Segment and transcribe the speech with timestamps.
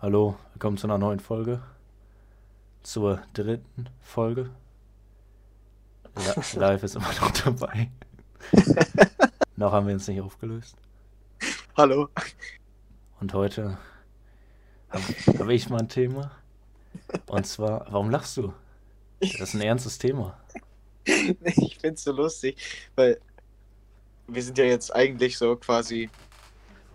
[0.00, 1.62] Hallo, willkommen zu einer neuen Folge.
[2.82, 4.50] Zur dritten Folge.
[6.18, 7.90] Ja, live ist immer noch dabei.
[9.56, 10.76] noch haben wir uns nicht aufgelöst.
[11.76, 12.08] Hallo.
[13.20, 13.78] Und heute
[14.90, 15.02] habe
[15.38, 16.30] hab ich mal ein Thema.
[17.26, 18.52] Und zwar, warum lachst du?
[19.20, 20.38] Das ist ein ernstes Thema.
[21.44, 22.56] Ich find's so lustig,
[22.96, 23.20] weil
[24.26, 26.10] wir sind ja jetzt eigentlich so quasi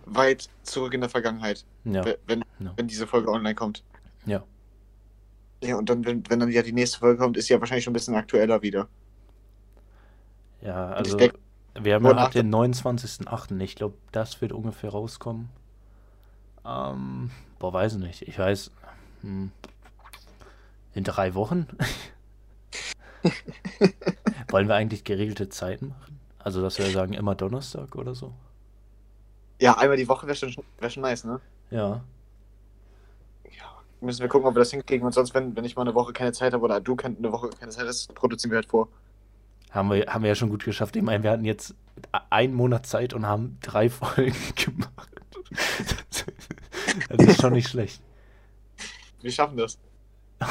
[0.04, 2.72] weit zurück in der Vergangenheit, Ja, we- wenn, ja.
[2.76, 3.84] wenn diese Folge online kommt.
[4.26, 4.42] Ja.
[5.62, 7.92] Ja, und dann, wenn, wenn dann ja die nächste Folge kommt, ist ja wahrscheinlich schon
[7.92, 8.88] ein bisschen aktueller wieder.
[10.60, 11.34] Ja, also denk,
[11.80, 13.60] wir haben ja ab den 29.08.
[13.60, 15.50] Ich glaube, das wird ungefähr rauskommen.
[16.64, 18.22] Ähm, boah, weiß ich nicht.
[18.22, 18.70] Ich weiß,
[19.22, 19.50] hm,
[20.94, 21.66] in drei Wochen?
[24.50, 26.18] Wollen wir eigentlich geregelte Zeiten machen?
[26.38, 28.32] Also, dass wir sagen, immer Donnerstag oder so?
[29.62, 31.40] ja, einmal die Woche wäre schon, wär schon nice, ne?
[31.70, 32.02] Ja.
[34.02, 35.06] Müssen wir gucken, ob wir das hinkriegen.
[35.06, 37.50] Und sonst, wenn, wenn ich mal eine Woche keine Zeit habe oder du keine Woche
[37.50, 38.88] keine Zeit hast, produzieren wir halt vor.
[39.70, 40.96] Haben wir, haben wir ja schon gut geschafft.
[40.96, 41.74] Ich meine, wir hatten jetzt
[42.28, 45.08] einen Monat Zeit und haben drei Folgen gemacht.
[47.08, 48.02] Das ist schon nicht schlecht.
[49.20, 49.78] Wir schaffen das.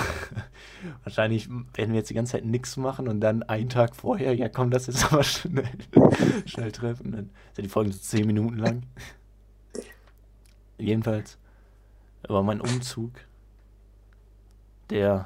[1.04, 4.48] Wahrscheinlich werden wir jetzt die ganze Zeit nichts machen und dann einen Tag vorher, ja
[4.48, 5.66] komm, das ist aber schnell,
[6.46, 7.12] schnell treffen.
[7.12, 8.84] Dann sind die Folgen so 10 Minuten lang.
[10.78, 11.38] Jedenfalls
[12.28, 13.12] über meinen Umzug.
[14.92, 15.26] Der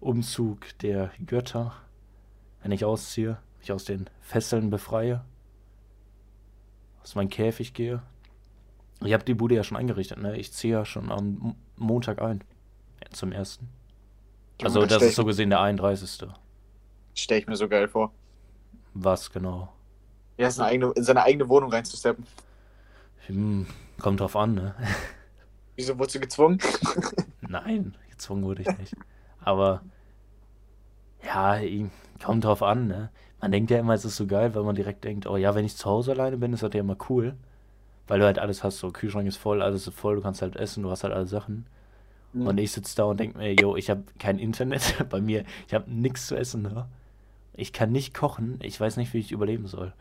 [0.00, 1.74] Umzug der Götter.
[2.60, 5.24] Wenn ich ausziehe, mich aus den Fesseln befreie.
[7.04, 8.02] Aus meinem Käfig gehe.
[9.04, 10.36] Ich habe die Bude ja schon eingerichtet, ne?
[10.36, 12.42] Ich ziehe ja schon am Montag ein.
[13.00, 13.68] Ja, zum ersten.
[14.60, 16.28] Also das das stell ist so gesehen der 31.
[17.14, 18.12] Stelle ich mir so geil vor.
[18.92, 19.72] Was genau?
[20.36, 22.26] Ja, in seine eigene, in seine eigene Wohnung reinzusteppen.
[23.26, 23.66] Hm,
[24.00, 24.74] kommt drauf an, ne?
[25.76, 26.58] Wieso wurdest du gezwungen?
[27.42, 28.94] Nein, gezwungen wurde ich nicht.
[29.40, 29.82] Aber
[31.24, 31.58] ja,
[32.22, 33.10] kommt drauf an, ne?
[33.40, 35.64] Man denkt ja immer, es ist so geil, weil man direkt denkt, oh ja, wenn
[35.64, 37.36] ich zu Hause alleine bin, ist das ja immer cool.
[38.06, 40.56] Weil du halt alles hast, so Kühlschrank ist voll, alles ist voll, du kannst halt
[40.56, 41.66] essen, du hast halt alle Sachen.
[42.32, 42.46] Mhm.
[42.46, 45.74] Und ich sitze da und denke mir, yo, ich habe kein Internet bei mir, ich
[45.74, 46.88] habe nichts zu essen, ne?
[47.52, 49.94] Ich kann nicht kochen, ich weiß nicht, wie ich überleben soll.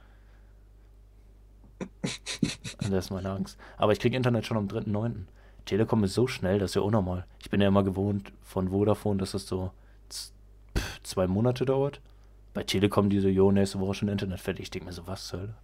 [2.84, 3.58] Und das ist meine Angst.
[3.78, 5.26] Aber ich kriege Internet schon am 3.9.
[5.66, 7.26] Telekom ist so schnell, das ist ja unnormal.
[7.40, 9.72] Ich bin ja immer gewohnt von Vodafone, dass das so
[10.12, 12.02] pff, zwei Monate dauert.
[12.54, 14.64] Bei Telekom diese, jo, nächste Woche schon Internet fertig.
[14.64, 15.56] Ich denke mir so, was Hölle?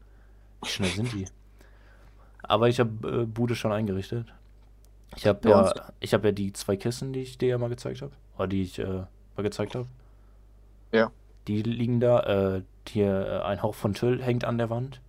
[0.62, 1.26] Wie schnell sind die?
[2.44, 4.28] Aber ich habe äh, Bude schon eingerichtet.
[5.16, 7.70] Ich habe Ja, ja, ich habe ja die zwei Kissen, die ich dir ja mal
[7.70, 8.12] gezeigt habe.
[8.38, 9.04] Oder die ich äh,
[9.36, 9.88] mal gezeigt habe.
[10.92, 11.12] Ja.
[11.48, 12.20] Die liegen da.
[12.56, 15.02] Äh, hier äh, ein Hauch von Tüll hängt an der Wand.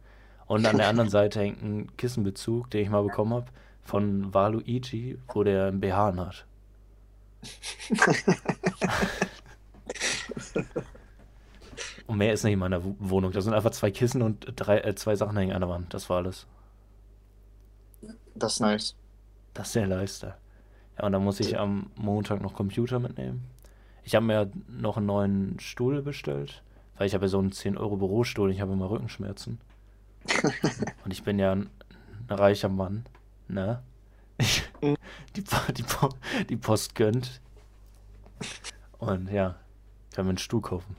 [0.47, 3.47] Und an der anderen Seite hängt ein Kissenbezug, den ich mal bekommen habe,
[3.83, 6.47] von Waluigi, wo der einen BH hat.
[12.07, 13.33] Und mehr ist nicht in meiner Wo- Wohnung.
[13.33, 15.95] Da sind einfach zwei Kissen und drei, äh, zwei Sachen hängen an der Wand.
[15.95, 16.47] Das war alles.
[18.35, 18.97] Das ist nice.
[19.55, 20.37] Das ist der Leister.
[20.99, 23.45] Ja, und dann muss ich am Montag noch Computer mitnehmen.
[24.05, 26.63] Ich habe mir noch einen neuen Stuhl bestellt,
[26.97, 29.59] weil ich habe ja so einen 10 Euro Bürostuhl und ich habe immer Rückenschmerzen.
[31.05, 31.71] und ich bin ja ein,
[32.29, 33.05] ein reicher Mann,
[33.53, 33.83] ne?
[34.39, 34.97] Ich, Mhm.
[35.37, 35.85] die, die,
[36.49, 37.41] die Post gönnt.
[38.99, 39.57] Und ja,
[40.13, 40.97] kann mir einen Stuhl kaufen.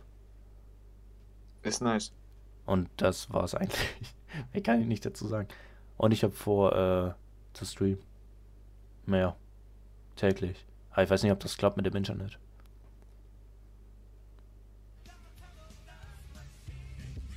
[1.62, 2.12] Ist nice.
[2.66, 3.96] Und das war's eigentlich.
[4.54, 5.48] Mehr kann ich nicht dazu sagen.
[5.98, 7.14] Und ich habe vor, äh,
[7.54, 8.00] zu streamen.
[9.06, 9.36] Mehr.
[10.16, 10.66] Täglich.
[10.92, 12.40] Aber ich weiß nicht, ob das klappt mit dem Internet.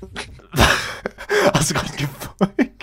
[1.54, 2.75] Hast du gerade gefolgt?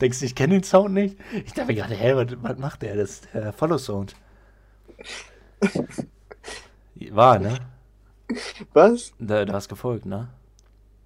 [0.00, 1.16] Denkst du, ich kenne den Sound nicht?
[1.32, 2.96] Ich dachte mir gerade, hä, was, was macht der?
[2.96, 4.14] Das ist der Follow-Sound.
[7.10, 7.58] War, ne?
[8.72, 9.12] Was?
[9.18, 10.28] Da, du hast gefolgt, ne?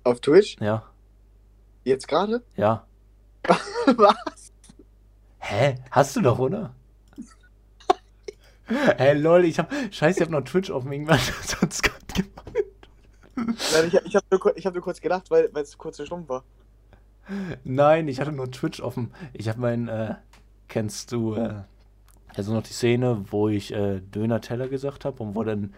[0.05, 0.57] Auf Twitch?
[0.61, 0.83] Ja.
[1.85, 2.43] Jetzt gerade?
[2.57, 2.87] Ja.
[3.97, 4.53] Was?
[5.39, 5.77] Hä?
[5.91, 6.75] Hast du doch, oder?
[8.67, 9.73] Hä, lol, ich hab.
[9.91, 12.89] Scheiße, ich hab noch Twitch offen, irgendwann sonst gerade gemacht.
[13.37, 16.07] Nein, ich, ich habe nur, ich hab nur kurz gelacht, weil weil es kurz so
[16.07, 16.45] stumm war.
[17.65, 19.13] Nein, ich hatte nur Twitch offen.
[19.33, 20.15] Ich hab mein, äh,
[20.69, 21.63] kennst du, äh,
[22.35, 25.75] also noch die Szene, wo ich äh, Döner-Teller gesagt habe und wo dann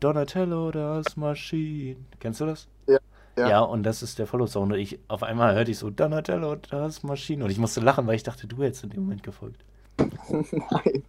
[0.00, 1.96] Donatello, das Maschine.
[2.20, 2.68] Kennst du das?
[2.86, 2.98] Ja,
[3.36, 3.48] ja.
[3.48, 4.72] Ja, und das ist der Follow-Sound.
[4.72, 7.44] Und ich, auf einmal hörte ich so Donatello, das Maschine.
[7.44, 9.64] Und ich musste lachen, weil ich dachte, du hättest in dem Moment gefolgt.
[9.98, 11.02] Nein.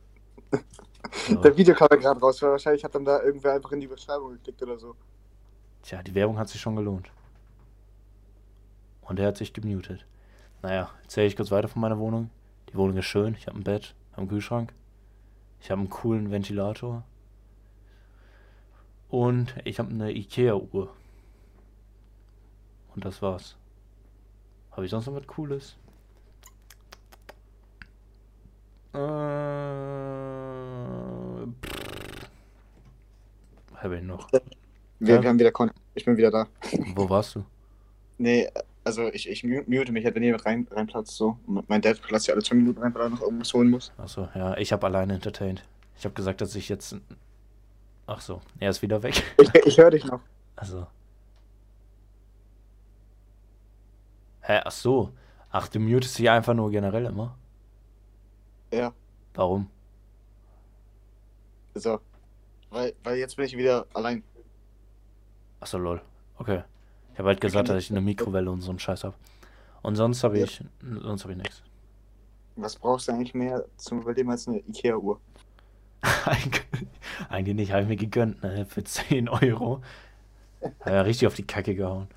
[1.28, 1.36] So.
[1.36, 3.88] Der Video kam ja gerade raus, weil wahrscheinlich hat dann da irgendwer einfach in die
[3.88, 4.96] Beschreibung geklickt oder so.
[5.84, 7.10] Tja, die Werbung hat sich schon gelohnt.
[9.06, 10.06] Und er hat sich gemutet.
[10.62, 12.30] Naja, erzähle ich kurz weiter von meiner Wohnung.
[12.70, 13.36] Die Wohnung ist schön.
[13.36, 14.74] Ich habe ein Bett, einen Kühlschrank.
[15.62, 17.04] Ich habe einen coolen Ventilator.
[19.10, 20.92] Und ich habe eine Ikea-Uhr.
[22.96, 23.56] Und das war's.
[24.72, 25.78] Habe ich sonst noch was Cooles?
[28.94, 28.98] Äh,
[33.76, 34.30] Habe ich noch.
[35.00, 35.24] Wir, Ja.
[35.30, 36.48] haben wieder Kon Ich bin wieder da.
[36.96, 37.46] Wo warst du?
[38.18, 38.50] Nee,
[38.86, 41.38] also ich, ich mu- mute mich halt, wenn jemand rein, reinplatzt so.
[41.48, 43.92] Und Mein Dad platzt ja alle zwei Minuten rein, weil er noch irgendwas holen muss.
[43.98, 45.64] Achso, ja, ich habe alleine entertained.
[45.98, 46.96] Ich habe gesagt, dass ich jetzt.
[48.08, 49.22] Ach so, er ist wieder weg.
[49.42, 50.22] Ich, ich höre dich noch.
[50.58, 50.88] Also.
[54.42, 55.12] Hä, ach so.
[55.52, 57.38] Ach, du mutest dich einfach nur generell immer?
[58.72, 58.94] Ja,
[59.34, 59.70] Warum?
[61.74, 62.00] so.
[62.70, 64.24] Weil, weil jetzt bin ich wieder allein.
[65.60, 66.02] Ach so, lol.
[66.38, 66.64] Okay.
[67.16, 69.16] Ich habe halt gesagt, dass ich eine Mikrowelle und so einen Scheiß habe.
[69.84, 70.44] Und sonst habe Ja.
[70.44, 70.62] ich.
[71.02, 71.64] Sonst habe ich nichts.
[72.58, 75.18] Was brauchst du eigentlich mehr zum Überleben als eine Ikea-Uhr?
[77.30, 78.66] Eigentlich nicht, habe ich mir gegönnt, ne?
[78.66, 79.82] Für 10 Euro.
[80.86, 82.10] Ja richtig auf die Kacke gehauen.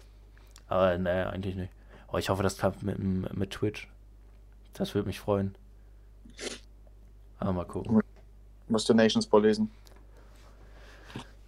[0.66, 1.72] Aber ne, eigentlich nicht.
[2.08, 3.88] Aber ich hoffe, das klappt mit, mit Twitch.
[4.72, 5.54] Das würde mich freuen.
[7.38, 8.00] Aber mal gucken.
[8.68, 9.70] Musst Donations vorlesen.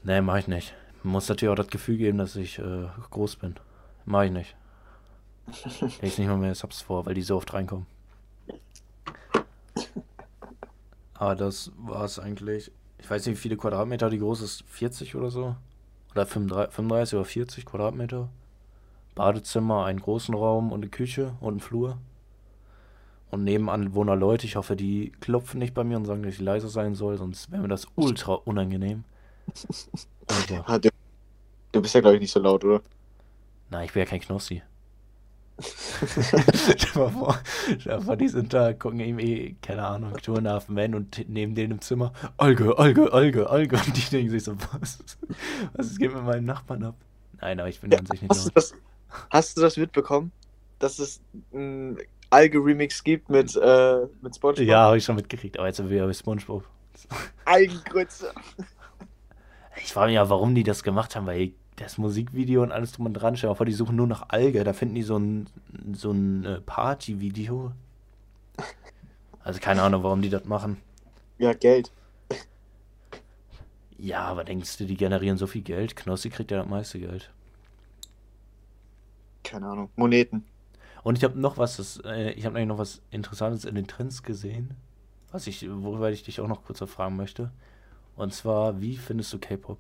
[0.05, 0.73] Ne, mach ich nicht.
[1.03, 3.55] Muss natürlich auch das Gefühl geben, dass ich äh, groß bin.
[4.05, 4.57] Mach ich nicht.
[6.03, 7.87] Ich nicht mal mehr Subs vor, weil die so oft reinkommen.
[11.15, 12.71] Aber das war es eigentlich.
[12.99, 14.65] Ich weiß nicht, wie viele Quadratmeter die groß ist.
[14.69, 15.57] 40 oder so?
[16.13, 18.29] Oder 35, 35 oder 40 Quadratmeter.
[19.15, 21.99] Badezimmer, einen großen Raum und eine Küche und einen Flur.
[23.31, 24.47] Und nebenan wohnen Leute.
[24.47, 27.51] Ich hoffe, die klopfen nicht bei mir und sagen, dass ich leise sein soll, sonst
[27.51, 29.05] wäre mir das ultra unangenehm.
[30.49, 30.65] Ja.
[30.67, 30.89] Ah, du,
[31.73, 32.83] du bist ja, glaube ich, nicht so laut, oder?
[33.71, 34.63] Nein, ich bin ja kein Knossi.
[35.63, 37.41] Stell dir mal vor,
[38.01, 41.73] vor, die sind da, gucken ihm eh, keine Ahnung, Touren auf Man und neben denen
[41.73, 43.77] im Zimmer, Olge, Olge, Olge, Olge.
[43.77, 44.99] Und die denken sich so, was,
[45.75, 46.95] was geht mit meinem Nachbarn ab?
[47.41, 48.57] Nein, aber ich bin Ja, an sich nicht Hast du laut.
[48.57, 48.75] das,
[49.31, 50.33] hast du das mitbekommen?
[50.79, 51.21] Dass es
[51.53, 51.99] einen
[52.31, 54.65] Alge-Remix gibt mit, äh, mit Spongebob?
[54.67, 56.65] Ja, habe ich schon mitgekriegt, aber jetzt sind wir wieder bei Spongebob.
[57.45, 58.33] Algengrütze.
[59.77, 63.07] Ich frage mich ja, warum die das gemacht haben, weil das Musikvideo und alles drum
[63.07, 65.49] und dran, stell dir vor, die suchen nur nach Alge, da finden die so ein,
[65.93, 67.73] so ein äh, Party-Video.
[69.43, 70.77] Also keine Ahnung, warum die das machen.
[71.39, 71.91] Ja, Geld.
[73.97, 75.97] Ja, aber denkst du, die generieren so viel Geld?
[75.97, 77.31] Knossi kriegt ja das meiste Geld.
[79.43, 79.91] Keine Ahnung.
[79.97, 80.45] Moneten.
[81.03, 83.87] Und ich habe noch was, das, äh, ich habe eigentlich noch was Interessantes in den
[83.87, 84.77] Trends gesehen,
[85.33, 87.51] was ich, worüber ich dich auch noch kurz fragen möchte.
[88.21, 89.79] Und zwar, wie findest du K-Pop?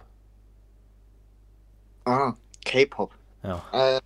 [2.06, 2.32] Ah,
[2.64, 3.12] K-Pop.
[3.42, 3.62] Ja.
[3.70, 4.00] Äh,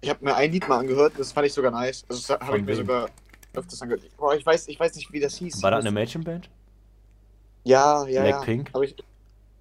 [0.00, 2.04] ich habe mir ein Lied mal angehört, das fand ich sogar nice.
[2.08, 3.08] Also das habe ich mir sogar
[3.54, 4.04] öfters angehört.
[4.16, 5.64] Boah, ich weiß, ich weiß nicht, wie das hieß.
[5.64, 6.48] War das eine Mädchenband?
[7.64, 8.70] Ja, ja, Blackpink?
[8.72, 8.80] ja.
[8.82, 8.94] Ich,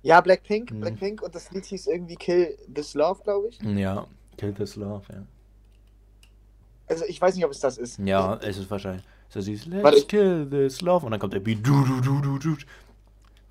[0.04, 0.82] ja, Blackpink, Mhm.
[0.82, 3.60] Blackpink und das Lied hieß irgendwie Kill This Love, glaube ich.
[3.60, 4.06] Ja,
[4.38, 5.24] Kill This Love, ja.
[6.88, 7.98] Also ich weiß nicht, ob es das ist.
[7.98, 9.04] Ja, es ist wahrscheinlich.
[9.30, 12.22] So siehst Let's Warte, kill this love und dann kommt der Beat du du du
[12.22, 12.56] du du.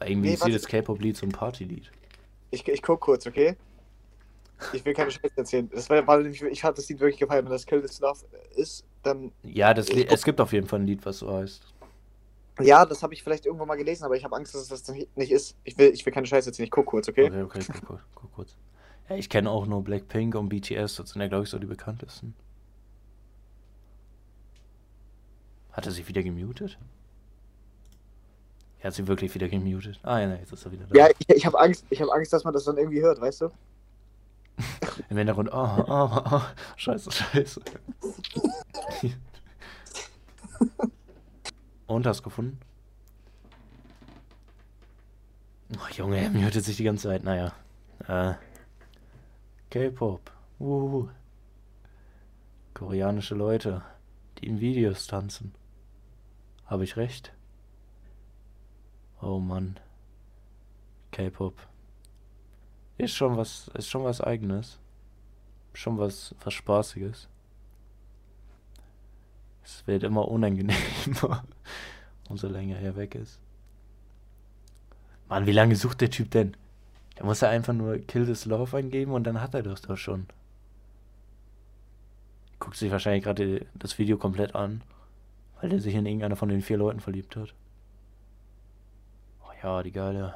[0.07, 1.91] Irgendwie Nee, ist jedes K-Pop-Lied so ein Party-Lied.
[2.51, 3.57] Ich, ich guck kurz, okay?
[4.73, 5.69] Ich will keine Scheiße erzählen.
[5.73, 7.45] Das war, war nämlich, ich hatte das Lied wirklich gefallen.
[7.45, 8.21] Wenn das Kill This Love
[8.55, 9.33] ist, dann.
[9.43, 11.75] Ja, das Lied, es gibt auf jeden Fall ein Lied, was so heißt.
[12.61, 15.31] Ja, das habe ich vielleicht irgendwo mal gelesen, aber ich habe Angst, dass das nicht
[15.33, 15.57] ist.
[15.65, 16.67] Ich will, ich will keine Scheiße erzählen.
[16.67, 17.27] Ich guck kurz, okay?
[17.27, 18.57] Okay, okay, guck, guck, guck kurz.
[19.09, 21.67] Ja, ich kenne auch nur Blackpink und BTS, das sind ja, glaube ich, so die
[21.67, 22.35] bekanntesten.
[25.73, 26.79] Hat er sich wieder gemutet?
[28.85, 29.99] Er hat sie wirklich wieder gemutet.
[30.03, 30.95] Ah, ja, jetzt ist er wieder da.
[30.95, 33.41] Ja, ich, ich habe Angst, ich habe Angst, dass man das dann irgendwie hört, weißt
[33.41, 33.51] du?
[35.09, 36.43] Im Hintergrund, oh, oh, oh,
[36.77, 37.63] scheiße, scheiße.
[41.87, 42.61] Und, hast du gefunden?
[45.79, 47.55] Oh, Junge, er mutet sich die ganze Zeit, naja.
[48.07, 48.35] Äh,
[49.71, 51.09] K-Pop, wuhu.
[52.75, 53.81] Koreanische Leute,
[54.37, 55.55] die in Videos tanzen.
[56.67, 57.33] Habe ich recht?
[59.25, 59.81] Oh Mann.
[61.11, 61.55] K-Pop.
[62.99, 64.79] Ist schon was, ist schon was eigenes.
[65.73, 67.29] Schon was, was Spaßiges.
[69.65, 71.43] Es wird immer unangenehmer,
[72.29, 73.41] umso länger er weg ist.
[75.31, 76.55] Mann, wie lange sucht der Typ denn?
[77.17, 79.97] Der muss ja einfach nur Kill this Love eingeben und dann hat er das doch
[79.97, 80.27] schon.
[82.59, 84.83] Guckt sich wahrscheinlich gerade das Video komplett an,
[85.63, 87.55] weil er sich in irgendeiner von den vier Leuten verliebt hat.
[89.65, 90.35] Ja, die geile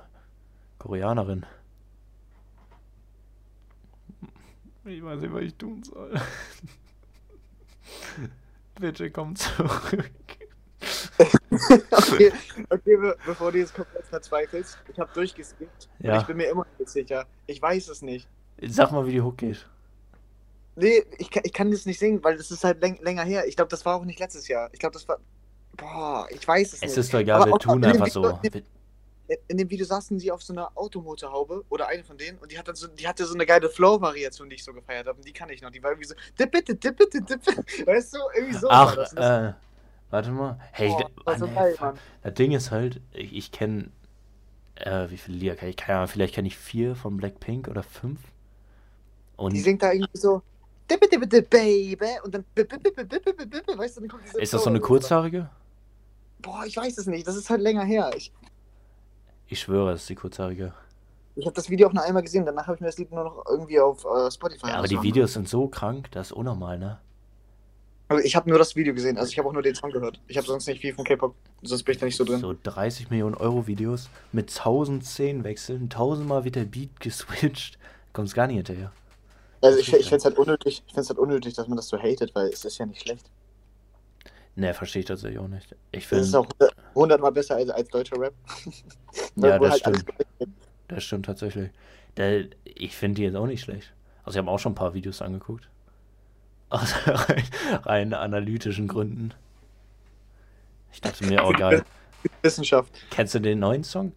[0.78, 1.44] Koreanerin.
[4.86, 6.14] Ich weiß nicht, was ich tun soll.
[8.80, 10.10] Bitte komm zurück.
[11.90, 12.32] okay,
[12.70, 15.90] okay be bevor du jetzt komplett verzweifelst, ich habe durchgeskippt.
[15.98, 16.20] Ja.
[16.20, 17.26] Ich bin mir immer nicht sicher.
[17.46, 18.26] Ich weiß es nicht.
[18.66, 19.68] Sag mal, wie die Hook geht.
[20.76, 23.46] Nee, ich, kann- ich kann das nicht singen, weil das ist halt läng länger her.
[23.46, 24.70] Ich glaube, das war auch nicht letztes Jahr.
[24.72, 25.18] Ich glaube, das war.
[25.76, 26.96] Boah, ich weiß es, Es nicht.
[26.96, 28.38] ist doch egal, wir tun einfach Video- so.
[28.42, 28.64] in-
[29.46, 32.58] In dem Video saßen sie auf so einer Automotorhaube oder eine von denen und die,
[32.58, 35.18] hat dann so, die hatte so eine geile Flow-Variation, die ich so gefeiert habe.
[35.18, 35.70] Und die kann ich noch.
[35.70, 36.14] Die war irgendwie so.
[36.38, 37.40] Dipp, bitte, dipp, bitte, dipp.
[37.86, 38.68] Weißt du, irgendwie so.
[38.70, 39.10] Ach, das.
[39.10, 39.54] Das- äh,
[40.10, 40.58] warte mal.
[40.72, 41.76] Hey, boah, ich, so Mann, ey, geil.
[41.80, 41.98] Mann.
[42.22, 43.90] das Ding ist halt, ich, ich kenne,
[44.76, 45.76] äh, wie viele Lieder kann ich?
[45.76, 48.20] Keine Ahnung, vielleicht kenne ich vier von Blackpink oder fünf.
[49.36, 50.42] Und Die singt da irgendwie so.
[50.90, 52.18] Dipp, dipp, dipp, Baby.
[52.24, 52.44] Und dann.
[52.56, 55.50] Weißt du, dann kommt diese ist das so eine kurzhaarige?
[56.40, 57.26] Boah, ich weiß es nicht.
[57.26, 58.10] Das ist halt länger her.
[58.16, 58.32] Ich,
[59.48, 60.74] Ich schwöre, es ist die kurzhaarige.
[61.36, 62.44] ich habe das Video auch nur einmal gesehen.
[62.44, 65.02] Danach habe ich mir das Lied nur noch irgendwie auf äh, Spotify Ja, aber die
[65.02, 67.00] Videos sind so krank, das ist unnormal, ne?
[68.08, 70.20] Also ich habe nur das Video gesehen, also ich habe auch nur den Song gehört.
[70.28, 72.40] Ich habe sonst nicht viel von K-Pop, sonst bin ich da nicht so drin.
[72.40, 77.78] So 30 Millionen Euro Videos mit 1000 Szenenwechseln, tausendmal wird der Beat geswitcht,
[78.14, 78.92] kommt's gar nicht hinterher.
[79.62, 81.98] also ich, ich finde es halt unnötig, ich finde halt unnötig, dass man das so
[81.98, 83.30] hatet, weil es ist ja nicht schlecht.
[84.56, 85.74] Ne, verstehe ich tatsächlich auch nicht.
[85.92, 86.46] Ich Es ist finde, auch
[86.94, 88.34] hundertmal besser als, als deutscher Rap.
[89.42, 90.04] Ja, Wo das halt stimmt.
[90.88, 91.70] das stimmt tatsächlich.
[92.16, 93.92] Der, ich finde die jetzt auch nicht schlecht.
[94.24, 95.68] Also ich habe auch schon ein paar Videos angeguckt.
[96.70, 97.44] Aus rein,
[97.84, 99.32] rein analytischen Gründen.
[100.92, 101.84] Ich dachte mir, oh geil.
[102.42, 102.92] Wissenschaft.
[103.10, 104.12] Kennst du den neuen Song?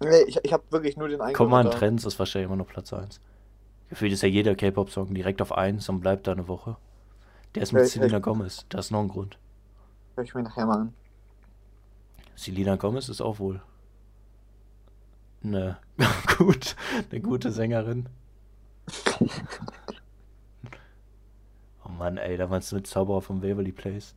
[0.00, 2.92] Nee, ich, ich habe wirklich nur den einen gehört, Trends ist wahrscheinlich immer noch Platz
[2.92, 3.20] 1.
[3.88, 6.76] Gefühlt ist ja jeder K-Pop-Song direkt auf 1 und bleibt da eine Woche.
[7.54, 8.18] Der ist mit Ja, Selena ja.
[8.18, 8.66] Gomez.
[8.68, 9.38] Das ist noch ein Grund.
[10.16, 10.94] Hör ich mir nachher mal an.
[12.36, 13.60] Selena Gomez ist auch wohl
[15.42, 15.78] eine,
[16.38, 16.76] gut,
[17.10, 18.08] eine gute Sängerin.
[21.84, 24.14] Oh Mann, ey, damals mit Zauberer von Waverly Place.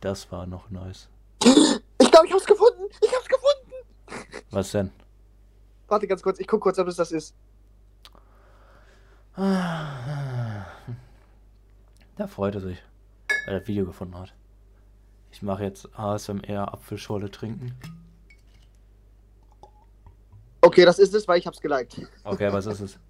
[0.00, 1.08] Das war noch nice.
[1.42, 2.84] Ich glaube, ich hab's gefunden!
[3.02, 3.72] Ich hab's gefunden!
[4.50, 4.90] Was denn?
[5.88, 7.34] Warte ganz kurz, ich guck kurz, ob es das ist.
[9.36, 10.66] Da
[12.28, 12.82] freut er sich,
[13.46, 14.32] weil er das Video gefunden hat.
[15.34, 17.74] Ich mache jetzt ASMR Apfelschorle trinken.
[20.60, 22.00] Okay, das ist es, weil ich hab's geliked.
[22.22, 22.98] Okay, was ist es?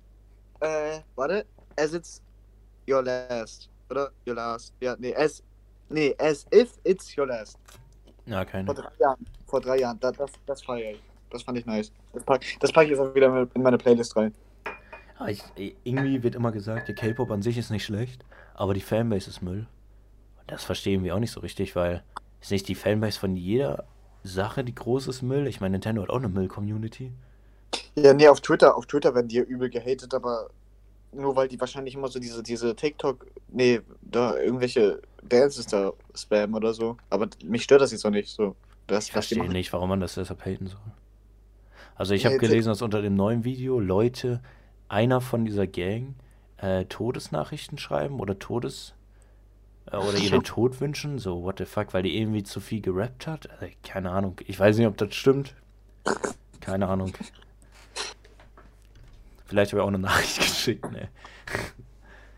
[0.61, 1.45] Äh, warte.
[1.77, 2.23] As it's
[2.89, 3.69] your last.
[3.91, 4.11] Oder?
[4.27, 4.73] Your last.
[4.81, 5.43] Ja, nee, as.
[5.91, 7.59] Nee, as if it's your last.
[8.25, 8.73] Ja, Vor keine.
[8.73, 9.27] drei Jahren.
[9.47, 10.01] Vor drei Jahren.
[10.01, 11.03] Das, das, das feier ich.
[11.29, 11.93] Das fand ich nice.
[12.15, 14.33] Das pack, das pack ich jetzt auch wieder in meine Playlist rein.
[15.19, 18.81] Aber ich, irgendwie wird immer gesagt, der K-Pop an sich ist nicht schlecht, aber die
[18.81, 19.67] Fanbase ist Müll.
[20.47, 22.03] Das verstehen wir auch nicht so richtig, weil
[22.41, 23.85] ist nicht die Fanbase von jeder
[24.23, 25.47] Sache, die groß ist, Müll?
[25.47, 27.13] Ich meine, Nintendo hat auch eine Müll-Community.
[27.97, 30.51] Ja, nee, auf Twitter, auf Twitter werden die ja übel gehatet, aber
[31.13, 36.55] nur weil die wahrscheinlich immer so diese, diese TikTok, nee, da irgendwelche Dances da spammen
[36.57, 36.97] oder so.
[37.11, 38.57] Aber mich stört das jetzt auch nicht so.
[38.87, 40.81] Das, Ich verstehe nicht, warum man das deshalb haten soll.
[41.95, 44.43] Also ich Nee, habe gelesen, dass unter dem neuen Video Leute,
[44.89, 46.15] einer von dieser Gang,
[46.57, 48.95] äh, Todesnachrichten schreiben oder Todes...
[49.91, 52.81] Äh, oder ihr den Tod wünschen, so what the fuck, weil die irgendwie zu viel
[52.81, 53.51] gerappt hat.
[53.51, 54.41] Also, keine Ahnung.
[54.47, 55.55] Ich weiß nicht, ob das stimmt.
[56.61, 57.13] Keine Ahnung.
[59.47, 61.09] Vielleicht habe ich auch eine Nachricht geschickt, ne.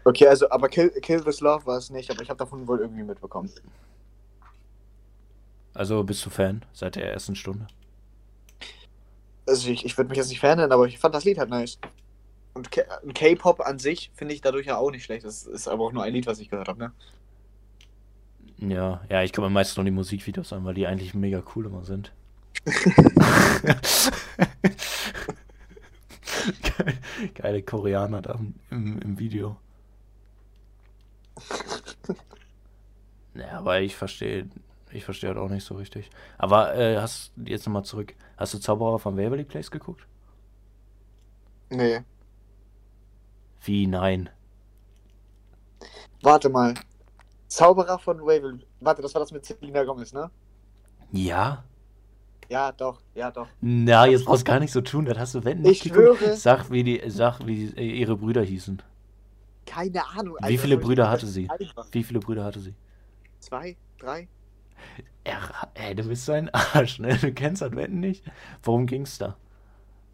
[0.05, 2.81] Okay, also, aber Kill, Kill This Love war es nicht, aber ich habe davon wohl
[2.81, 3.51] irgendwie mitbekommen.
[5.75, 7.67] Also bist du Fan seit der ersten Stunde?
[9.47, 11.51] Also, ich, ich würde mich jetzt nicht fan nennen, aber ich fand das Lied halt
[11.51, 11.79] nice.
[12.55, 15.25] Und K-Pop an sich finde ich dadurch ja auch nicht schlecht.
[15.27, 16.93] Das ist aber auch nur ein Lied, was ich gehört habe, ne?
[18.59, 21.67] Ja, ja, ich gucke mir meistens nur die Musikvideos an, weil die eigentlich mega cool
[21.67, 22.13] immer sind.
[26.63, 26.99] Geil,
[27.35, 28.39] geile Koreaner da
[28.71, 29.57] im, im Video.
[33.35, 34.49] Ja, aber ich verstehe,
[34.91, 36.11] ich verstehe halt auch nicht so richtig.
[36.39, 38.15] Aber äh, hast jetzt nochmal zurück.
[38.37, 40.07] Hast du Zauberer von Waverly Place geguckt?
[41.71, 42.05] Nee.
[43.63, 44.31] Wie nein?
[46.23, 46.75] Warte mal.
[47.49, 48.61] Zauberer von Wavel.
[48.81, 50.31] Warte, das war das mit Selena Gomez, ne?
[51.13, 51.65] Ja?
[52.49, 53.49] Ja, doch, ja, doch.
[53.61, 56.19] Na, jetzt brauchst du gar nicht so tun, das hast du wenn Ich nicht geguckt.
[56.19, 56.37] schwöre.
[56.37, 58.83] Sag, wie die, sag, wie äh, ihre Brüder hießen.
[59.67, 60.37] Keine Ahnung.
[60.47, 61.51] Wie viele Brüder hatte sie?
[61.51, 61.87] Einfach.
[61.91, 62.75] Wie viele Brüder hatte sie?
[63.41, 64.29] Zwei, drei?
[65.25, 65.41] Er,
[65.75, 67.17] ey, du bist so ein Arsch, ne?
[67.17, 68.23] Du kennst das Wetten nicht?
[68.63, 69.37] Worum ging's da?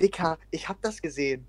[0.01, 1.47] Dicker, ich hab das gesehen.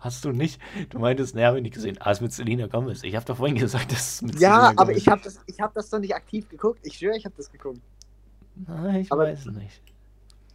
[0.00, 0.60] Hast du nicht?
[0.90, 1.96] Du meintest, ne, hab ich nicht gesehen.
[2.00, 3.02] Ah, ist mit Selena Gomez.
[3.02, 4.96] Ich hab doch vorhin gesagt, das ist mit Ja, Selena aber Gomez.
[4.98, 6.80] ich hab das, ich hab das doch nicht aktiv geguckt.
[6.82, 7.80] Ich schwöre, ich hab das geguckt.
[8.54, 9.82] Nein, ich aber- weiß es nicht.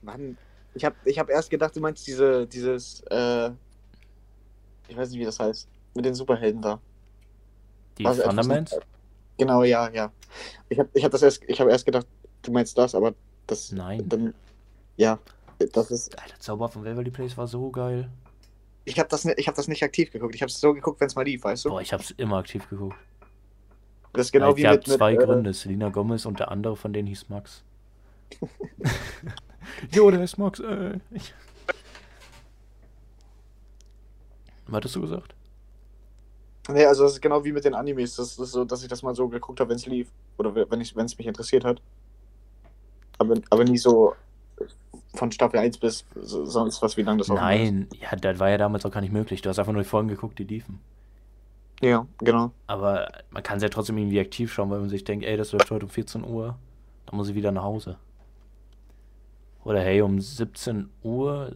[0.02, 0.38] Mann,
[0.74, 3.52] ich hab, ich hab erst gedacht, du meinst diese, dieses, äh,
[4.88, 6.80] ich weiß nicht, wie das heißt, mit den Superhelden da.
[7.98, 8.80] Die Also etwas- Fundaments?
[9.38, 10.12] Genau, ja, ja.
[10.70, 12.06] Ich habe ich hab das erst, ich habe erst gedacht,
[12.44, 13.14] du meinst das, aber
[13.48, 13.72] das.
[13.72, 14.08] Nein.
[14.08, 14.34] Dann,
[14.98, 15.18] ja,
[15.74, 16.18] das ist.
[16.20, 18.10] Alter, Zauber von Waverly Place war so geil.
[18.90, 20.34] Ich habe das, ich hab das nicht aktiv geguckt.
[20.34, 21.70] Ich habe es so geguckt, wenn es mal lief, weißt du?
[21.70, 22.98] Boah, ich hab's immer aktiv geguckt.
[24.14, 25.54] Das ist genau es wie gab mit, mit zwei äh, Gründe.
[25.54, 27.64] Selina Gomez und der andere von denen hieß Max.
[29.92, 31.00] jo, der ist Max, ey.
[34.66, 35.36] Was hattest du gesagt?
[36.68, 38.16] Nee, also das ist genau wie mit den Animes.
[38.16, 40.12] Das ist so, dass ich das mal so geguckt habe, wenn es lief.
[40.38, 41.80] Oder wenn es mich interessiert hat.
[43.20, 44.16] Aber, aber nie so
[45.14, 48.50] von Staffel 1 bis so, sonst was, wie lange das auch Nein, ja, das war
[48.50, 49.42] ja damals auch gar nicht möglich.
[49.42, 50.80] Du hast einfach nur die Folgen geguckt, die liefen.
[51.82, 52.52] Ja, genau.
[52.68, 55.52] Aber man kann es ja trotzdem irgendwie aktiv schauen, weil man sich denkt, ey, das
[55.52, 56.58] läuft heute um 14 Uhr.
[57.06, 57.98] Dann muss ich wieder nach Hause.
[59.64, 61.56] Oder hey, um 17 Uhr,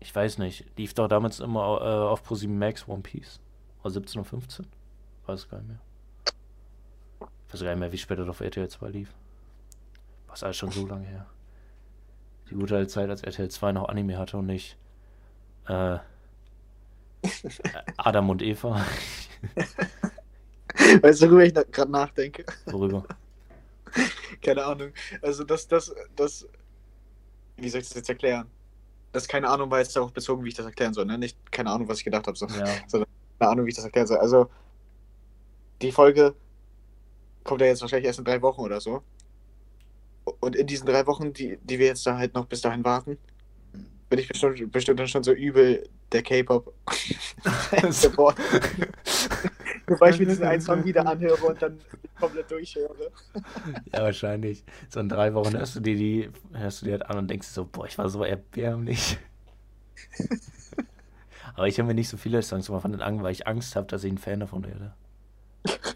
[0.00, 3.40] ich weiß nicht, lief doch damals immer äh, auf ProSieben Max One Piece.
[3.82, 4.66] Oder 17.15 Uhr?
[5.26, 5.78] Weiß gar nicht mehr.
[7.46, 9.14] Ich weiß gar nicht mehr, wie später auf RTL 2 lief.
[10.28, 11.26] Was alles schon so lange her.
[12.50, 14.76] Die gute alte Zeit, als RTL 2 noch Anime hatte und nicht
[15.68, 15.98] äh,
[17.96, 18.84] Adam und Eva.
[21.02, 22.44] Weißt du, worüber ich gerade nachdenke?
[22.66, 23.04] Worüber?
[24.42, 24.92] Keine Ahnung.
[25.22, 26.46] Also das, das, das.
[27.56, 28.46] Wie soll ich das jetzt erklären?
[29.12, 31.18] Das keine Ahnung war jetzt darauf bezogen, wie ich das erklären soll, ne?
[31.18, 32.66] Nicht keine Ahnung, was ich gedacht habe, sondern Ja.
[33.38, 34.18] keine Ahnung, wie ich das erklären soll.
[34.18, 34.48] Also,
[35.82, 36.34] die Folge
[37.44, 39.02] kommt ja jetzt wahrscheinlich erst in drei Wochen oder so.
[40.24, 43.18] Und in diesen drei Wochen, die, die wir jetzt da halt noch bis dahin warten,
[44.08, 46.74] bin ich bestimmt, bestimmt dann schon so übel der K-Pop
[47.72, 48.42] geworden.
[49.86, 51.78] Bevor ich mir diesen einen Song wieder anhöre und dann
[52.18, 53.10] komplett durchhöre.
[53.92, 54.64] Ja, wahrscheinlich.
[54.88, 57.48] So in drei Wochen hörst du dir die, hörst du dir halt an und denkst
[57.48, 59.18] so, boah, ich war so erbärmlich.
[61.54, 63.74] Aber ich höre mir nicht so viele Songs immer von den an, weil ich Angst
[63.76, 64.94] habe, dass ich ein Fan davon werde.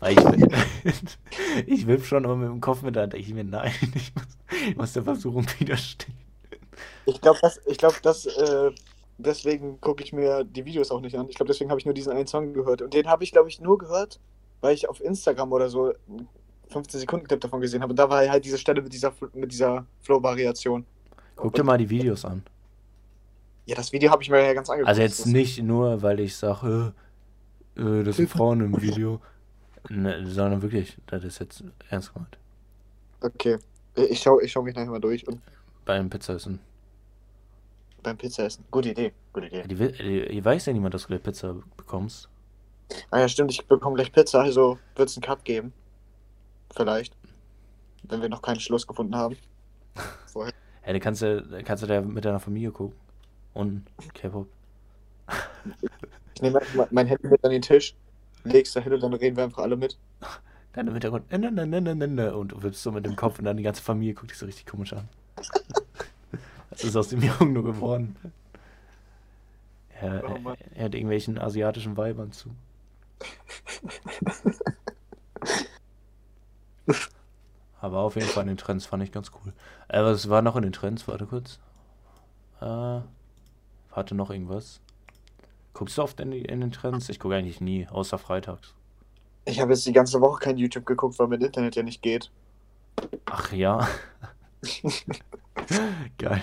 [0.08, 0.18] Ich,
[1.66, 4.26] ich wipp schon immer mit dem Kopf mit, da denke ich mir, nein, ich muss,
[4.68, 6.14] ich muss der Versuchung widerstehen.
[7.06, 8.70] Ich glaube, das, ich glaub, das äh,
[9.18, 11.28] deswegen gucke ich mir die Videos auch nicht an.
[11.28, 12.82] Ich glaube, deswegen habe ich nur diesen einen Song gehört.
[12.82, 14.20] Und den habe ich, glaube ich, nur gehört,
[14.60, 16.28] weil ich auf Instagram oder so einen
[16.68, 17.92] 15 Sekunden Clip davon gesehen habe.
[17.92, 20.84] Und da war halt diese Stelle mit dieser, mit dieser Flow-Variation.
[21.36, 22.42] Guck dir mal die Videos an.
[23.66, 24.88] Ja, das Video habe ich mir ja ganz angeguckt.
[24.88, 26.92] Also jetzt nicht nur, weil ich sage,
[27.76, 29.20] äh, äh, das sind Frauen im Video,
[29.90, 32.38] ne, sondern wirklich, das ist jetzt ernst gemeint.
[33.20, 33.58] Okay.
[33.96, 35.40] Ich schaue ich schau mich nachher mal durch und
[35.84, 36.58] Beim Pizzaessen.
[38.02, 38.64] beim Pizza essen.
[38.70, 39.12] Gute Idee.
[39.32, 39.62] Gute Idee.
[39.66, 42.28] die, die, die weiß ja niemand, dass du gleich Pizza bekommst.
[43.10, 45.72] Ah ja, stimmt, ich bekomme gleich Pizza, also wird es einen Cut geben.
[46.74, 47.16] Vielleicht.
[48.02, 49.36] Wenn wir noch keinen Schluss gefunden haben.
[50.26, 50.52] Vorher.
[50.84, 52.96] Ja, dann kannst du, kannst du da mit deiner Familie gucken.
[53.54, 54.48] Und K-Pop.
[56.34, 57.94] Ich nehme mein Handy mit an den Tisch,
[58.44, 59.98] leg's da hin und dann reden wir einfach alle mit.
[60.72, 63.06] Dann im Hintergrund, äh, ne, ne, ne, ne, ne, ne, und du wippst so mit
[63.06, 65.08] dem Kopf und dann die ganze Familie guckt dich so richtig komisch an.
[66.70, 68.16] Was ist aus dem Jungen nur geworden?
[70.00, 72.50] Er, er, er hat irgendwelchen asiatischen Weibern zu.
[77.80, 79.52] Aber auf jeden Fall in den Trends fand ich ganz cool.
[79.88, 81.06] Äh, was war noch in den Trends?
[81.06, 81.58] Warte kurz.
[82.60, 83.00] Äh,
[83.90, 84.80] warte noch irgendwas.
[85.74, 87.08] Guckst du oft in, in den Trends?
[87.08, 88.74] Ich gucke eigentlich nie, außer freitags.
[89.44, 92.30] Ich habe jetzt die ganze Woche kein YouTube geguckt, weil mein Internet ja nicht geht.
[93.26, 93.86] Ach ja.
[96.18, 96.42] Geil.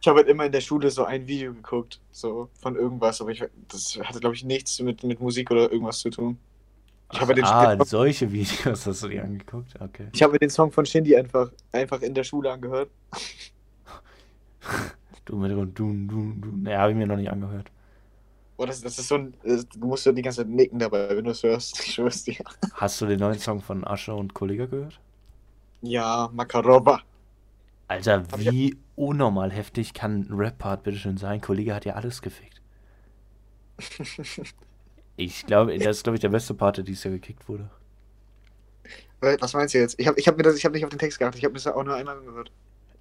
[0.00, 3.30] Ich habe halt immer in der Schule so ein Video geguckt, so von irgendwas, aber
[3.30, 6.38] ich, das hatte, glaube ich, nichts mit, mit Musik oder irgendwas zu tun.
[7.12, 9.74] Ich habe den, ah, den, solche Videos hast du dir angeguckt?
[9.80, 10.08] Okay.
[10.12, 12.90] ich habe den Song von Shindy einfach, einfach in der Schule angehört.
[15.26, 16.62] Du mit dem Dun, Dun, Dun.
[16.62, 17.70] Ne, habe ich mir noch nicht angehört.
[18.60, 19.32] Oh, das, das ist so ein.
[19.42, 21.80] Du musst ja die ganze Zeit nicken dabei, wenn du es hörst.
[21.86, 22.36] Ich schwör's dir.
[22.74, 25.00] Hast du den neuen Song von Asche und Kollega gehört?
[25.80, 27.00] Ja, Makarova.
[27.88, 31.40] Alter, wie unnormal heftig kann ein Rap-Part bitteschön sein?
[31.40, 32.60] Kollege hat ja alles gefickt.
[35.16, 37.68] Ich glaube, das ist, glaube ich, der beste Part, der dieses Jahr gekickt wurde.
[39.20, 40.00] Was meinst du jetzt?
[40.00, 41.52] Ich habe ich hab mir das, ich habe nicht auf den Text geachtet, ich habe
[41.52, 42.50] mir das auch nur einmal angehört.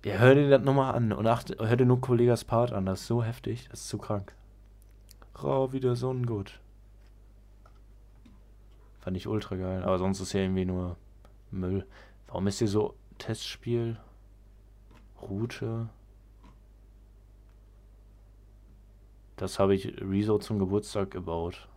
[0.04, 2.86] Ja, hör dir das nochmal an und achte, hör dir nur Kollegas Part an.
[2.86, 4.34] Das ist so heftig, das ist so krank.
[5.36, 6.60] Rau wieder Sonnengut.
[9.00, 10.98] Fand ich ultra geil, aber sonst ist ja irgendwie nur
[11.52, 11.86] Müll.
[12.28, 13.98] Warum ist hier so Testspiel?
[15.22, 15.90] Route?
[19.38, 21.68] Das habe ich Rezo zum Geburtstag gebaut.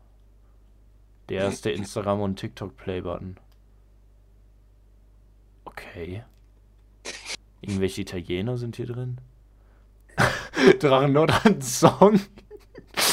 [1.28, 3.36] Der erste Instagram- und TikTok-Play-Button.
[5.64, 6.24] Okay.
[7.60, 9.20] Irgendwelche Italiener sind hier drin?
[10.80, 12.20] Drachenlord hat einen Song.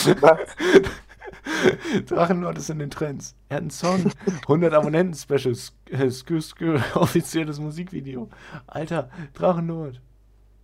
[2.06, 3.36] Drachenlord ist in den Trends.
[3.50, 4.12] Er hat einen Song.
[4.44, 5.56] 100 Abonnenten-Special.
[5.56, 8.30] Skü, skü, skü, offizielles Musikvideo.
[8.68, 10.00] Alter, Drachenlord.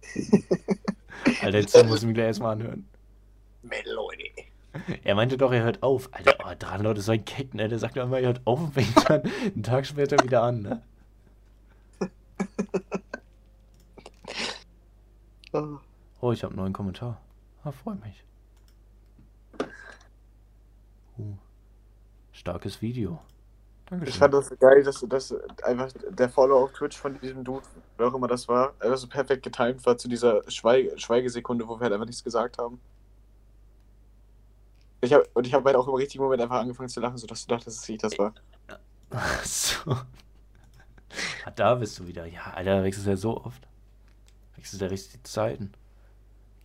[1.42, 2.86] Alter, Song muss ich mir gleich erstmal anhören.
[3.64, 4.32] Melody.
[5.04, 6.10] Er meinte doch, er hört auf.
[6.14, 7.68] Alter, oh, Drachenlord ist so ein Keck, ne?
[7.68, 10.82] Der sagt immer, er hört auf und fängt dann einen Tag später wieder an, ne?
[15.54, 15.78] Oh.
[16.20, 17.22] Oh, ich habe einen neuen Kommentar.
[17.64, 18.24] Ah, freut mich.
[21.18, 21.38] Uh,
[22.32, 23.20] starkes Video.
[23.86, 24.20] Ich Dankeschön.
[24.20, 27.66] fand das so geil, dass, dass einfach der Follow auf Twitch von diesem Dude,
[27.98, 31.76] wer auch immer das war, einfach so perfekt getimed war zu dieser Schweige Schweigesekunde, wo
[31.76, 32.80] wir halt einfach nichts gesagt haben.
[35.02, 37.46] Ich hab, und ich habe halt auch im richtigen Moment einfach angefangen zu lachen, sodass
[37.46, 38.34] du dachtest, dass ich das war.
[39.12, 39.92] Ach so.
[41.46, 42.26] Ah, da bist du wieder.
[42.26, 43.68] Ja, Alter, da wechselst du ja so oft.
[44.56, 45.72] Wechselst du ja richtig die Zeiten.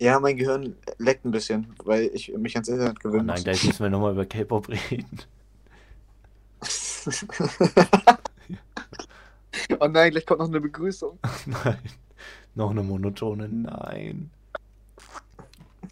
[0.01, 3.43] Ja, mein Gehirn leckt ein bisschen, weil ich mich ans Internet Oh gewöhnen nein, muss.
[3.43, 5.21] gleich müssen wir nochmal über K-Pop reden.
[9.79, 11.19] oh nein, gleich kommt noch eine Begrüßung.
[11.45, 11.77] Nein.
[12.55, 14.31] Noch eine monotone Nein.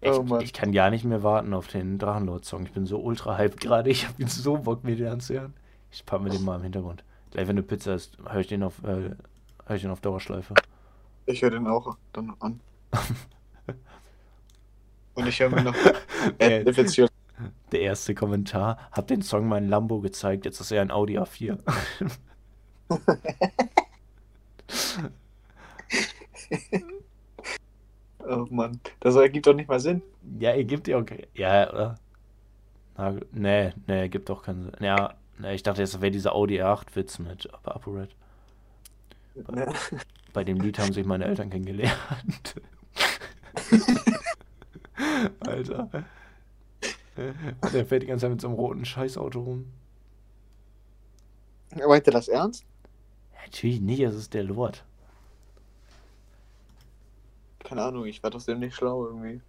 [0.00, 2.64] Ich, Oh ich kann gar nicht mehr warten auf den Drachenlord-Song.
[2.66, 3.90] Ich bin so ultra hyped gerade.
[3.90, 5.54] Ich habe jetzt so Bock, mir den anzuhören.
[5.90, 7.02] Ich pack mir den mal im Hintergrund.
[7.30, 9.10] Gleich wenn du Pizza isst, höre ich den auf, äh,
[9.66, 10.54] hör ich den auf Dauerschleife.
[11.26, 12.60] Ich höre den auch dann an.
[15.14, 15.74] Und ich höre mir noch
[16.38, 16.64] Äh.
[17.72, 18.78] Der erste Kommentar.
[18.92, 21.58] Hab den Song mein Lambo gezeigt, jetzt ist er ein Audi A4.
[28.30, 30.02] Oh Mann, das ergibt doch nicht mal Sinn.
[30.38, 31.28] Ja, ihr gebt ja okay.
[31.34, 31.94] Ja, oder?
[32.96, 34.72] Na, nee, nee, gibt doch keinen Sinn.
[34.80, 38.14] Ja, nee, ich dachte, das wäre dieser Audi R8-Witz mit ApoRed.
[39.50, 39.72] Ne?
[40.32, 42.60] Bei dem Lied haben sich meine Eltern kennengelernt.
[45.40, 45.88] Alter.
[47.72, 49.72] Der fährt die ganze Zeit mit so einem roten Scheißauto rum.
[51.74, 52.64] Meint ihr das ernst?
[53.34, 54.84] Ja, natürlich nicht, es ist der Lord.
[57.60, 59.40] Keine Ahnung, ich war trotzdem nicht schlau irgendwie.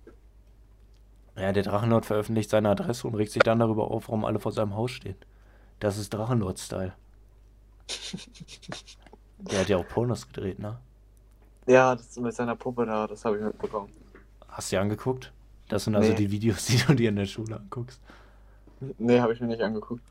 [1.37, 4.51] Ja, der Drachenlord veröffentlicht seine Adresse und regt sich dann darüber auf, warum alle vor
[4.51, 5.15] seinem Haus stehen.
[5.79, 6.93] Das ist Drachenlord-Style.
[9.39, 10.77] Der hat ja auch Pornos gedreht, ne?
[11.67, 13.91] Ja, das mit seiner Puppe da, das habe ich mitbekommen.
[14.47, 15.31] Hast du dir angeguckt?
[15.69, 16.15] Das sind also Nee.
[16.15, 18.01] die Videos, die du dir in der Schule anguckst.
[18.97, 20.03] Nee, habe ich mir nicht angeguckt.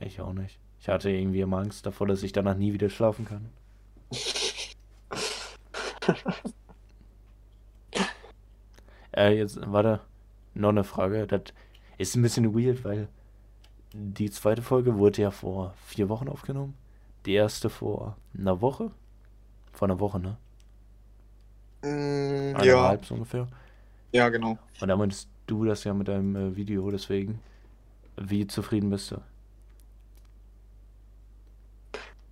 [0.00, 0.58] Ich auch nicht.
[0.80, 3.48] Ich hatte irgendwie immer Angst davor, dass ich danach nie wieder schlafen kann.
[9.16, 10.00] Äh, jetzt, warte,
[10.54, 11.26] noch eine Frage.
[11.26, 11.42] Das
[11.98, 13.08] ist ein bisschen weird, weil
[13.92, 16.74] die zweite Folge wurde ja vor vier Wochen aufgenommen.
[17.26, 18.90] Die erste vor einer Woche.
[19.72, 20.36] Vor einer Woche, ne?
[21.82, 23.46] Mm, ja, Eineinhalb so ungefähr.
[24.12, 24.58] ja, genau.
[24.80, 27.40] Und da meintest du das ja mit deinem äh, Video, deswegen.
[28.16, 29.16] Wie zufrieden bist du?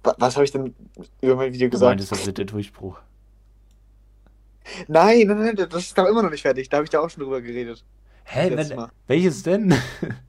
[0.02, 0.74] Wa- Was habe ich denn
[1.20, 1.90] über mein Video Du gesagt?
[1.90, 2.98] meintest, das wird der Durchbruch.
[4.88, 6.68] Nein, nein, nein, das ist doch immer noch nicht fertig.
[6.68, 7.84] Da habe ich da auch schon drüber geredet.
[8.24, 8.50] Hä?
[8.74, 8.90] Mal.
[9.06, 9.72] welches denn?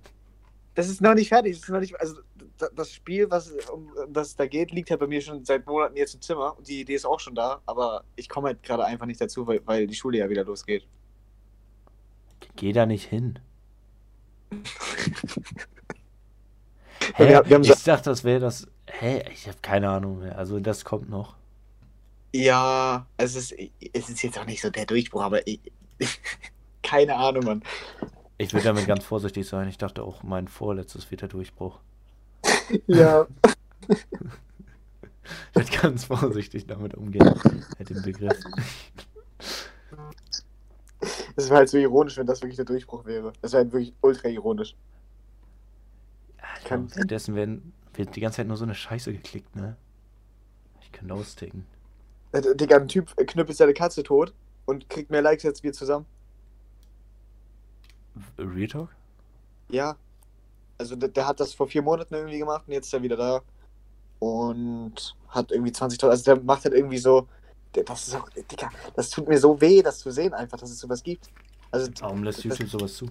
[0.78, 1.54] Das ist noch nicht fertig.
[1.56, 2.18] Das ist noch nicht, also
[2.60, 5.66] da- das Spiel, was um das es da geht, liegt halt bei mir schon seit
[5.66, 8.62] Monaten jetzt im Zimmer und die Idee ist auch schon da, aber ich komme halt
[8.62, 10.86] gerade einfach nicht dazu, weil, weil die Schule ja wieder losgeht.
[12.56, 13.40] Geh da nicht hin.
[17.18, 17.28] Ja, Hä?
[17.30, 18.68] wir haben- wir ich dachte, das wäre das.
[18.86, 19.24] Hä?
[19.32, 20.38] Ich habe keine Ahnung mehr.
[20.38, 21.36] Also, das kommt noch.
[22.34, 23.54] Ja, es ist,
[23.94, 25.60] es ist jetzt auch nicht so der Durchbruch, aber ich,
[26.84, 27.64] keine Ahnung, Mann.
[28.38, 29.68] Ich will damit ganz vorsichtig sein.
[29.68, 31.80] Ich dachte auch, mein vorletztes wird der Durchbruch.
[32.88, 33.28] Ja.
[35.52, 37.34] Ich werde ganz vorsichtig damit umgehen.
[37.78, 38.38] Mit dem Begriff.
[41.36, 43.34] Es wäre halt so ironisch, wenn das wirklich der Durchbruch wäre.
[43.42, 44.74] Das wäre halt wirklich ultra ironisch.
[46.68, 49.76] Währenddessen werden, wird die ganze Zeit nur so eine Scheiße geklickt, ne?
[50.82, 51.66] Ich kann austicken.
[52.32, 54.34] Äh, Digga, ein Typ knüppelt seine Katze tot
[54.66, 56.06] und kriegt mehr Likes als wir zusammen.
[58.38, 58.90] Real Talk?
[59.70, 59.96] Ja.
[60.78, 63.18] Also der, der hat das vor vier Monaten irgendwie gemacht und jetzt ist er wieder
[63.18, 63.42] da.
[64.20, 66.08] Und hat irgendwie 20.000.
[66.10, 67.28] Also der macht halt irgendwie so.
[67.76, 68.28] Der, das ist auch.
[68.30, 71.30] Digga, das tut mir so weh, das zu sehen, einfach, dass es sowas gibt.
[71.72, 73.08] Also, Warum lässt das- YouTube sowas zu?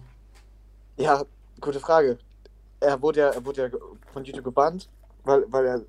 [0.96, 1.22] ja,
[1.60, 2.18] gute Frage.
[2.80, 3.78] Er wurde ja, er wurde ja
[4.12, 4.88] von YouTube gebannt,
[5.24, 5.80] weil, weil er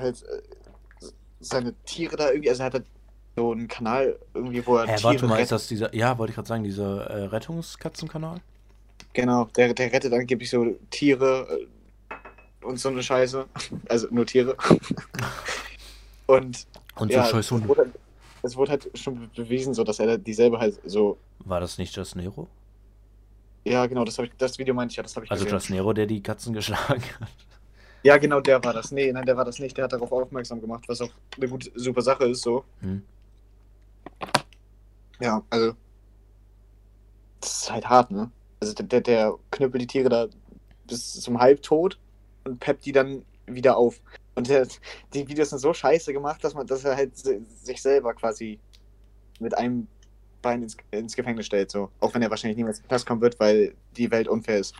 [0.00, 1.06] halt äh,
[1.40, 2.50] seine Tiere da irgendwie.
[2.50, 2.86] Also er hat halt
[3.36, 5.94] so einen Kanal irgendwie, wo er Hä, Tiere warte mal, ist das dieser.
[5.94, 8.40] Ja, wollte ich gerade sagen, dieser äh, Rettungskatzenkanal?
[9.12, 11.48] Genau, der, der rettet angeblich so Tiere
[12.10, 13.46] äh, und so eine Scheiße.
[13.88, 14.56] Also nur Tiere.
[16.26, 17.68] und Und ja, so scheiß Hunde.
[17.68, 17.92] wurde,
[18.42, 21.18] es wurde halt schon bewiesen, so dass er dieselbe halt so.
[21.40, 22.48] War das nicht Just Nero?
[23.64, 25.56] Ja, genau, das, ich, das Video meinte ich ja, das habe ich Also gesehen.
[25.56, 27.28] Just Nero, der die Katzen geschlagen hat.
[28.02, 28.92] Ja, genau, der war das.
[28.92, 29.76] Nee, nein, der war das nicht.
[29.76, 32.64] Der hat darauf aufmerksam gemacht, was auch eine gute, super Sache ist, so.
[32.80, 33.02] Hm.
[35.20, 35.74] Ja, also.
[37.40, 38.30] Das ist halt hart, ne?
[38.60, 40.26] Also der, der, knüppelt die Tiere da
[40.86, 41.98] bis zum Halbtod
[42.44, 44.00] und peppt die dann wieder auf.
[44.34, 44.66] Und der,
[45.14, 48.58] die Videos sind so scheiße gemacht, dass man, dass er halt si- sich selber quasi
[49.40, 49.86] mit einem
[50.42, 51.90] Bein ins, ins Gefängnis stellt, so.
[52.00, 54.74] Auch wenn er wahrscheinlich niemals in kommen wird, weil die Welt unfair ist.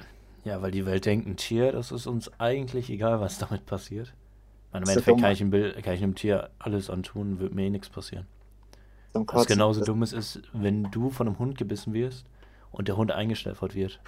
[0.44, 4.14] Ja, weil die Welt denkt, ein Tier, das ist uns eigentlich egal, was damit passiert.
[4.72, 7.64] Meine, Im Endeffekt kann ich, einem Bild, kann ich einem Tier alles antun, wird mir
[7.64, 8.26] eh nichts passieren.
[9.12, 12.26] Was genauso dumm ist, ist, wenn du von einem Hund gebissen wirst
[12.76, 14.00] und der Hund eingeschläfert wird.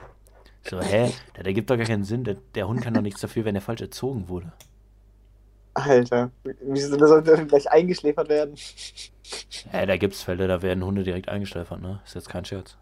[0.63, 1.11] So, hä?
[1.37, 2.25] Der, der gibt doch gar keinen Sinn.
[2.25, 4.53] Der, der Hund kann doch nichts dafür, wenn er falsch erzogen wurde.
[5.75, 8.57] Alter, wieso der sollte gleich eingeschläfert werden?
[9.71, 12.01] Hä, da gibt's Fälle, da werden Hunde direkt eingeschläfert, ne?
[12.05, 12.77] Ist jetzt kein Scherz.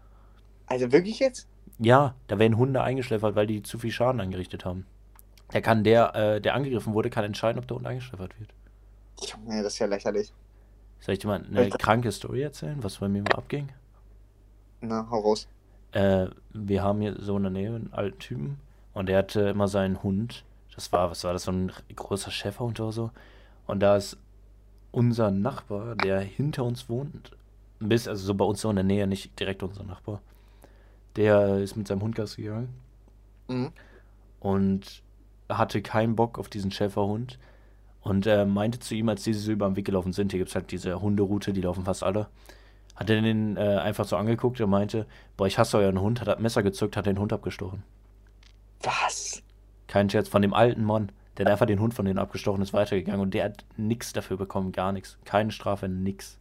[0.65, 1.47] Also wirklich jetzt?
[1.79, 4.85] Ja, da werden Hunde eingeschläfert, weil die zu viel Schaden angerichtet haben.
[5.53, 8.49] Der kann, der, äh, der angegriffen wurde, kann entscheiden, ob der Hund eingeschläfert wird.
[9.21, 10.33] Junge, das ist ja lächerlich.
[10.99, 13.69] Soll ich dir mal eine kranke Story erzählen, was bei mir mal abging?
[14.81, 15.47] Na, hau raus.
[15.91, 18.59] Äh, wir haben hier so in der Nähe einen alten Typen
[18.93, 20.43] und der hatte immer seinen Hund.
[20.75, 23.11] Das war, was war das, so ein großer Schäferhund oder so.
[23.65, 24.17] Und da ist
[24.91, 27.31] unser Nachbar, der hinter uns wohnt,
[27.79, 30.21] bis, also so bei uns so in der Nähe, nicht direkt unser Nachbar,
[31.15, 32.69] der ist mit seinem Hund Gassi gegangen
[33.49, 33.71] Mhm.
[34.39, 35.01] und
[35.49, 37.39] hatte keinen Bock auf diesen Schäferhund
[38.01, 40.49] und äh, meinte zu ihm, als diese so über den Weg gelaufen sind, hier gibt
[40.49, 42.27] es halt diese Hunderoute, die laufen fast alle,
[42.97, 45.05] hat er den äh, einfach so angeguckt und meinte,
[45.37, 47.83] boah, ich hasse euren Hund, hat das Messer gezückt, hat den Hund abgestochen.
[48.81, 49.43] Was?
[49.87, 52.73] Kein Scherz, von dem alten Mann, der hat einfach den Hund von denen abgestochen ist,
[52.73, 55.19] weitergegangen und der hat nichts dafür bekommen, gar nichts.
[55.25, 56.39] Keine Strafe, nix.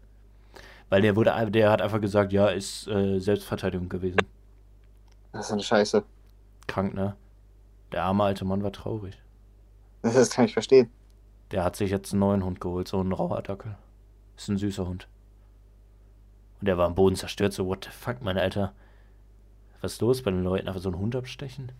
[0.88, 4.18] Weil der wurde, der hat einfach gesagt, ja, ist äh, Selbstverteidigung gewesen.
[5.32, 6.04] Das ist eine Scheiße.
[6.66, 7.16] Krank, ne?
[7.92, 9.18] Der arme alte Mann war traurig.
[10.00, 10.90] Das, kann ich verstehen.
[11.50, 13.76] Der hat sich jetzt einen neuen Hund geholt, so einen Rauhaardackel.
[14.36, 15.08] Ist ein süßer Hund.
[16.66, 18.72] Und der war am Boden zerstört, so, what the fuck, mein Alter.
[19.82, 20.66] Was ist los bei den Leuten?
[20.66, 21.70] Einfach so einen Hund abstechen?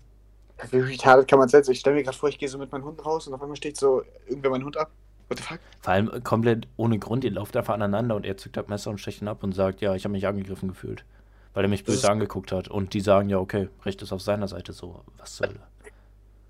[0.70, 1.64] Wie retarded kann man sein?
[1.68, 3.57] Ich stelle mir gerade vor, ich gehe so mit meinem Hund raus und auf einmal
[3.57, 4.92] steht so irgendwer meinen Hund ab.
[5.29, 5.59] What the fuck?
[5.81, 8.90] Vor allem äh, komplett ohne Grund, ihr lauft einfach aneinander und er zückt das Messer
[8.90, 11.05] und stecht ihn ab und sagt, ja, ich habe mich angegriffen gefühlt.
[11.53, 12.68] Weil er mich Das böse angeguckt hat.
[12.68, 15.03] Und die sagen, ja, okay, Recht ist auf seiner Seite so.
[15.18, 15.59] Was soll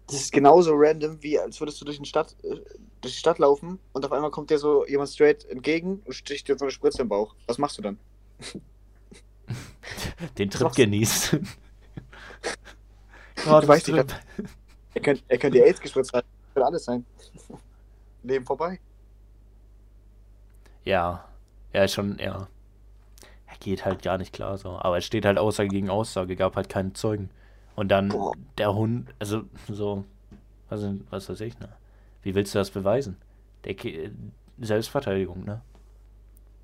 [0.09, 2.57] Das ist genauso random, wie als würdest du durch, Stadt, äh,
[3.01, 6.49] durch die Stadt laufen und auf einmal kommt dir so jemand straight entgegen und sticht
[6.49, 7.35] dir so eine Spritze im Bauch.
[7.47, 7.99] Was machst du dann?
[10.39, 10.75] Den Trip du?
[10.75, 11.47] genießen.
[13.45, 14.21] Du weißt nicht, Trip.
[14.95, 16.27] Er könnte er könnt dir AIDS gespritzt haben.
[16.55, 17.05] Könnte alles sein.
[18.25, 18.81] Leben vorbei.
[20.85, 21.25] Ja,
[21.73, 22.49] ja, ist schon, ja.
[23.47, 24.79] Er geht halt gar nicht klar so.
[24.81, 27.31] Aber es steht halt Aussage gegen Aussage, gab halt keinen Zeugen.
[27.77, 28.33] Und dann Boah.
[28.59, 30.05] der Hund, also so,
[30.69, 31.69] was, was weiß ich, ne?
[32.23, 33.17] Wie willst du das beweisen?
[33.65, 34.11] Der Ki-
[34.59, 35.61] Selbstverteidigung, ne?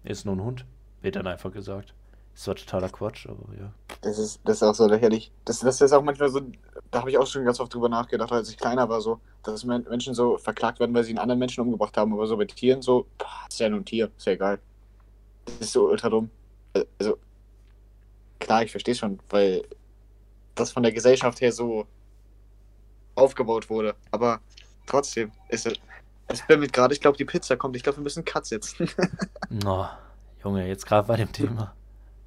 [0.05, 0.65] Ist nur ein Hund,
[1.03, 1.95] wird dann einfach gesagt.
[2.35, 3.73] Ist zwar totaler Quatsch, aber ja.
[4.01, 5.31] Das ist, das ist auch so lächerlich.
[5.45, 6.41] Das, das ist auch manchmal so,
[6.91, 9.65] da habe ich auch schon ganz oft drüber nachgedacht, als ich kleiner war, so, dass
[9.65, 12.47] Men- Menschen so verklagt werden, weil sie einen anderen Menschen umgebracht haben, aber so bei
[12.47, 14.61] Tieren so, boah, ist ja nur ein Tier, ist ja egal.
[15.45, 16.31] Das ist so ultra dumm.
[16.99, 17.19] Also,
[18.41, 19.63] klar, ich verstehe schon, weil
[20.55, 21.87] das von der Gesellschaft her so
[23.15, 24.41] aufgebaut wurde, aber
[24.87, 25.75] trotzdem ist es.
[26.29, 27.77] Es bimmelt gerade, ich glaube, die Pizza kommt.
[27.77, 28.89] Ich glaube, wir müssen Cut setzen.
[29.67, 29.87] Oh,
[30.43, 31.75] Junge, jetzt gerade bei dem Thema.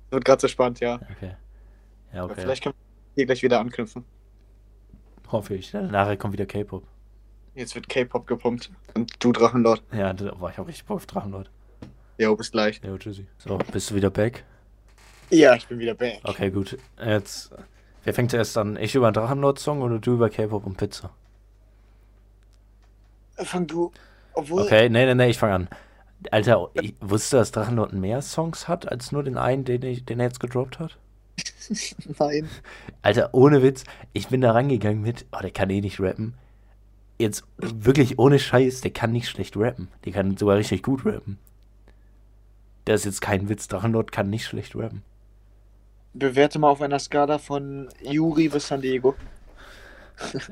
[0.09, 0.95] Wird gerade so spannend, ja.
[0.95, 1.35] Okay.
[2.13, 2.41] Ja, Aber okay.
[2.41, 4.05] Vielleicht können wir hier gleich wieder anknüpfen.
[5.31, 5.73] Hoffe ich.
[5.73, 6.83] Nachher kommt wieder K-Pop.
[7.55, 8.71] Jetzt wird K-Pop gepumpt.
[8.93, 9.83] Und du Drachenlord.
[9.91, 11.49] Ja, war ich auch richtig Bock auf Drachenlord.
[12.17, 12.81] Jo, bis gleich.
[12.83, 13.27] Ja, tschüssi.
[13.37, 14.45] So, bist du wieder back?
[15.29, 16.19] Ja, ich bin wieder back.
[16.23, 16.77] Okay, gut.
[17.03, 17.51] Jetzt,
[18.03, 18.77] wer fängt zuerst an?
[18.77, 21.11] Ich über einen Drachenlord-Song oder du über K-Pop und Pizza?
[23.37, 23.91] Fang du.
[24.33, 24.63] Obwohl.
[24.63, 25.69] Okay, nee, nee, nee, ich fange an.
[26.31, 30.19] Alter, ich wusste, dass Drachenlord mehr Songs hat als nur den einen, den, ich, den
[30.19, 30.97] er jetzt gedroppt hat?
[32.19, 32.49] Nein.
[33.01, 33.83] Alter, ohne Witz,
[34.13, 36.35] ich bin da rangegangen mit, oh, der kann eh nicht rappen.
[37.17, 39.87] Jetzt wirklich ohne Scheiß, der kann nicht schlecht rappen.
[40.03, 41.37] Der kann sogar richtig gut rappen.
[42.85, 45.01] Das ist jetzt kein Witz, Drachenlord kann nicht schlecht rappen.
[46.13, 49.15] Bewerte mal auf einer Skala von Yuri bis San Diego.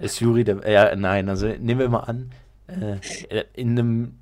[0.02, 0.70] Ist Juri der.
[0.70, 2.32] Ja, nein, also nehmen wir mal an,
[2.68, 4.20] äh, in einem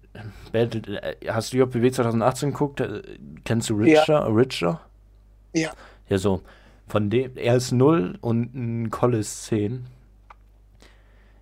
[0.51, 1.01] Battle.
[1.01, 2.81] Äh, hast du JBW 2018 geguckt?
[2.81, 3.01] Äh,
[3.43, 4.27] kennst du Richer?
[4.35, 4.81] Richer?
[5.53, 5.71] Ja.
[6.09, 6.41] Ja, so.
[6.87, 9.85] Von dem, er ist 0 und ein Call ist 10.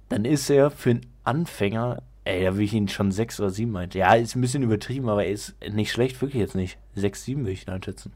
[0.10, 3.72] Dann ist er für einen Anfänger Ey, da will ich ihn schon sechs oder sieben
[3.72, 3.98] meinte.
[3.98, 6.78] Ja, ist ein bisschen übertrieben, aber er ist nicht schlecht, wirklich jetzt nicht.
[6.94, 8.14] Sechs, sieben will ich ihn einschätzen.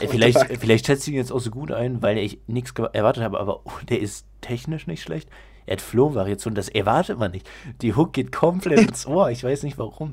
[0.00, 3.22] Ey, vielleicht, vielleicht schätze ich ihn jetzt auch so gut ein, weil ich nichts erwartet
[3.22, 5.28] habe, aber oh, der ist technisch nicht schlecht.
[5.66, 7.48] Er hat Flow-Variation, das erwartet man nicht.
[7.80, 10.12] Die Hook geht komplett ins Ohr, ich weiß nicht warum.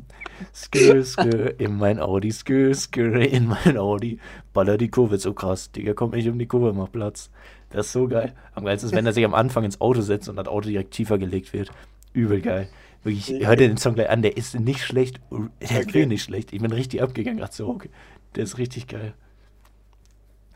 [0.54, 4.20] Skr, skr, in mein Audi, skr, skr, in mein Audi.
[4.54, 5.72] Baller die Kurve, so krass.
[5.72, 7.30] Digga, kommt nicht um die Kurve, mach Platz.
[7.70, 8.34] Das ist so geil.
[8.54, 10.92] Am geilsten ist, wenn er sich am Anfang ins Auto setzt und das Auto direkt
[10.92, 11.72] tiefer gelegt wird.
[12.14, 12.70] Übel geil.
[13.04, 15.20] Wirklich, hör dir den Song gleich an, der ist nicht schlecht.
[15.32, 16.06] Der ist okay.
[16.06, 16.54] nicht schlecht.
[16.54, 17.90] Ich bin richtig abgegangen, gerade so, okay.
[18.36, 19.14] Der ist richtig geil.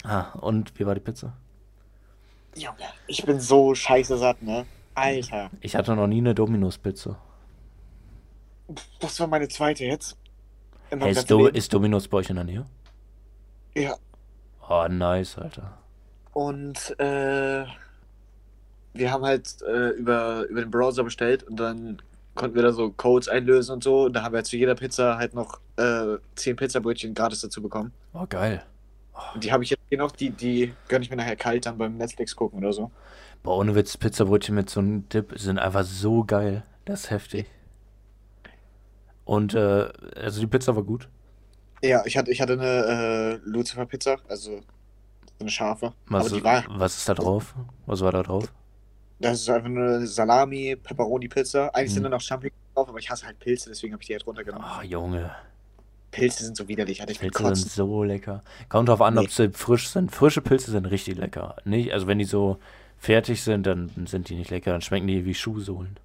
[0.04, 1.36] Ah, und wie war die Pizza?
[2.56, 4.66] Junge, ich bin so scheiße satt, ne?
[4.96, 5.52] Alter.
[5.62, 7.18] Ich hatte noch nie eine Dominus-Pizza.
[9.00, 10.18] Das war meine zweite jetzt.
[10.90, 12.66] Hey, ist, Do ist Dominus bei euch in der Nähe?
[13.76, 13.96] Ja.
[14.68, 15.78] Oh, nice, Alter.
[16.34, 17.66] Und äh,
[18.94, 22.02] wir haben halt äh, über, über den Browser bestellt und dann
[22.34, 24.06] konnten wir da so Codes einlösen und so.
[24.06, 27.92] Und da haben wir zu jeder Pizza halt noch äh, 10 Pizzabrötchen gratis dazu bekommen.
[28.14, 28.64] Oh, geil.
[29.34, 31.78] Und die habe ich jetzt hier noch, die, die gönne ich mir nachher kalt dann
[31.78, 32.92] beim Netflix gucken oder so.
[33.46, 36.64] Boah, ohne Witz, Pizzabrötchen mit so einem Dip sind einfach so geil.
[36.84, 37.46] Das ist heftig.
[39.24, 41.08] Und, äh, also die Pizza war gut.
[41.84, 44.62] Ja, ich hatte, ich hatte eine äh, Lucifer-Pizza, also so
[45.40, 45.94] eine scharfe.
[46.08, 47.54] Was, aber die war, was ist da drauf?
[47.86, 48.52] Was war da drauf?
[49.20, 51.74] das ist einfach eine Salami, Pepperoni-Pizza.
[51.74, 54.14] Eigentlich sind da noch Champignons drauf, aber ich hasse halt Pilze, deswegen habe ich die
[54.14, 54.68] halt runtergenommen.
[54.68, 55.32] Ach, Junge.
[56.12, 58.44] Pilze sind so widerlich, hatte ich Pilze sind so lecker.
[58.70, 59.32] Kommt drauf an, ob Nee.
[59.32, 60.12] sie frisch sind.
[60.12, 61.56] Frische Pilze sind richtig lecker.
[61.66, 62.58] Nicht, also wenn die so
[63.06, 64.72] fertig sind, dann sind die nicht lecker.
[64.72, 65.98] Dann schmecken die wie Schuhsohlen.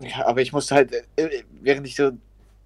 [0.00, 2.12] Ja, aber ich musste halt, äh, während ich so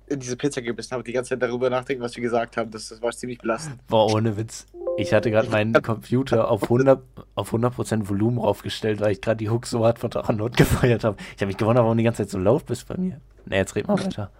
[0.08, 2.70] in diese Pizza gebissen habe, die ganze Zeit darüber nachdenken, was wir gesagt haben.
[2.70, 3.85] Das, das war ziemlich belastend.
[3.87, 4.66] Boah, ohne Witz.
[4.98, 6.98] Ich hatte gerade meinen Computer auf 100%,
[7.35, 11.16] auf 100 Volumen raufgestellt, weil ich gerade die Hook so hart von Drachenlord gefeiert habe.
[11.35, 13.20] Ich habe mich gewundert, warum die ganze Zeit so laut bist bei mir.
[13.46, 14.30] Ne, jetzt red mal weiter.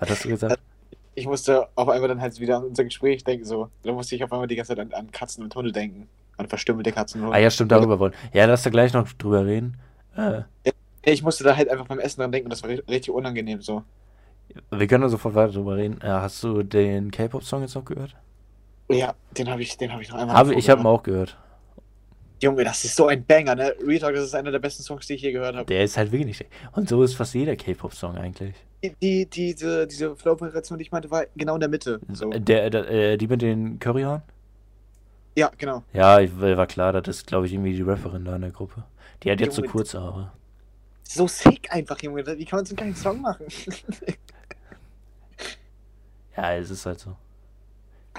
[0.00, 0.58] Was hast du gesagt?
[1.14, 3.68] Ich musste auf einmal dann halt wieder an unser Gespräch denken, so.
[3.84, 6.08] Da musste ich auf einmal die ganze Zeit an, an Katzen und Hunde denken.
[6.36, 7.38] An verstümmelte Katzen und Hunde.
[7.38, 8.12] Ah ja, stimmt, darüber wollen.
[8.32, 9.76] Ja, lass da gleich noch drüber reden.
[10.16, 10.42] Äh,
[11.02, 13.60] Ich musste da halt einfach beim Essen dran denken und das war ri- richtig unangenehm
[13.62, 13.82] so.
[14.70, 16.00] wir können da sofort weiter drüber reden.
[16.00, 18.16] Äh, hast du den K-Pop-Song jetzt noch gehört?
[18.90, 20.36] Ja, den habe ich, den hab ich noch einmal.
[20.36, 21.38] Hab, ich habe ihn auch gehört.
[22.42, 23.72] Junge, das ist so ein Banger, ne?
[23.86, 25.64] Real Talk, das ist einer der besten Songs, die ich je gehört habe.
[25.66, 26.46] Der ist halt wirklich nicht.
[26.72, 28.54] Und so ist fast jeder K-Pop-Song eigentlich.
[28.82, 32.00] Die, die, diese, diese Flow-Variation, die ich meinte, war genau in der Mitte.
[32.12, 32.28] So.
[32.30, 34.20] Der, der, äh, die mit den Curryhorn?
[35.36, 35.82] Ja, genau.
[35.92, 38.84] Ja, ich, war klar, das ist, glaube ich, irgendwie die Rapperin da in der Gruppe.
[39.22, 40.32] Die hat jetzt so kurze Haare.
[41.02, 42.26] So sick einfach, Junge.
[42.26, 43.46] Wie kann man so einen geilen Song machen?
[46.36, 47.16] Ja, es ist halt so.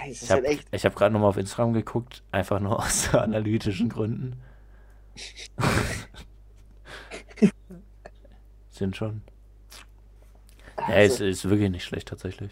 [0.05, 3.13] Ich Es ist habe halt ich hab gerade nochmal auf Instagram geguckt, einfach nur aus
[3.13, 4.41] analytischen Gründen.
[8.69, 9.21] Sind schon.
[10.87, 12.51] Ja, es Also, ist wirklich nicht schlecht tatsächlich.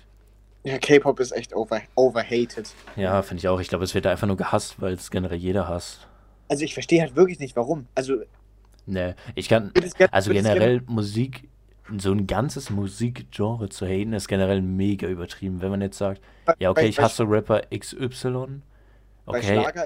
[0.63, 2.69] Ja, K-Pop ist echt over, overhated.
[2.95, 3.59] Ja, finde ich auch.
[3.59, 6.07] Ich glaube, es wird einfach nur gehasst, weil es generell jeder hasst.
[6.49, 7.87] Also ich verstehe halt wirklich nicht, warum.
[7.95, 8.21] Also,
[8.85, 9.71] Ne, ich kann,
[10.11, 11.47] also generell Musik,
[11.97, 15.61] so ein ganzes Musikgenre zu haten, ist generell mega übertrieben.
[15.61, 18.61] Wenn man jetzt sagt, bei- ja, okay, bei- ich bei- hasse Rapper XY.
[19.25, 19.85] Bei Okay, Schlager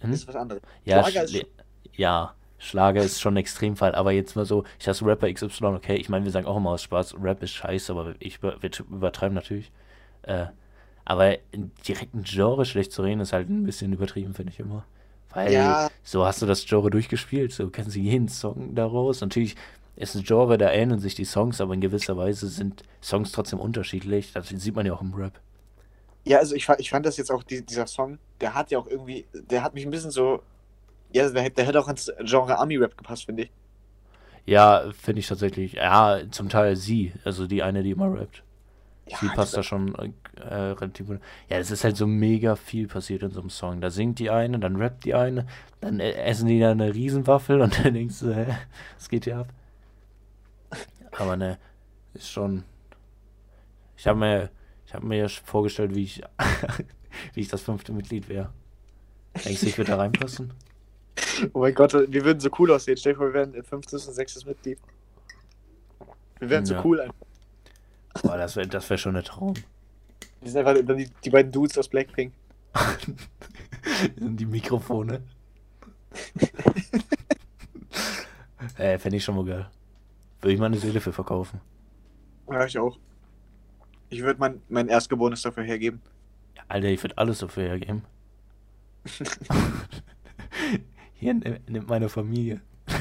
[0.00, 0.12] hm?
[0.12, 0.62] ist was anderes.
[0.84, 1.46] Ja, Schlager ist
[1.94, 5.96] ja, Schlager ist schon ein Extremfall, aber jetzt mal so, ich hasse Rapper XY, okay,
[5.96, 8.54] ich meine, wir sagen auch immer aus Spaß, Rap ist scheiße, aber ich wir
[8.88, 9.72] übertreiben natürlich.
[10.22, 10.46] Äh,
[11.04, 11.38] aber
[11.88, 14.84] direkt ein Genre schlecht zu reden, ist halt ein bisschen übertrieben, finde ich immer.
[15.34, 15.88] Weil Ja.
[16.04, 19.20] so hast du das Genre durchgespielt, so kennst du jeden Song daraus.
[19.22, 19.56] Natürlich
[19.96, 23.58] ist ein Genre, da ähneln sich die Songs, aber in gewisser Weise sind Songs trotzdem
[23.58, 24.32] unterschiedlich.
[24.34, 25.40] Das sieht man ja auch im Rap.
[26.24, 28.86] Ja, also ich, ich fand das jetzt auch, die, dieser Song, der hat ja auch
[28.86, 30.42] irgendwie, der hat mich ein bisschen so,
[31.14, 33.52] ja, der, hätte- der hätte auch ins Genre Ami-Rap gepasst, finde ich.
[34.46, 35.74] Ja, finde ich tatsächlich.
[35.74, 38.42] Ja, zum Teil sie, also die eine, die immer rappt.
[39.06, 39.94] Ja, Sie passt da schon
[40.36, 41.20] äh, relativ gut.
[41.48, 43.80] Ja, es ist halt so mega viel passiert in so einem Song.
[43.80, 45.46] Da singt die eine, dann rappt die eine,
[45.80, 48.46] dann äh, essen die da eine Riesenwaffel und dann denkst du, hä,
[48.98, 49.48] was geht hier ab?
[51.16, 51.58] Aber ne,
[52.14, 52.64] ist schon.
[53.96, 54.50] Ich habe mir,
[54.86, 56.22] ich habe mir ja vorgestellt, wie ich,
[57.34, 58.52] wie ich das fünfte Mitglied wäre.
[59.44, 60.52] Denkst du, ich würde da reinpassen?
[61.52, 62.96] Oh mein Gott, wir würden so cool aussehen.
[62.96, 64.78] Stell dir vor, wir wären ein fünftes und sechstes Mitglied.
[66.38, 66.84] Wir wären so Ja.
[66.84, 67.14] cool einfach.
[68.22, 69.54] Boah, das wäre das wär schon ein Traum.
[70.40, 72.32] Wir sind einfach die, die beiden Dudes aus Blackpink.
[74.16, 75.22] die Mikrofone.
[78.78, 79.70] äh, fände ich schon mal geil.
[80.40, 81.60] Würde ich meine Seele für verkaufen.
[82.50, 82.98] Ja, ich auch.
[84.10, 86.02] Ich würde mein, mein Erstgeborenes dafür hergeben.
[86.68, 88.02] Alter, ich würde alles dafür hergeben.
[91.22, 92.60] Hier nimm- nimmt meine Familie.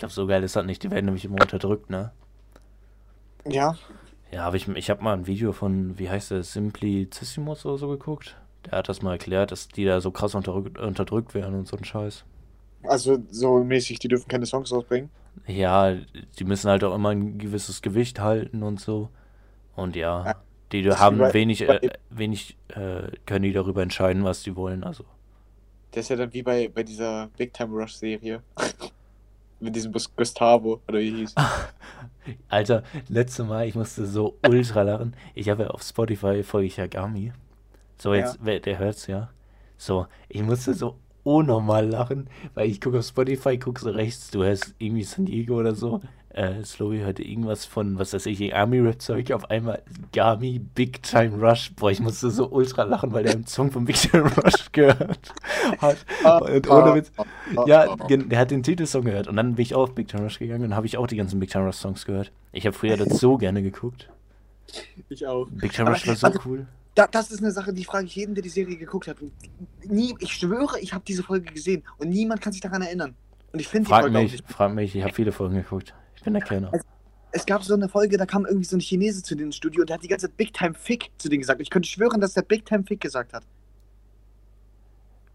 [0.00, 0.82] glaube, so geil ist das nicht.
[0.82, 2.10] Die werden nämlich immer unterdrückt, ne?
[3.46, 3.76] Ja.
[4.32, 7.88] Ja, aber ich, ich habe mal ein Video von, wie heißt der, Simplicissimus oder so
[7.88, 8.36] geguckt.
[8.66, 11.76] Der hat das mal erklärt, dass die da so krass unterdrückt, unterdrückt werden und so
[11.76, 12.24] ein Scheiß.
[12.82, 15.10] Also so mäßig, die dürfen keine Songs rausbringen.
[15.46, 15.94] Ja,
[16.38, 19.10] die müssen halt auch immer ein gewisses Gewicht halten und so.
[19.76, 20.34] Und ja, Ja,
[20.72, 24.54] die das haben bei- wenig, bei- äh, wenig äh, können die darüber entscheiden, was die
[24.56, 24.84] wollen.
[24.84, 25.04] Also,
[25.94, 28.42] Der ist ja dann wie bei, bei dieser Big Time Rush Serie.
[29.62, 31.34] Mit diesem Gus- Gustavo, oder wie hieß.
[32.48, 35.14] Alter, letzte Mal, ich musste so ultra lachen.
[35.34, 37.32] Ich habe ja auf Spotify folge ich ja Gami.
[37.98, 39.28] So, jetzt, wer, der hört's ja.
[39.76, 44.42] So, ich musste so unnormal lachen, weil ich gucke auf Spotify, guckst du rechts, du
[44.44, 46.00] hörst irgendwie San Diego oder so.
[46.32, 51.72] Äh, Slowy hörte irgendwas von, was weiß ich, Army-Rap-Zeug, auf einmal Gami, Big Time Rush.
[51.74, 55.32] Boah, ich musste so ultra lachen, weil der einen Song von Big Time Rush gehört
[55.78, 55.96] hat.
[56.42, 57.10] Und ohne Witz.
[57.66, 60.38] Ja, der hat den Titelsong gehört und dann bin ich auch auf Big Time Rush
[60.38, 62.30] gegangen und habe ich auch die ganzen Big Time Rush Songs gehört.
[62.52, 64.08] Ich habe früher das so gerne geguckt.
[65.08, 65.48] Ich auch.
[65.50, 66.66] Big Time Rush war so also- cool.
[66.96, 69.20] Da, das ist eine Sache, die frage ich jeden, der die Serie geguckt hat.
[69.22, 69.32] Und
[69.88, 73.14] nie, ich schwöre, ich habe diese Folge gesehen und niemand kann sich daran erinnern.
[73.52, 74.48] Und ich finde die Folge auch mich, nicht.
[74.48, 75.94] frag mich, ich habe viele Folgen geguckt.
[76.20, 76.70] Ich bin der Kenner.
[77.32, 79.80] Es gab so eine Folge, da kam irgendwie so ein Chinese zu denen ins Studio
[79.80, 81.62] und der hat die ganze Zeit Big Time Fick zu denen gesagt.
[81.62, 83.42] Ich könnte schwören, dass der Big Time Fick gesagt hat.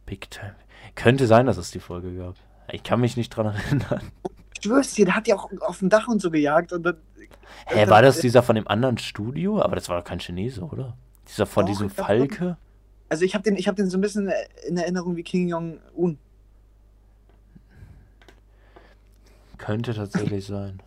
[0.06, 0.56] Big Time.
[0.94, 2.36] Könnte sein, dass es die Folge gab.
[2.72, 4.12] Ich kann mich nicht dran erinnern.
[4.54, 6.98] Ich schwör's dir, der hat ja auch auf dem Dach und so gejagt und dann.
[7.66, 9.60] Hä, war das dieser von dem anderen Studio?
[9.60, 10.96] Aber das war doch kein Chinese, oder?
[11.28, 12.58] Dieser von Doch, diesem Falke?
[13.10, 14.32] Also ich habe den, ich hab den so ein bisschen
[14.68, 16.20] in Erinnerung wie King Jong-un.
[19.58, 20.82] Könnte tatsächlich sein.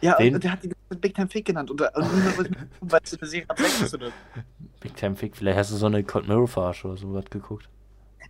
[0.00, 0.34] Ja, Wen?
[0.34, 3.28] und der hat die Big Time Fick genannt und, und wollte mitgucken, weil es eine
[3.28, 4.10] Serie ab ist oder.
[4.80, 7.68] Big Time Fick, vielleicht hast du so eine Cold Mirror Verarsche oder so was geguckt.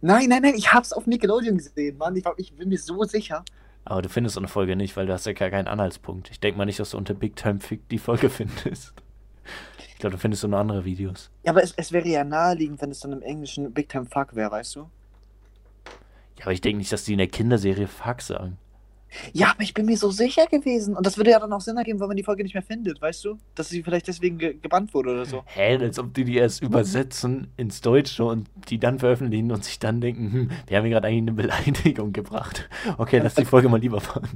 [0.00, 2.14] Nein, nein, nein, ich hab's auf Nickelodeon gesehen, Mann.
[2.14, 3.44] Ich, ich bin mir so sicher.
[3.84, 6.30] Aber du findest so eine Folge nicht, weil du hast ja gar keinen Anhaltspunkt.
[6.30, 8.94] Ich denke mal nicht, dass du unter Big Time Fick die Folge findest.
[9.88, 11.30] Ich glaube, du findest so nur andere Videos.
[11.44, 14.34] Ja, aber es, es wäre ja naheliegend, wenn es dann im Englischen Big Time Fuck
[14.34, 14.90] wäre, weißt du?
[16.38, 18.58] Ja, aber ich denke nicht, dass die in der Kinderserie Fuck sagen.
[19.32, 20.96] Ja, aber ich bin mir so sicher gewesen.
[20.96, 23.00] Und das würde ja dann auch Sinn ergeben, wenn man die Folge nicht mehr findet,
[23.00, 23.38] weißt du?
[23.54, 25.44] Dass sie vielleicht deswegen ge gebannt wurde oder so.
[25.46, 29.78] Hä, als ob die die erst übersetzen ins Deutsche und die dann veröffentlichen und sich
[29.78, 32.68] dann denken, hm, wir haben hier gerade eigentlich eine Beleidigung gebracht.
[32.98, 34.28] Okay, lass die Folge mal lieber fahren.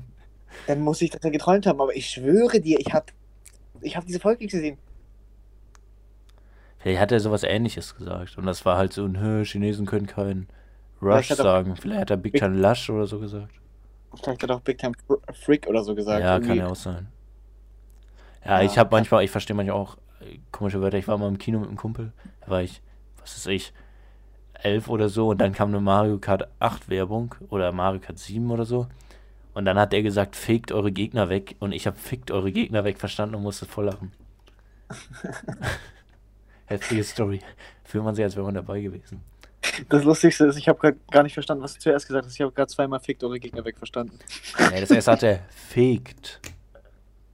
[0.66, 3.12] Dann muss ich das ja geträumt haben, aber ich schwöre dir, ich hab,
[3.80, 4.78] ich hab diese Folge gesehen.
[6.78, 8.38] Vielleicht hat er sowas ähnliches gesagt.
[8.38, 10.48] Und das war halt so ein, Chinesen können keinen
[11.02, 11.76] Rush sagen.
[11.76, 13.52] Vielleicht hat er Big Time Lush oder so gesagt.
[14.14, 16.20] Vielleicht hat er auch Big Time Fr Freak oder so gesagt.
[16.22, 16.48] Ja, Irgendwie.
[16.48, 17.08] kann ja auch sein.
[18.44, 20.98] Ja, Ja, ich habe manchmal, ich verstehe manchmal auch äh, komische Wörter.
[20.98, 22.80] Ich war mal im Kino mit einem Kumpel, da war ich,
[23.20, 23.72] was weiß ich,
[24.54, 28.50] elf oder so und dann kam eine Mario Kart 8 Werbung oder Mario Kart 7
[28.50, 28.88] oder so.
[29.54, 32.84] Und dann hat er gesagt, fegt eure Gegner weg und ich habe fickt eure Gegner
[32.84, 34.12] weg verstanden und musste voll lachen.
[36.66, 37.40] Heftige Story.
[37.84, 39.22] Fühlt man sich, als wäre man dabei gewesen.
[39.88, 42.34] Das Lustigste ist, ich habe gerade gar nicht verstanden, was du zuerst gesagt hast.
[42.34, 44.18] Ich habe gerade zweimal Fickt eure Gegner weg verstanden.
[44.70, 46.40] Nee, das erste hat er fegt.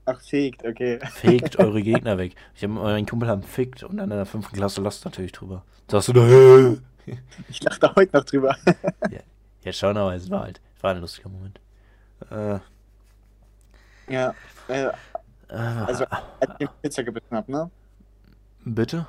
[0.05, 0.99] Ach, fegt, okay.
[1.13, 2.35] Fegt eure Gegner weg.
[2.53, 5.63] Ich habe meinen Kumpel haben fickt und dann in der fünften Klasse lasst natürlich drüber.
[5.89, 7.15] Sagst du da?
[7.49, 8.55] Ich dachte heute noch drüber.
[9.63, 11.59] Ja, schon, aber es war halt, es war ein lustiger Moment.
[12.29, 12.59] Äh,
[14.13, 14.35] Ja,
[14.67, 14.91] äh, äh,
[15.49, 16.05] also
[16.39, 17.71] als ich Pizza gebissen habe, ne?
[18.63, 19.07] bitte?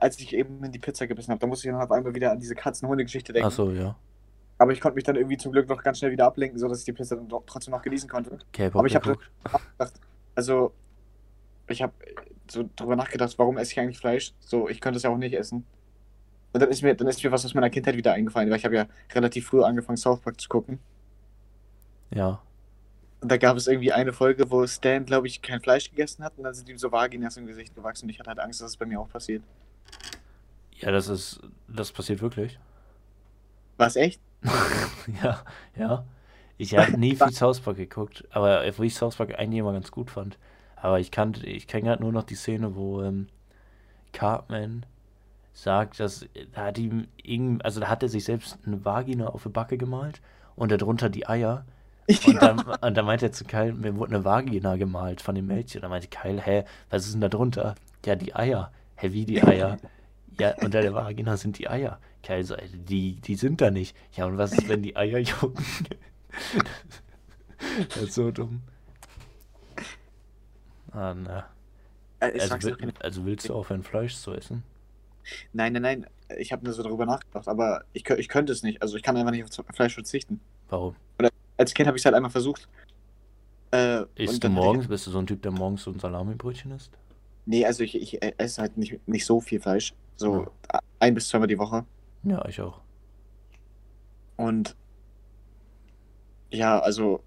[0.00, 2.32] Als ich eben in die Pizza gebissen habe, da musste ich dann auf einmal wieder
[2.32, 3.46] an diese Katzen-Hunde-Geschichte denken.
[3.46, 3.96] Achso, ja.
[4.58, 6.84] Aber ich konnte mich dann irgendwie zum Glück noch ganz schnell wieder ablenken, sodass ich
[6.84, 8.38] die Pizza dann doch trotzdem noch genießen konnte.
[8.52, 9.30] K-Pop Aber ich hab- geguckt.
[10.34, 10.72] Also,
[11.68, 11.92] ich habe
[12.50, 14.34] so drüber nachgedacht, warum esse ich eigentlich Fleisch?
[14.40, 15.64] So, ich könnte es ja auch nicht essen.
[16.52, 18.64] Und dann ist mir, dann ist mir was aus meiner Kindheit wieder eingefallen, weil ich
[18.64, 20.78] habe ja relativ früh angefangen, South Park zu gucken.
[22.10, 22.42] Ja.
[23.20, 26.32] Und da gab es irgendwie eine Folge, wo Stan, glaube ich, kein Fleisch gegessen hat
[26.36, 28.70] und dann sind ihm so Vaginas im Gesicht gewachsen und ich hatte halt Angst, dass
[28.70, 29.42] es bei mir auch passiert.
[30.80, 32.58] Ja, das ist, das passiert wirklich.
[33.76, 34.20] War es echt?
[35.22, 35.42] ja,
[35.76, 36.04] ja.
[36.56, 39.90] Ich habe nie viel South Park geguckt, aber wo ich South Park eigentlich immer ganz
[39.90, 40.38] gut fand.
[40.76, 43.28] Aber ich kannte, ich kenne gerade nur noch die Szene, wo ähm,
[44.12, 44.86] Cartman
[45.52, 49.42] sagt, dass da hat ihm irgend, also da hat er sich selbst eine Vagina auf
[49.42, 50.20] die Backe gemalt
[50.56, 51.64] und darunter die Eier.
[52.26, 55.46] Und dann, und dann meinte er zu Kyle, mir wurde eine Vagina gemalt von dem
[55.46, 55.78] Mädchen.
[55.78, 57.76] Und dann meinte Kyle, hä, was ist denn da drunter?
[58.04, 58.72] Ja, die Eier.
[58.96, 59.78] Hä, wie die Eier?
[60.40, 62.00] Ja, unter der Vagina sind die Eier.
[62.22, 63.96] Kyle so, Alter, die, die sind da nicht.
[64.12, 65.64] Ja, und was ist, wenn die Eier jucken?
[67.88, 68.62] das ist so dumm.
[70.92, 71.46] Ah, na.
[72.20, 74.62] Äh, ich Also, will, also willst du aufhören, Fleisch zu essen?
[75.52, 76.06] nein, nein, nein.
[76.38, 78.80] Ich habe nur so darüber nachgedacht, aber ich, ich könnte es nicht.
[78.82, 80.40] Also ich kann einfach nicht auf Fleisch verzichten.
[80.68, 80.94] Warum?
[81.56, 82.68] als Kind habe ich es halt einmal versucht.
[83.72, 84.88] Äh, Isst du morgens?
[84.88, 86.90] Bist du so ein Typ, der morgens so ein Salamibrötchen isst?
[86.94, 89.92] Ich, nee, also ich, ich esse halt nicht, nicht so viel Fleisch.
[90.20, 90.80] So Ja.
[90.98, 91.86] ein bis zweimal die Woche.
[92.24, 92.82] Ja, ich auch.
[94.36, 94.76] Und
[96.50, 97.22] ja, also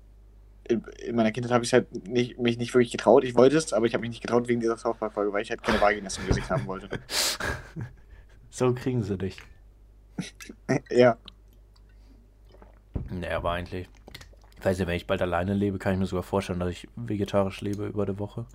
[0.65, 3.23] in, in meiner Kindheit habe ich halt nicht, mich nicht wirklich getraut.
[3.23, 5.49] Ich wollte es, aber ich habe mich nicht getraut wegen dieser South Park-Folge, weil ich
[5.49, 6.87] halt keine Vaginas im Gesicht haben wollte.
[8.51, 9.39] so kriegen sie dich.
[10.91, 11.17] ja.
[13.09, 13.89] Nee, aber eigentlich.
[14.59, 16.87] Ich weiß nicht, wenn ich bald alleine lebe, kann ich mir sogar vorstellen, dass ich
[16.95, 18.45] vegetarisch lebe über die Woche.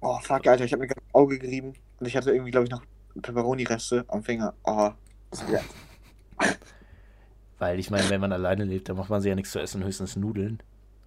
[0.00, 2.70] Oh, fuck, Alter, ich habe mir gerade Auge gerieben und ich hatte irgendwie, glaube ich,
[2.70, 2.82] noch
[3.20, 4.54] Pepperoni-Reste am Finger.
[4.64, 4.90] Oh,
[5.50, 5.60] ja.
[7.58, 9.84] Weil ich meine, wenn man alleine lebt, dann macht man sich ja nichts zu essen,
[9.84, 10.60] höchstens Nudeln.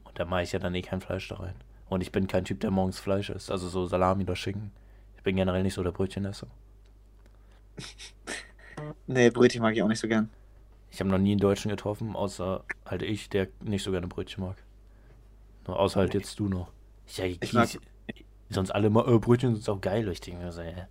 [0.06, 1.56] Und da mache ich ja dann eh kein Fleisch da rein.
[1.90, 3.52] Und ich bin kein Typ, der morgens Fleisch isst.
[3.52, 4.72] Also so Salami oder Schinken.
[5.18, 6.48] Ich bin generell nicht so der Brötchenesser.
[9.08, 10.30] Nee, Brötchen mag ich auch nicht so gern.
[10.92, 14.44] Ich habe noch nie einen Deutschen getroffen, außer halt ich, der nicht so gerne Brötchen
[14.44, 14.56] mag.
[15.66, 16.72] Nur außer halt jetzt du noch.
[17.08, 17.70] Ich, ich, Ich mag-
[18.50, 20.08] sonst alle immer, äh, Brötchen sind auch geil.
[20.10, 20.86] Ich denke mir so, äh,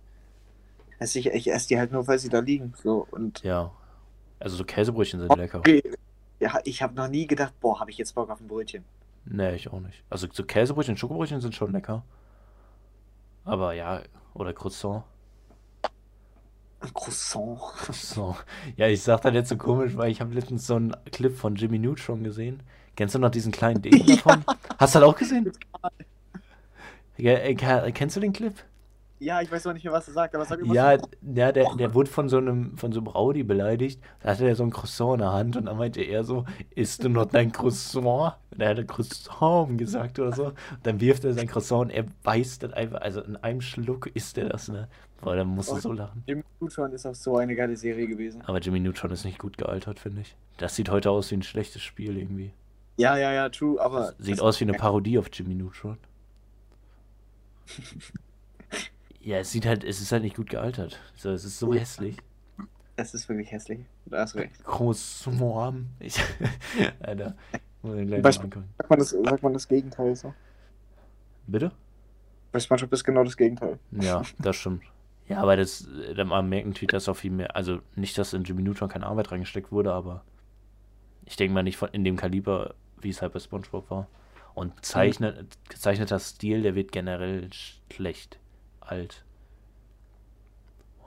[0.99, 2.73] Also ich, ich esse die halt nur, weil sie da liegen.
[2.81, 3.71] So, und ja.
[4.39, 5.59] Also so Käsebrötchen sind lecker.
[5.59, 5.81] okay.
[6.39, 8.83] Ja, ich habe noch nie gedacht, boah, habe ich jetzt Bock auf ein Brötchen.
[9.25, 10.03] Nee, ich auch nicht.
[10.09, 12.03] Also so Käsebrötchen, Schokobrötchen sind schon lecker.
[13.43, 14.01] Aber ja,
[14.35, 15.03] oder Croissant.
[16.93, 17.59] Croissant.
[17.91, 18.35] So.
[18.75, 21.55] Ja, ich sag das jetzt so komisch, weil ich habe letztens so einen Clip von
[21.55, 22.61] Jimmy Neutron gesehen.
[22.95, 24.43] Kennst du noch diesen kleinen Ding davon?
[24.77, 25.51] Hast du das auch gesehen?
[27.17, 28.53] Ja, äh, ke- kennst du den Clip?
[29.19, 31.75] Ja, ich weiß noch nicht mehr, was er sagt, aber sag mir Ja, ja der,
[31.75, 33.99] der wurde von so einem von so einem Rowdy beleidigt.
[34.19, 36.45] Da hatte er so ein Croissant in der Hand und dann meinte er so,
[36.75, 38.35] isst du noch dein Croissant?
[38.51, 40.45] Und er hatte Croissant gesagt oder so.
[40.45, 44.07] Und dann wirft er sein Croissant und er beißt das einfach, also in einem Schluck
[44.13, 44.87] isst er das, ne?
[45.19, 46.23] Boah, dann musst du so lachen.
[46.27, 48.43] Jimmy Neutron ist auch so eine geile Serie gewesen.
[48.45, 50.35] Aber Jimmy Neutron ist nicht gut gealtert, finde ich.
[50.57, 52.53] Das sieht heute aus wie ein schlechtes Spiel irgendwie.
[52.97, 54.13] Ja, ja, ja, true, aber.
[54.19, 55.97] Sieht das- aus wie eine Parodie auf Jimmy Neutron.
[59.27, 61.01] Ja, es sieht halt, es ist halt nicht gut gealtert.
[61.15, 62.15] So, es ist so hässlich.
[62.95, 63.81] Es ist wirklich hässlich.
[64.05, 64.63] Du hast recht.
[64.63, 65.87] Großmorm.
[65.99, 66.17] Ich,
[67.01, 67.35] Alter.
[67.83, 68.69] Angucken.
[68.77, 70.33] Sagt man das, sagt man das Gegenteil so?
[71.45, 71.73] Bitte?
[72.53, 73.79] Bei Spongebob ist genau das Gegenteil.
[73.91, 74.83] Ja, das stimmt.
[75.27, 78.45] Ja, aber das, äh, man merkt natürlich, dass auch viel mehr, also nicht, dass in
[78.45, 80.23] Jimmy Neutron keine Arbeit reingesteckt wurde, aber
[81.25, 84.07] ich denke mal nicht von, in dem Kaliber, wie es halt bei Spongebob war.
[84.53, 87.49] Und zeichnet, gezeichneter Stil, der wird generell
[87.89, 88.39] schlecht,
[88.89, 89.23] alt.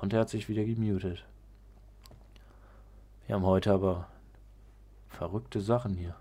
[0.00, 1.24] Und er hat sich wieder gemutet.
[3.26, 4.08] Wir haben heute aber
[5.08, 6.16] verrückte Sachen hier.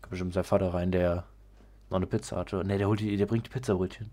[0.00, 1.24] Kommt bestimmt sein Vater rein, der
[1.90, 2.64] noch eine Pizza hatte.
[2.64, 4.10] Ne, der holt die, der bringt die Pizzabrötchen.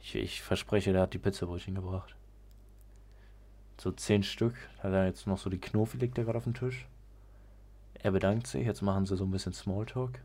[0.00, 2.14] Ich, ich verspreche, der hat die Pizzabrötchen gebracht.
[3.80, 4.54] So zehn Stück.
[4.76, 6.86] Da hat er jetzt noch so die Knofi liegt der gerade auf dem Tisch.
[7.94, 8.66] Er bedankt sich.
[8.66, 10.20] Jetzt machen sie so ein bisschen Smalltalk.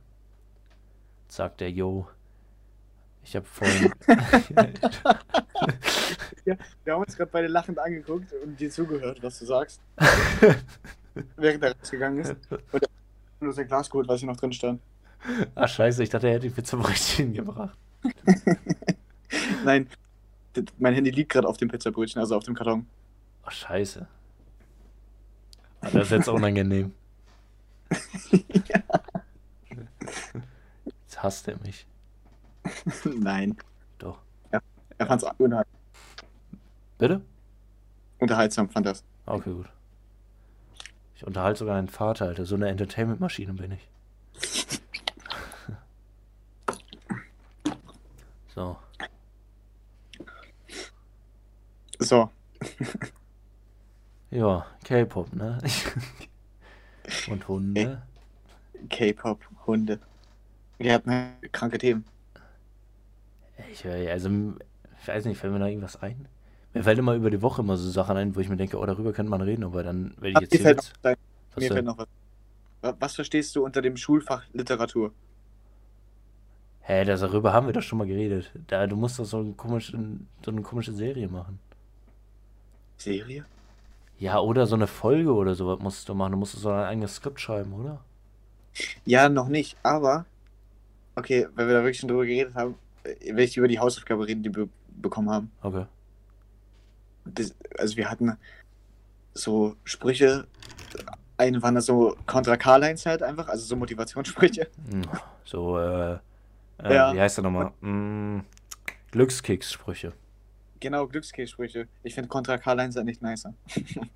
[1.28, 2.08] Sagt er, yo,
[3.30, 3.94] ich habe vorhin.
[6.84, 9.82] Wir haben uns gerade beide lachend angeguckt und dir zugehört, was du sagst,
[11.36, 12.36] während er rausgegangen ist.
[12.50, 12.90] Und er hat
[13.40, 14.82] nur sein Glas geholt, was hier noch drin stand.
[15.54, 17.78] Ach scheiße, ich dachte, er hätte die Pizzabrötchen gebracht.
[19.64, 19.88] Nein,
[20.80, 22.88] mein Handy liegt gerade auf dem Pizzabrötchen, also auf dem Karton.
[23.44, 24.08] Ach scheiße.
[25.82, 26.94] Ah, Das ist jetzt unangenehm.
[30.86, 31.86] Jetzt hasst er mich.
[33.06, 33.58] Nein.
[33.98, 34.20] Doch.
[34.52, 35.66] Er fand es unterhal
[36.98, 37.22] Bitte?
[38.20, 39.04] unterhaltsam, fand das.
[39.26, 39.70] Okay, gut.
[41.16, 42.46] Ich unterhalte sogar deinen Vater, Alter.
[42.46, 43.90] So eine Entertainment-Maschine bin ich.
[48.56, 48.78] So.
[52.00, 52.30] So,
[54.32, 55.58] Ja, K-Pop, ne?
[57.30, 58.02] Und Hunde.
[58.90, 60.00] K-Pop, Hunde.
[60.78, 62.06] Wir hatten kranke Themen.
[63.72, 64.30] Ich, also,
[65.02, 66.28] ich weiß nicht, fällt mir da irgendwas ein?
[66.74, 68.86] Mir fällt immer über die Woche immer so Sachen ein, wo ich mir denke, oh,
[68.86, 71.12] darüber könnte man reden, aber dann werde ich Ach, jetzt mir fällt noch Witz- was
[71.12, 71.18] ein.
[71.54, 72.08] was Mir fällt noch was.
[72.82, 75.14] Wa- Was verstehst du unter dem Schulfach Literatur?
[76.82, 78.52] Hä, das, darüber haben wir doch schon mal geredet.
[78.68, 81.60] Da, du musst doch so, einen komischen, so eine komische Serie machen.
[82.98, 83.46] Serie?
[84.20, 86.34] Ja, oder so eine Folge oder sowas musst du machen.
[86.34, 88.02] Du musst so ein eigenes Skript schreiben, oder?
[89.06, 90.26] Ja, noch nicht, aber
[91.16, 94.44] okay, weil wir da wirklich schon drüber geredet haben, will ich über die Hausaufgabe reden,
[94.44, 94.68] die wir
[95.02, 95.52] bekommen haben.
[95.62, 95.86] Okay.
[97.26, 98.38] Das, also wir hatten
[99.34, 100.48] so Sprüche,
[101.38, 104.68] eine waren da so Contra K-Lines halt einfach, also so Motivationssprüche.
[104.90, 105.04] Hm,
[105.46, 106.14] So, äh,
[106.84, 107.14] äh Ja.
[107.14, 107.72] wie heißt der nochmal?
[107.82, 108.44] Hm,
[109.12, 110.14] Glückskeks-Sprüche.
[110.80, 111.88] Genau, Glückskekssprüche.
[112.04, 113.54] Ich finde Contra K-Lines halt nicht nicer.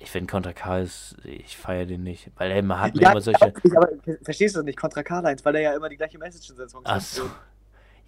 [0.00, 3.20] Ich finde Contra K ist, ich feiere den nicht, weil er immer hat Ja, immer
[3.20, 3.52] solche.
[3.62, 3.88] ich, aber
[4.22, 4.78] verstehst du das nicht?
[4.78, 7.30] Contra K-Lines, weil er ja immer die gleiche Message in seinen Songs Ach hat.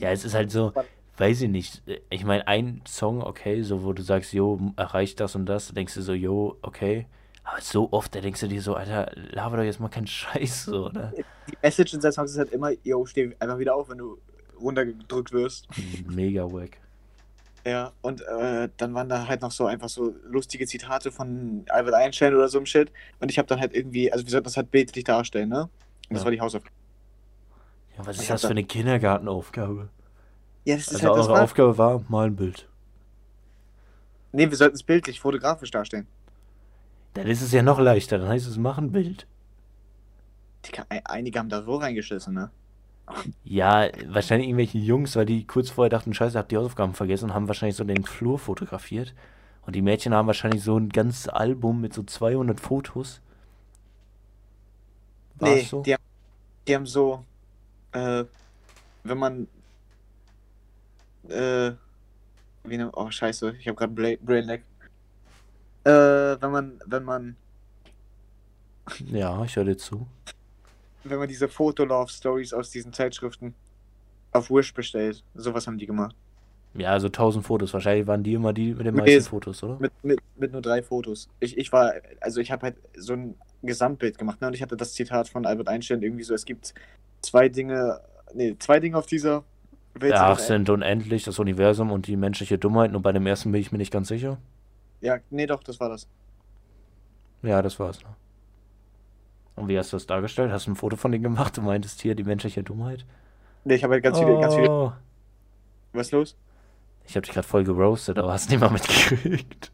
[0.01, 0.73] Ja, es ist halt so,
[1.17, 1.83] weiß ich nicht.
[2.09, 5.75] Ich meine, ein Song, okay, so wo du sagst, jo, erreicht das und das, da
[5.75, 7.07] denkst du so, jo, okay.
[7.45, 10.65] Aber so oft, da denkst du dir so, Alter, laber doch jetzt mal keinen Scheiß,
[10.65, 11.13] so, oder?
[11.49, 14.19] Die Message in seinen Songs ist halt immer, yo, steh einfach wieder auf, wenn du
[14.59, 15.69] runtergedrückt wirst.
[16.07, 16.79] Mega wack.
[17.67, 21.95] Ja, und äh, dann waren da halt noch so einfach so lustige Zitate von Albert
[21.95, 22.91] Einstein oder so im Shit.
[23.19, 25.63] Und ich habe dann halt irgendwie, also wir sollten das halt bildlich darstellen, ne?
[26.09, 26.25] Und das Ja.
[26.25, 26.75] war die Hausaufgabe.
[28.07, 29.89] Was ist hab das für eine Kindergartenaufgabe?
[30.65, 32.69] Ja, das ist Also halt das eure war, Aufgabe war, mal ein Bild.
[34.33, 36.09] Nee, wir sollten es bildlich, fotografisch darstellen.
[37.15, 39.29] Dann ist es ja noch leichter, dann heißt es, mach ein Bild.
[40.65, 42.51] Digga, ein- einige haben da so reingeschissen, ne?
[43.45, 47.35] Ja, wahrscheinlich irgendwelche Jungs, weil die kurz vorher dachten, scheiße, habt die Hausaufgaben vergessen und
[47.35, 49.15] haben wahrscheinlich so den Flur fotografiert.
[49.67, 53.21] Und die Mädchen haben wahrscheinlich so ein ganzes Album mit so 200 Fotos.
[55.41, 55.85] War nee, so?
[55.85, 56.03] die, haben,
[56.69, 57.27] die haben so,
[57.93, 58.25] äh,
[59.05, 59.49] wenn man,
[61.29, 61.73] äh,
[62.65, 64.61] wie ne, oh scheiße, ich habe gerade Bla Brain Lag.
[65.85, 67.37] Äh, wenn man, wenn man,
[69.07, 70.07] Ja, ich höre dir zu.
[71.05, 73.55] wenn man diese Fotolove-Stories aus diesen Zeitschriften
[74.33, 76.15] auf Wish bestellt, sowas haben die gemacht.
[76.75, 77.73] Ja, also 1000 Fotos.
[77.73, 79.77] Wahrscheinlich waren die immer die mit den Nee, meisten es- Fotos, oder?
[79.81, 81.29] Mit, mit, mit nur drei Fotos.
[81.41, 84.49] Ich, ich war, also ich habe halt so ein Gesamtbild gemacht, ne?
[84.49, 86.75] Und ich hatte das Zitat von Albert Einstein irgendwie so, es gibt
[87.21, 88.01] zwei Dinge,
[88.35, 89.45] nee, zwei Dinge auf dieser
[89.95, 90.13] Welt.
[90.13, 92.93] Ja, sind unendlich das Universum und die menschliche Dummheit.
[92.93, 94.39] Nur bei dem ersten bin ich mir nicht ganz sicher.
[95.01, 96.09] Ja, nee, doch, das war das.
[97.43, 98.03] Ja, das war's.
[98.03, 98.09] Ne?
[99.57, 100.53] Und wie hast du das dargestellt?
[100.53, 101.57] Hast du ein Foto von denen gemacht?
[101.57, 103.05] Du meintest hier die menschliche Dummheit?
[103.65, 104.71] Nee, ich habe halt ganz viele, ganz viele.
[104.71, 104.93] Oh.
[105.93, 106.37] Was ist los?
[107.07, 109.73] Ich habe dich gerade voll geroastet, aber hast nicht mal mitgekriegt.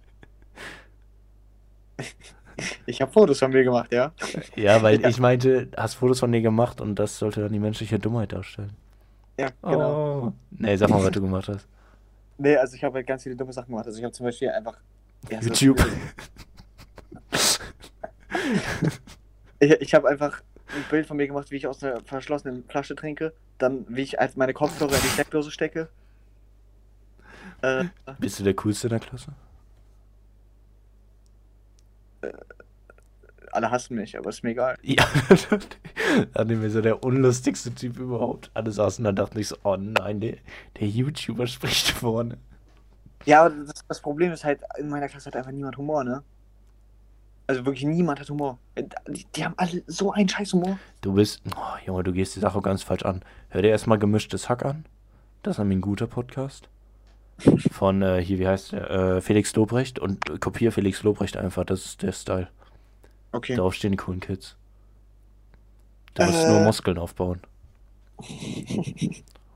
[2.86, 4.12] Ich habe Fotos von mir gemacht, ja.
[4.54, 5.08] Ja, weil Ja.
[5.08, 8.72] ich meinte, hast Fotos von dir gemacht und das sollte dann die menschliche Dummheit darstellen.
[9.38, 10.26] Ja, genau.
[10.28, 10.32] Oh.
[10.50, 11.66] Nee, sag mal, was du gemacht hast.
[12.38, 13.86] Nee, also ich habe halt ganz viele dumme Sachen gemacht.
[13.86, 14.78] Also ich habe zum Beispiel einfach.
[15.30, 15.84] Ja, so- YouTube.
[19.58, 22.94] Ich, ich habe einfach ein Bild von mir gemacht, wie ich aus einer verschlossenen Flasche
[22.94, 23.32] trinke.
[23.58, 25.88] Dann, wie ich halt meine Kopfhörer in die Steckdose stecke.
[27.62, 27.84] Äh,
[28.18, 29.32] Bist du der Coolste in der Klasse?
[33.52, 34.76] Alle hassen mich, aber ist mir egal.
[34.82, 35.06] Ja,
[36.34, 38.50] dann mir so der unlustigste Typ überhaupt.
[38.54, 40.36] Alle saßen da und dachten sich so, oh nein, der,
[40.78, 42.38] der YouTuber spricht vorne.
[43.24, 46.22] Ja, aber das, das Problem ist halt, in meiner Klasse hat einfach niemand Humor, ne?
[47.48, 48.58] Also wirklich niemand hat Humor.
[49.08, 50.78] Die, die haben alle so einen scheiß Humor.
[51.00, 53.22] Du bist, oh, Junge, du gehst die Sache ganz falsch an.
[53.48, 54.84] Hör dir erstmal gemischtes Hack an.
[55.42, 56.68] Das ist nämlich ein guter Podcast.
[57.70, 58.90] Von, äh, hier, wie heißt der?
[58.90, 59.98] Äh, Felix Lobrecht.
[59.98, 62.48] Und äh, kopier Felix Lobrecht einfach, das ist der Style.
[63.32, 63.54] Okay.
[63.56, 64.56] Darauf stehen die coolen Kids.
[66.14, 66.48] Du musst Äh.
[66.50, 67.40] nur Muskeln aufbauen.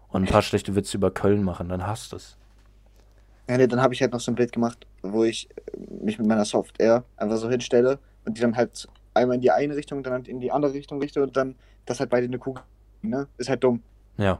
[0.09, 2.37] Und ein paar schlechte Witze über Köln machen, dann hast du es.
[3.49, 6.19] Ja, nee, dann habe ich halt noch so ein Bild gemacht, wo ich äh, mich
[6.19, 10.03] mit meiner Software einfach so hinstelle und die dann halt einmal in die eine Richtung,
[10.03, 11.55] dann halt in die andere Richtung richte und dann,
[11.87, 12.63] dass halt beide eine Kugel,
[13.03, 13.27] ne?
[13.39, 13.83] Ist halt dumm.
[14.19, 14.39] Ja.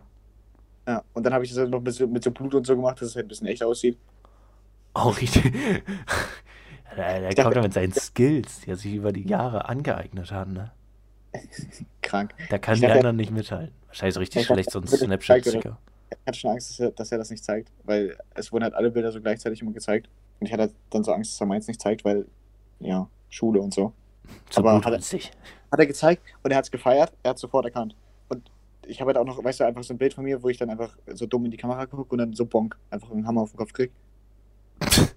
[0.91, 1.05] Ja.
[1.13, 3.01] Und dann habe ich das halt noch mit so, mit so Blut und so gemacht,
[3.01, 3.97] dass es halt ein bisschen echt aussieht.
[4.93, 5.53] Auch richtig.
[6.97, 10.73] Der, kommt ja mit seinen Skills, die er sich über die Jahre angeeignet hat, ne?
[12.03, 12.35] Krank.
[12.49, 13.73] Da kann Ich die anderen nicht mithalten.
[13.87, 15.79] Wahrscheinlich so richtig schlecht, so ein Snapchat-Sticker.
[16.11, 18.75] Ich hatte schon Angst, dass er, dass er das nicht zeigt, weil es wurden halt
[18.75, 20.09] alle Bilder so gleichzeitig immer gezeigt.
[20.41, 22.27] Und ich hatte halt dann so Angst, dass er meins nicht zeigt, weil,
[22.81, 23.93] ja, Schule und so.
[24.49, 24.99] Zu aber hat er-.
[24.99, 27.95] Hat er gezeigt und er hat es gefeiert, er hat es sofort erkannt.
[28.91, 30.57] Ich habe halt auch noch, weißt du, einfach so ein Bild von mir, wo ich
[30.59, 33.43] dann einfach so dumm in die Kamera gucke und dann so bonk, einfach einen Hammer
[33.43, 33.91] auf den Kopf krieg.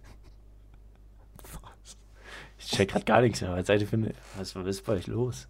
[2.65, 3.51] Ich check grad gar nichts mehr.
[3.55, 4.13] Was seid ihr für eine.
[4.37, 5.47] Was was ist bei euch los?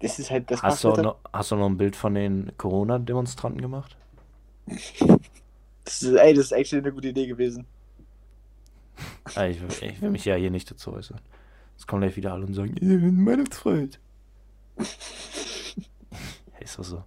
[0.00, 2.52] Das ist halt, das Hast du, halt- noch, hast du noch ein Bild von den
[2.56, 3.96] Corona-Demonstranten gemacht?
[4.66, 7.66] das ist, ey, das ist actually eine gute Idee gewesen.
[9.30, 11.20] Ich, will- ich will mich ja hier nicht dazu äußern.
[11.76, 13.98] Jetzt kommen gleich wieder alle und sagen, ihr meine Freund.
[16.60, 17.04] Ist doch so.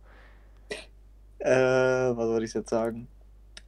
[1.39, 1.49] Äh,
[2.15, 3.07] was soll ich jetzt sagen?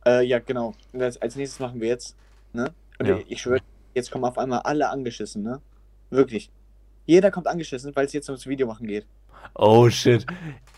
[0.06, 0.74] Äh, ja, genau.
[0.94, 2.16] Als, nächstes machen wir jetzt,
[2.54, 2.74] ne?
[3.00, 3.18] Und Ja.
[3.18, 3.60] ich, ich schwöre,
[3.94, 5.62] jetzt kommen auf einmal alle angeschissen, ne?
[6.10, 6.50] Wirklich.
[7.06, 9.06] Jeder kommt angeschissen, weil es jetzt ums Video machen geht.
[9.54, 10.26] Oh shit.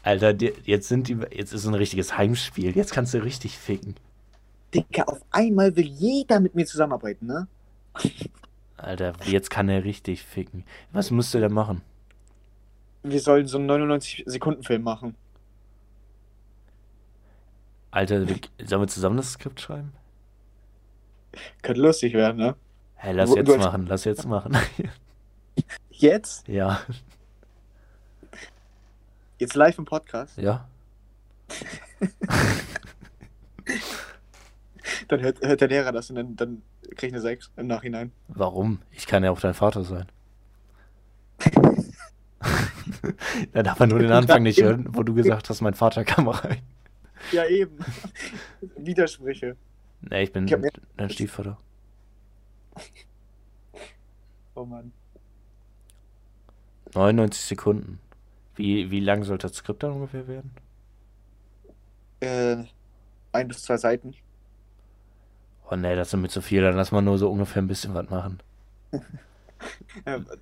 [0.03, 1.17] Alter, die, jetzt sind die.
[1.31, 2.75] Jetzt ist so ein richtiges Heimspiel.
[2.75, 3.95] Jetzt kannst du richtig ficken.
[4.73, 7.47] Digga, auf einmal will jeder mit mir zusammenarbeiten, ne?
[8.75, 10.65] Alter, jetzt kann er richtig ficken.
[10.91, 11.81] Was musst du denn machen?
[13.09, 15.15] Wir sollen so einen 99-Sekunden-Film machen.
[17.91, 18.35] Alter, wir,
[18.65, 19.93] sollen wir zusammen das Skript schreiben?
[21.61, 22.55] Könnte lustig werden, ne?
[22.95, 24.57] Hey, lass jetzt als- machen, lass jetzt machen.
[25.89, 26.47] Jetzt?
[26.47, 26.79] ja,
[29.39, 30.37] Jetzt live im Podcast?
[30.37, 30.67] ja.
[35.07, 36.61] Dann hört, hört der Lehrer das und dann, dann
[36.95, 38.11] krieg ich eine 6 im Nachhinein.
[38.27, 38.79] Warum?
[38.91, 40.07] Ich kann ja auch dein Vater sein.
[43.53, 46.27] Dann darf man nur den Anfang nicht hören, wo du gesagt hast, mein Vater kam
[46.27, 46.61] rein.
[47.31, 47.77] Ja, eben.
[48.77, 49.55] Widersprüche.
[50.01, 50.55] Nee, ich bin Ich
[50.95, 51.57] dein Stiefvater.
[54.55, 54.91] Oh Mann.
[56.93, 57.99] 99 Sekunden.
[58.55, 60.51] Wie, wie lang sollte das Skript dann ungefähr werden?
[62.19, 62.63] Äh,
[63.31, 64.15] ein bis zwei Seiten.
[65.69, 67.93] Oh nee, das ist mir zu viel, dann lass mal nur so ungefähr ein bisschen
[67.93, 68.39] was machen.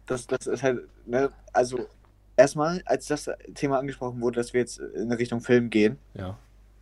[0.05, 1.87] Das, das ist halt, ne, also
[2.38, 6.38] erstmal, als das Thema angesprochen wurde, dass wir jetzt in Richtung Film gehen, Ja.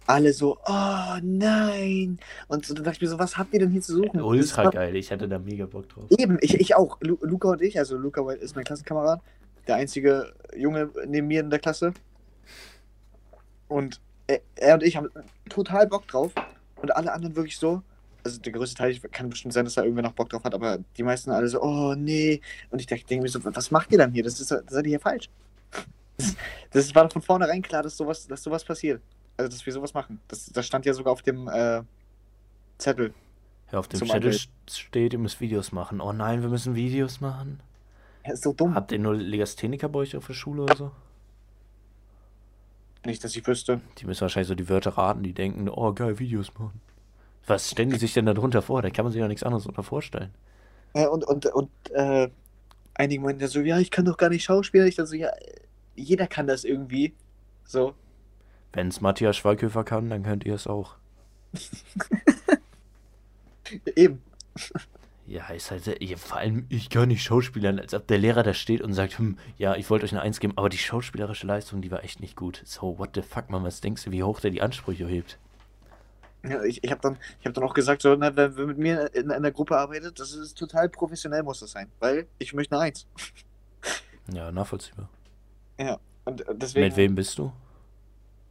[0.07, 2.19] alle so, oh nein.
[2.47, 4.13] Und so, da dachte ich mir so, was habt ihr denn hier zu suchen?
[4.17, 6.05] Das Ultra war- geil, ich hatte da mega Bock drauf.
[6.17, 6.97] Eben, ich, ich auch.
[7.01, 9.21] Lu Luca und ich, also Luca ist mein Klassenkamerad,
[9.67, 11.93] der einzige Junge neben mir in der Klasse.
[13.67, 15.09] Und er, er und ich haben
[15.49, 16.31] total Bock drauf.
[16.81, 17.81] Und alle anderen wirklich so.
[18.23, 20.53] Also der größte Teil, ich kann bestimmt sein, dass da irgendwer noch Bock drauf hat,
[20.53, 22.39] aber die meisten alle so, oh nee.
[22.69, 24.23] Und ich denke mir so, was macht ihr dann hier?
[24.23, 25.29] Das ist, das seid ihr hier falsch.
[26.17, 26.35] Das,
[26.71, 29.01] das war von vornherein klar, dass sowas, dass sowas passiert.
[29.35, 30.19] Also, dass wir sowas machen.
[30.27, 31.81] Das, das stand ja sogar auf dem äh,
[32.77, 33.13] Zettel.
[33.71, 34.37] Ja, auf dem Zettel
[34.69, 35.99] steht, ihr müsst Videos machen.
[35.99, 37.59] Oh nein, wir müssen Videos machen.
[38.25, 38.75] Ja, ist so dumm.
[38.75, 40.91] Habt ihr nur Legastheniker bei euch auf der Schule oder so?
[43.05, 43.81] Nicht, dass ich wüsste.
[43.97, 46.79] Die müssen wahrscheinlich so die Wörter raten, die denken, oh geil, Videos machen.
[47.45, 48.81] Was stellen die sich denn da drunter vor?
[48.81, 50.33] Da kann man sich ja nichts anderes drunter vorstellen.
[50.95, 52.29] Ja, und, und, und äh,
[52.93, 54.87] einige meinten ja so, ja, ich kann doch gar nicht schauspielen.
[54.87, 55.29] Ich dann so, ja,
[55.95, 57.13] jeder kann das irgendwie.
[57.65, 57.93] So.
[58.71, 60.95] Wenn es Matthias Schweighöfer kann, dann könnt ihr es auch.
[63.95, 64.21] Eben.
[65.25, 68.53] Ja, ist halt, ja, vor allem, ich kann nicht schauspielern, als ob der Lehrer da
[68.53, 71.81] steht und sagt, hm, ja, ich wollte euch eine Eins geben, aber die schauspielerische Leistung,
[71.81, 72.61] die war echt nicht gut.
[72.65, 75.39] So, what the fuck, Mann, was denkst du, wie hoch der die Ansprüche hebt?
[76.45, 78.77] Ja, ich ich habe dann, ich hab dann auch gesagt, so, na, wer, wer mit
[78.77, 81.89] mir in einer Gruppe arbeitet, das ist total professionell, muss das sein.
[81.99, 83.05] Weil ich möchte eine Eins.
[84.31, 85.09] Ja, nachvollziehbar.
[86.25, 87.51] Und äh, deswegen, Mit wem bist du?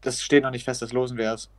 [0.02, 1.50] das steht noch nicht fest, das losen wir erst.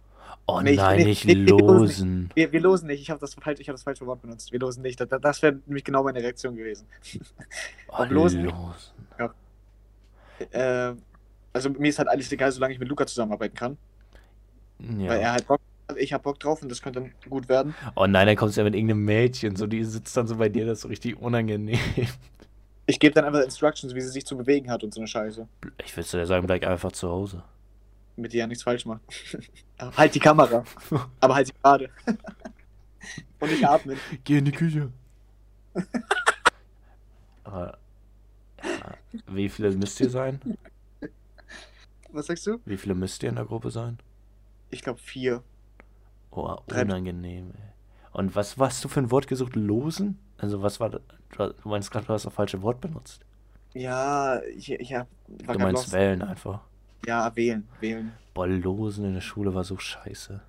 [0.45, 2.29] Oh Nee, ich- nein, nee, nicht nee, losen.
[2.35, 4.51] Wir, wir losen nicht, ich habe das, falsch, ich hab das falsche Wort benutzt.
[4.51, 4.99] Wir losen nicht.
[4.99, 6.85] Das, das wäre nämlich genau meine Reaktion gewesen.
[7.87, 8.43] Oh, losen?
[8.45, 8.93] losen.
[10.51, 10.93] Äh,
[11.53, 13.77] also mir ist halt alles egal, solange ich mit Luca zusammenarbeiten kann.
[14.79, 15.13] Weil Ja.
[15.15, 17.75] er halt Bock hat, ich habe Bock drauf und das könnte dann gut werden.
[17.95, 20.49] Oh nein, dann kommst du ja mit irgendeinem Mädchen, so die sitzt dann so bei
[20.49, 21.79] dir, das ist so richtig unangenehm.
[22.85, 25.47] Ich gebe dann einfach Instructions, wie sie sich zu bewegen hat und so eine Scheiße.
[25.85, 27.41] Ich würde dir sagen, bleib einfach zu Hause.
[28.17, 29.01] Mit der ja nichts falsch macht.
[29.97, 30.65] halt die Kamera.
[31.21, 31.89] Aber halt sie gerade.
[33.39, 33.97] und nicht atmen.
[34.25, 34.91] Geh in die Küche.
[37.45, 37.77] Aber,
[38.61, 40.41] ja, wie viele müsst ihr sein?
[42.09, 42.59] Was sagst du?
[42.65, 43.97] Wie viele müsst ihr in der Gruppe sein?
[44.69, 45.41] Ich glaube vier.
[46.35, 47.73] Oh, unangenehm, ey.
[48.11, 49.55] Und was hast du für ein Wort gesucht?
[49.55, 50.19] Losen?
[50.37, 51.01] Also was war das?
[51.37, 53.21] Du meinst gerade, du hast das falsche Wort benutzt.
[53.73, 55.07] Ja, ich, ich hab.
[55.27, 55.93] Du meinst lost.
[55.93, 56.61] wählen einfach.
[57.07, 58.13] Ja, wählen, wählen.
[58.33, 60.41] Boah, Losen in der Schule war so scheiße.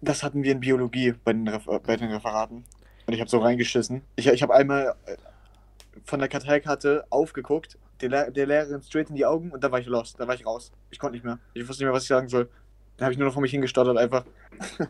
[0.00, 2.64] Das hatten wir in Biologie bei den, Ref bei den Referaten.
[3.06, 4.02] Und ich habe so reingeschissen.
[4.16, 5.16] Ich, ich habe einmal äh,
[6.04, 9.80] von der Karteikarte aufgeguckt, der, Lehr der Lehrerin straight in die Augen und da war
[9.80, 10.18] ich lost.
[10.18, 10.72] Da war ich raus.
[10.90, 11.38] Ich konnte nicht mehr.
[11.54, 12.48] Ich wusste nicht mehr, was ich sagen soll.
[12.96, 14.24] Dann habe ich nur noch vor mich hingestottert einfach.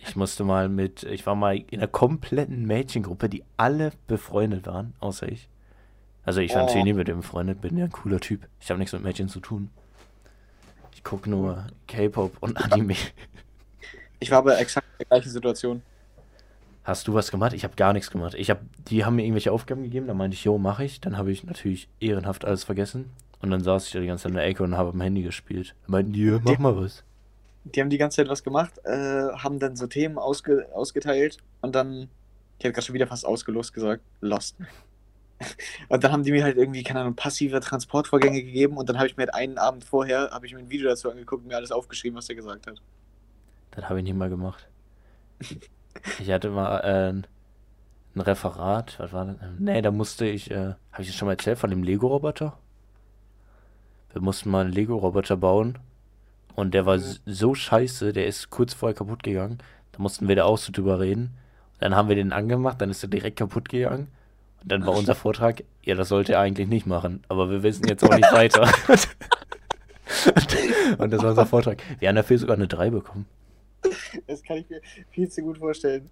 [0.00, 4.94] Ich musste mal mit, ich war mal in einer kompletten Mädchengruppe, die alle befreundet waren,
[5.00, 5.48] außer ich.
[6.24, 6.66] Also ich war Oh.
[6.66, 8.46] natürlich nie mit dem befreundet, bin ja ein cooler Typ.
[8.60, 9.70] Ich habe nichts mit Mädchen zu tun.
[10.94, 12.94] Ich gucke nur K-Pop und Anime.
[14.20, 15.82] Ich war aber exakt in der gleichen Situation.
[16.84, 17.52] Hast du was gemacht?
[17.52, 18.34] Ich habe gar nichts gemacht.
[18.34, 21.00] Ich hab, die haben mir irgendwelche Aufgaben gegeben, dann meinte ich, jo, mache ich.
[21.00, 23.10] Dann habe ich natürlich ehrenhaft alles vergessen.
[23.42, 25.22] Und dann saß ich da die ganze Zeit in der Ecke und habe am Handy
[25.22, 25.74] gespielt.
[25.86, 27.04] Meinten die, mach mal was.
[27.74, 31.74] Die haben die ganze Zeit was gemacht, äh, haben dann so Themen ausge ausgeteilt und
[31.74, 32.08] dann,
[32.58, 34.56] ich hätte gerade schon wieder fast ausgelost gesagt, lost.
[35.88, 39.06] Und dann haben die mir halt irgendwie, keine Ahnung, passive Transportvorgänge gegeben und dann habe
[39.06, 41.54] ich mir halt einen Abend vorher, habe ich mir ein Video dazu angeguckt und mir
[41.54, 42.82] alles aufgeschrieben, was er gesagt hat.
[43.70, 44.66] Das habe ich nicht mal gemacht.
[46.18, 48.98] Ich hatte mal äh, ein Referat.
[48.98, 49.36] Was war das?
[49.58, 52.58] Nee, da musste ich, äh, habe ich das schon mal erzählt von dem Lego-Roboter?
[54.12, 55.78] Wir mussten mal einen Lego-Roboter bauen.
[56.58, 59.58] Und der war so scheiße, der ist kurz vorher kaputt gegangen.
[59.92, 61.34] Da mussten wir da auch so drüber reden.
[61.78, 64.08] Dann haben wir den angemacht, dann ist er direkt kaputt gegangen.
[64.60, 67.22] Und dann war unser Vortrag, ja, das sollte er eigentlich nicht machen.
[67.28, 68.68] Aber wir wissen jetzt auch nicht weiter.
[70.98, 71.80] Und das war unser Vortrag.
[72.00, 73.26] Wir haben dafür sogar eine 3 bekommen.
[74.26, 76.10] Das kann ich mir viel zu gut vorstellen.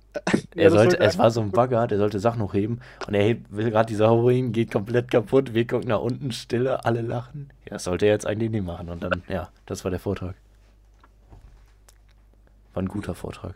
[0.54, 3.70] Er sollte, es war so ein Bagger, der sollte Sachen hochheben und er hebt, will
[3.70, 7.50] gerade die Sau hochheben, geht komplett kaputt, wir gucken nach unten, Stille, alle lachen.
[7.64, 10.34] Ja, das sollte er jetzt eigentlich nicht machen und dann, ja, das war der Vortrag.
[12.74, 13.54] War ein guter Vortrag.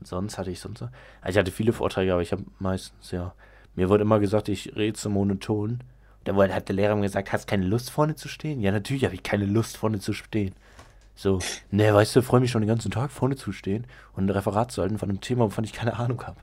[0.00, 0.88] Und sonst hatte ich sonst, so-
[1.20, 3.34] also ich hatte viele Vorträge, aber ich habe meistens, ja,
[3.74, 5.80] mir wurde immer gesagt, ich rede so monoton.
[6.24, 8.60] Dann wurde- hat der Lehrer mir gesagt, hast keine Lust vorne zu stehen?
[8.60, 10.54] Ja, natürlich habe ich keine Lust vorne zu stehen.
[11.14, 11.38] So,
[11.70, 14.72] ne, weißt du, freue mich schon den ganzen Tag vorne zu stehen und ein Referat
[14.72, 16.40] zu halten von einem Thema, wovon ich keine Ahnung habe.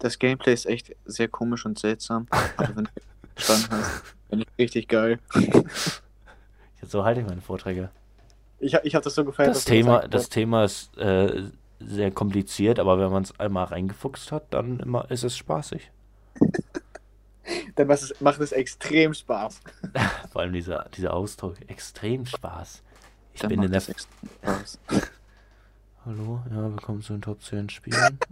[0.00, 2.26] Das Gameplay ist echt sehr komisch und seltsam.
[2.56, 2.90] Aber wenn du
[3.36, 5.18] verstanden hast, finde ich richtig geil.
[5.34, 7.90] Ja, so halte ich meine Vorträge.
[8.58, 9.50] Ich, ich habe das so gefeiert.
[9.50, 10.28] Das Thema, gesagt das.
[10.28, 11.44] Thema ist äh,
[11.80, 15.90] sehr kompliziert, aber wenn man es einmal reingefuchst hat, dann immer ist es spaßig.
[17.74, 19.60] Dann macht es, macht es extrem Spaß.
[20.30, 22.82] Vor allem dieser, dieser Ausdruck, extrem Spaß.
[23.34, 23.80] Ich Dann bin in der...
[23.80, 24.78] Spaß.
[26.06, 28.18] Hallo, ja, willkommen zu den Top 10 Spielen.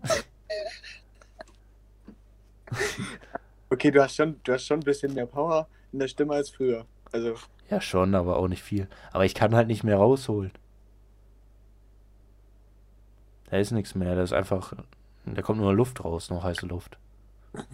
[3.71, 6.49] Okay, du hast schon, du hast schon ein bisschen mehr Power in der Stimme als
[6.51, 6.87] früher.
[7.13, 7.35] Also,
[7.69, 8.89] Ja, schon, aber auch nicht viel.
[9.13, 10.53] Aber ich kann halt nicht mehr rausholen.
[13.51, 14.73] Da ist nichts mehr, da ist einfach...
[15.27, 16.99] Da kommt nur Luft raus, noch heiße Luft.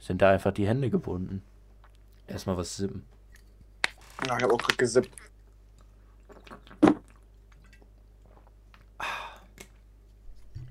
[0.00, 1.42] Sind da einfach die Hände gebunden.
[2.26, 3.04] Erstmal was sippen.
[4.26, 5.10] Ja, ich habe auch gerade gesippt.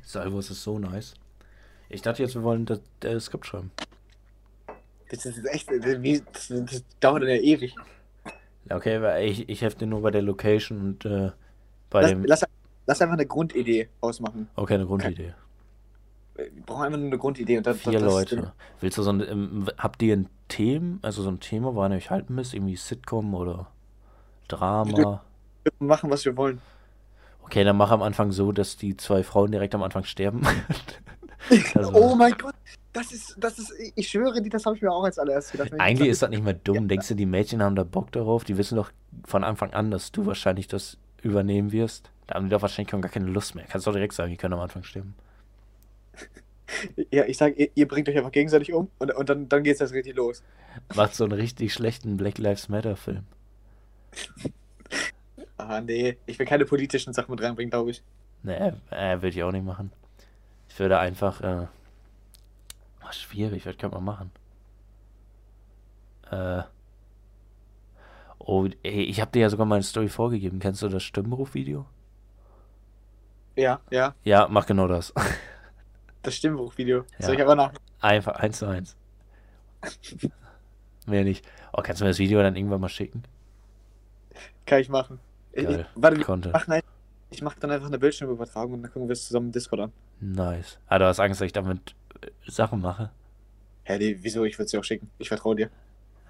[0.04, 1.14] Salvos ist so nice.
[1.90, 3.72] Ich dachte jetzt, wir wollen das, das Skript schreiben.
[5.10, 7.76] Das ist echt, wie, das, das dauert dann ja ewig.
[8.70, 11.32] Okay, weil ich, ich hefte nur bei der Location und äh,
[11.90, 12.24] bei Lass, dem...
[12.24, 12.46] lass,
[12.86, 14.50] lass einfach eine Grundidee ausmachen.
[14.56, 15.34] Okay, eine Grundidee.
[16.36, 17.58] Wir brauchen einfach nur eine Grundidee.
[17.58, 18.54] Und dann, Vier das, Leute.
[18.80, 21.98] Willst du so ein, ähm, habt ihr ein Thema, also so ein Thema, woran ihr
[21.98, 22.54] euch halten müsst?
[22.54, 23.68] Irgendwie Sitcom oder
[24.48, 25.22] Drama?
[25.64, 26.62] Wir machen, was wir wollen.
[27.44, 30.42] Okay, dann mach am Anfang so, dass die zwei Frauen direkt am Anfang sterben.
[31.74, 32.54] Also- oh mein Gott,
[32.94, 35.72] das ist, das ist, ich schwöre dir, das habe ich mir auch als allererstes gedacht.
[35.80, 36.88] Eigentlich ist das nicht mehr dumm.
[36.88, 38.44] Denkst du, die Mädchen haben da Bock darauf?
[38.44, 38.92] Die wissen doch
[39.26, 42.12] von Anfang an, dass du wahrscheinlich das übernehmen wirst.
[42.28, 43.66] Da haben die doch wahrscheinlich gar keine Lust mehr.
[43.68, 45.16] Kannst doch direkt sagen, die können am Anfang sterben.
[47.12, 49.76] Ja, ich sage, ihr, ihr bringt euch einfach gegenseitig um und, und dann, dann geht
[49.76, 50.44] es erst richtig los.
[50.94, 53.26] Macht so einen richtig schlechten Black Lives Matter Film.
[55.58, 58.04] Ah, nee, ich will keine politischen Sachen mit reinbringen, glaube ich.
[58.44, 59.92] Nee, äh, würde ich auch nicht machen.
[60.70, 61.68] Ich würde einfach, äh,
[63.04, 64.32] oh, schwierig, was könnte man machen?
[66.32, 66.64] Äh,
[68.40, 70.60] oh, ey, ich habe dir ja sogar meine Story vorgegeben.
[70.60, 71.86] Kennst du das Stimmenrufvideo?
[73.56, 75.14] Ja, ja, Ja, mach genau das.
[76.22, 77.06] das Stimmbuchvideo.
[77.20, 77.26] Ja.
[77.26, 77.74] Soll ich aber nach.
[78.00, 78.96] Einfach eins zu eins.
[81.08, 81.46] Mehr nicht.
[81.74, 83.24] Oh, kannst du mir das Video dann irgendwann mal schicken?
[84.66, 85.20] Kann ich machen.
[85.54, 86.50] Ich, ich, warte, wir Konnte.
[86.50, 86.82] machen ein,
[87.30, 89.92] ich mache dann einfach eine Bildschirmübertragung und dann gucken wir es zusammen im Discord an.
[90.20, 90.78] Nice.
[90.88, 93.10] Ah, du hast Angst, dass ich damit äh, Sachen mache?
[93.84, 94.46] Hä, nee, wieso?
[94.46, 95.10] Ich würde es dir auch schicken.
[95.18, 95.70] Ich vertraue dir.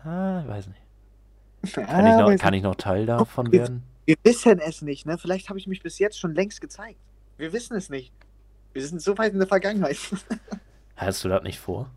[0.04, 1.74] Ah, weiß nicht.
[1.76, 3.84] Kann, Ah, ich noch, kann ich noch Teil davon Guck, werden?
[4.06, 5.18] Wir wissen es nicht, ne?
[5.18, 6.98] Vielleicht habe ich mich bis jetzt schon längst gezeigt.
[7.38, 8.12] Wir wissen es nicht.
[8.74, 9.98] Wir sind so weit in der Vergangenheit.
[10.96, 11.90] Hast du das nicht vor?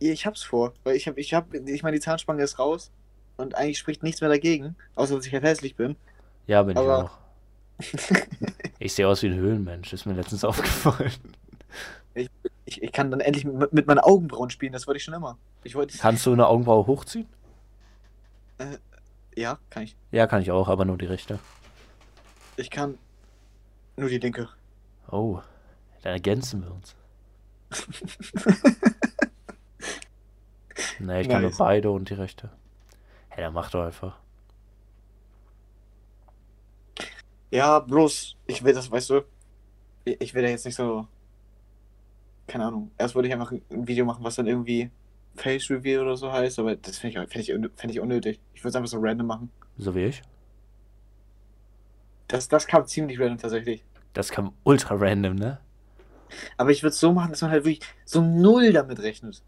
[0.00, 0.74] ich hab's vor.
[0.84, 2.92] Weil ich hab, ich hab, ich meine, die Zahnspange ist raus
[3.36, 5.96] und eigentlich spricht nichts mehr dagegen, außer dass ich halt hässlich bin.
[6.46, 7.10] Ja, bin Aber-
[7.80, 8.16] ich auch.
[8.80, 11.12] Ich sehe aus wie ein Höhlenmensch, ist mir letztens aufgefallen.
[12.14, 15.36] Ich, ich kann dann endlich mit, mit meinen Augenbrauen spielen, das wollte ich schon immer.
[15.64, 15.98] Ich wollte.
[15.98, 17.26] Kannst du eine Augenbraue hochziehen?
[19.36, 19.96] Ja, kann ich.
[20.12, 21.38] Ja, kann ich auch, aber nur die rechte.
[22.56, 22.98] Ich kann
[23.96, 24.48] nur die linke.
[25.10, 25.40] Oh,
[26.02, 26.94] dann ergänzen wir uns.
[31.00, 31.58] Nee, ich kann nur Nice.
[31.58, 32.50] beide und die rechte.
[33.28, 34.18] Hey, dann mach doch einfach.
[37.50, 39.24] Ja, bloß, ich will das, weißt du,
[40.04, 41.06] ich will da jetzt nicht so.
[42.46, 42.90] Keine Ahnung.
[42.98, 44.90] Erst wollte ich einfach ein Video machen, was dann irgendwie
[45.36, 48.40] Face Reveal oder so heißt, aber das finde ich, fänd ich, fänd ich unnötig.
[48.54, 49.50] Ich würde es einfach so random machen.
[49.76, 50.22] So wie ich.
[52.26, 53.84] Das, das kam ziemlich random tatsächlich.
[54.12, 55.60] Das kam ultra random, ne?
[56.56, 59.42] Aber ich würde es so machen, dass man halt wirklich so null damit rechnet.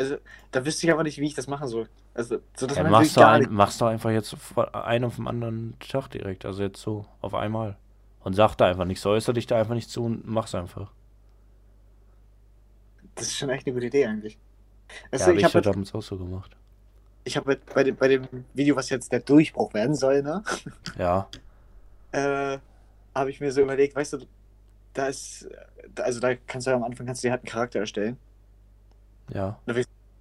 [0.00, 0.16] Also,
[0.52, 1.88] da wüsste ich aber nicht, wie ich das machen soll.
[2.14, 4.34] Also, so dass Ja, man halt machst, wirklich du ein, machst du einfach jetzt
[4.72, 6.44] einen auf den anderen Tag direkt.
[6.44, 7.76] Also jetzt so, auf einmal.
[8.20, 10.92] Und sag da einfach nichts, äußere dich da einfach nicht zu und mach's einfach.
[13.14, 14.38] Das ist schon echt eine gute Idee eigentlich.
[15.12, 16.56] Ja, hab du, ich ich habe ja damals auch so gemacht.
[17.24, 20.42] ich hab halt bei, dem, bei dem Video, was jetzt der Durchbruch werden soll, ne?
[20.94, 21.30] Ja,
[22.12, 22.58] äh,
[23.18, 24.18] habe ich mir so überlegt, weißt du,
[24.94, 25.48] da ist,
[25.96, 28.16] also da kannst du ja am Anfang kannst du dir halt einen Charakter erstellen.
[29.32, 29.60] ja.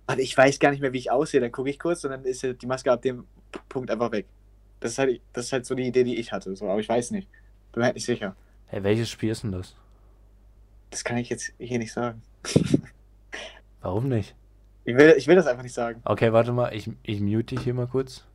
[0.07, 1.41] Warte, ich weiß gar nicht mehr, wie ich aussehe.
[1.41, 3.25] Dann gucke ich kurz und dann ist die Maske ab dem
[3.67, 4.25] Punkt einfach weg.
[4.79, 6.55] Das ist halt, das ist halt so die Idee, die ich hatte.
[6.55, 7.27] So, aber ich weiß nicht.
[7.73, 8.35] Bin mir halt nicht sicher.
[8.67, 9.75] Hey, welches Spiel ist denn das?
[10.91, 12.21] Das kann ich jetzt hier nicht sagen.
[13.81, 14.35] Warum nicht?
[14.85, 16.01] Ich will, ich will das einfach nicht sagen.
[16.05, 18.25] Okay, warte mal, ich, ich mute dich hier mal kurz.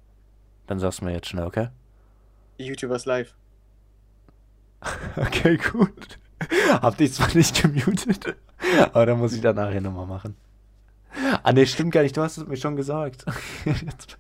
[0.67, 1.69] Dann sagst du mir jetzt schnell, okay?
[2.59, 3.35] YouTubers live.
[5.17, 6.19] Okay, gut.
[6.71, 8.37] Hab dich zwar nicht gemutet,
[8.93, 10.37] aber dann muss ich dann nachher nochmal machen.
[11.43, 13.25] Ah, ne, stimmt gar nicht, du hast es mir schon gesagt.
[13.65, 14.19] Jetzt,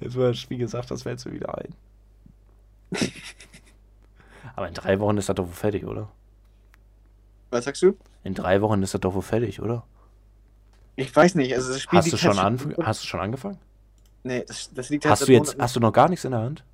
[0.00, 1.74] jetzt wo das Spiel gesagt hast, fällt mir wieder ein.
[4.54, 6.08] Aber in drei Wochen ist das doch wohl fertig, oder?
[7.50, 7.96] Was sagst du?
[8.22, 9.84] In drei Wochen ist das doch wohl fertig, oder?
[10.96, 11.54] Ich weiß nicht.
[11.54, 13.58] Also das Spiel Hast du, schon halt anf hast du schon angefangen?
[14.22, 16.40] Nee, das, das liegt halt Hast du jetzt, hast du noch gar nichts in der
[16.40, 16.64] Hand?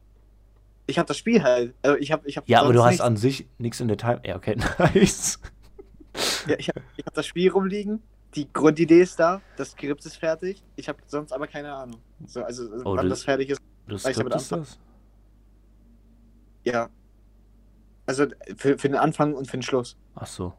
[0.86, 1.74] Ich habe das Spiel halt.
[1.82, 3.00] Also ich habe, ich habe Ja, aber du hast nichts.
[3.04, 4.20] an sich nichts in der Time.
[4.24, 5.38] Ja, okay, nice.
[6.46, 8.02] Ja, ich habe hab das Spiel rumliegen.
[8.34, 9.40] Die Grundidee ist da.
[9.56, 10.62] Das Skript ist fertig.
[10.76, 12.00] Ich habe sonst aber keine Ahnung.
[12.26, 13.60] So, also Oh, wann du- das fertig ist.
[13.86, 14.78] Das Weiß ich Skript aber ist das?
[16.64, 16.88] Ja.
[18.06, 18.26] Also
[18.56, 19.96] für, für den Anfang und für den Schluss.
[20.14, 20.52] Ach so,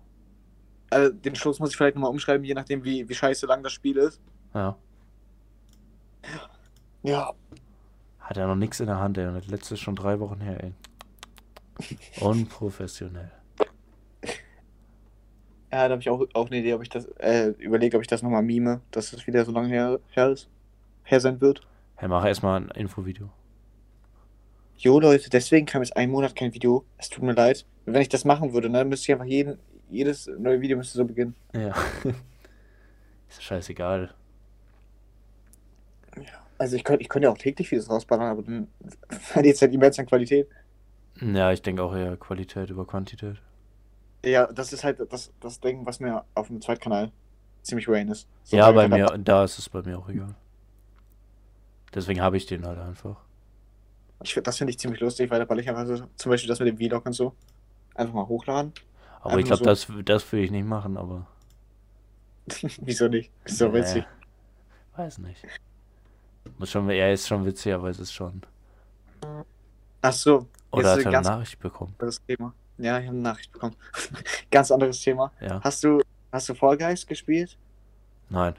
[0.90, 3.74] Also den Schluss muss ich vielleicht nochmal umschreiben, je nachdem, wie, wie scheiße lang das
[3.74, 4.20] Spiel ist.
[4.54, 4.76] ja.
[7.04, 7.34] Ja.
[8.26, 9.28] Hat er noch nichts in der Hand, ey.
[9.28, 10.74] Und das letzte ist schon drei Wochen her, ey.
[12.22, 13.32] Unprofessionell.
[15.72, 18.08] Ja, da habe ich auch, auch eine Idee, ob ich das, äh, überlege, ob ich
[18.08, 20.50] das nochmal mime, dass es wieder so lange her, her ist.
[21.04, 21.62] Her sein wird.
[21.98, 23.30] Hey, mach erstmal ein Infovideo.
[24.78, 26.84] Jo, Leute, deswegen kam jetzt ein Monat kein Video.
[26.98, 27.66] Es tut mir leid.
[27.86, 29.60] Wenn ich das machen würde, dann müsste ich einfach jeden,
[29.92, 31.36] jedes neue Video müsste so beginnen.
[31.54, 31.76] Ja.
[33.30, 34.16] ist scheißegal.
[36.58, 38.68] Also ich könnte ich könnte ja auch täglich Videos rausballern, aber dann
[39.10, 40.48] verliert es halt immens an Qualität.
[41.22, 43.38] Ja, ich denke auch eher Qualität über Quantität.
[44.26, 47.12] Ja, das ist halt das, das Ding, was mir auf dem Zweitkanal
[47.62, 48.28] ziemlich Wayne ist.
[48.44, 50.36] So, ja, bei mir, da ist es bei mir auch egal.
[51.94, 53.18] Deswegen habe ich den halt einfach.
[54.24, 56.60] Ich, das finde ich ziemlich lustig, weil da baller ich einfach so, zum Beispiel das
[56.60, 57.34] mit dem Vlog und so,
[57.94, 58.74] einfach mal hochladen.
[59.22, 59.66] Aber ich glaube, so.
[59.66, 61.28] das, das will ich nicht machen, aber.
[62.82, 63.32] Wieso nicht?
[63.44, 64.06] Ist so Nee, witzig.
[64.96, 65.42] Weiß nicht.
[66.58, 68.42] Muss schon, er ist schon witzig, aber es ist schon.
[70.02, 71.94] Ach so, Oder hat er eine Nachricht bekommen?
[71.98, 72.54] anderes Thema.
[72.78, 73.76] Ja, ich habe eine Nachricht bekommen.
[74.52, 75.32] Ganz anderes Thema.
[75.42, 75.62] Ja.
[75.64, 77.58] Hast du, hast du Fall Guys gespielt?
[78.30, 78.56] Nein.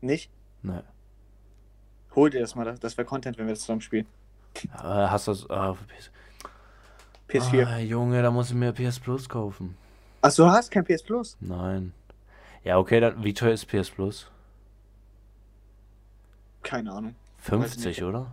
[0.00, 0.30] Nicht?
[0.62, 0.82] Nein.
[2.14, 4.06] Hol dir das mal, das- das wäre Content, wenn wir das zusammen spielen.
[4.74, 5.50] Äh, hast du das.
[5.50, 6.10] Ah, auf PS
[7.28, 7.66] PS4.
[7.66, 9.76] Ah, Junge, da muss ich mir PS Plus kaufen.
[10.22, 11.36] Ach, du hast kein PS Plus?
[11.40, 11.92] Nein.
[12.64, 13.22] Ja, okay, dann.
[13.22, 14.30] Wie teuer ist PS Plus?
[16.66, 17.14] Keine Ahnung.
[17.38, 18.02] 50, nicht.
[18.02, 18.32] oder?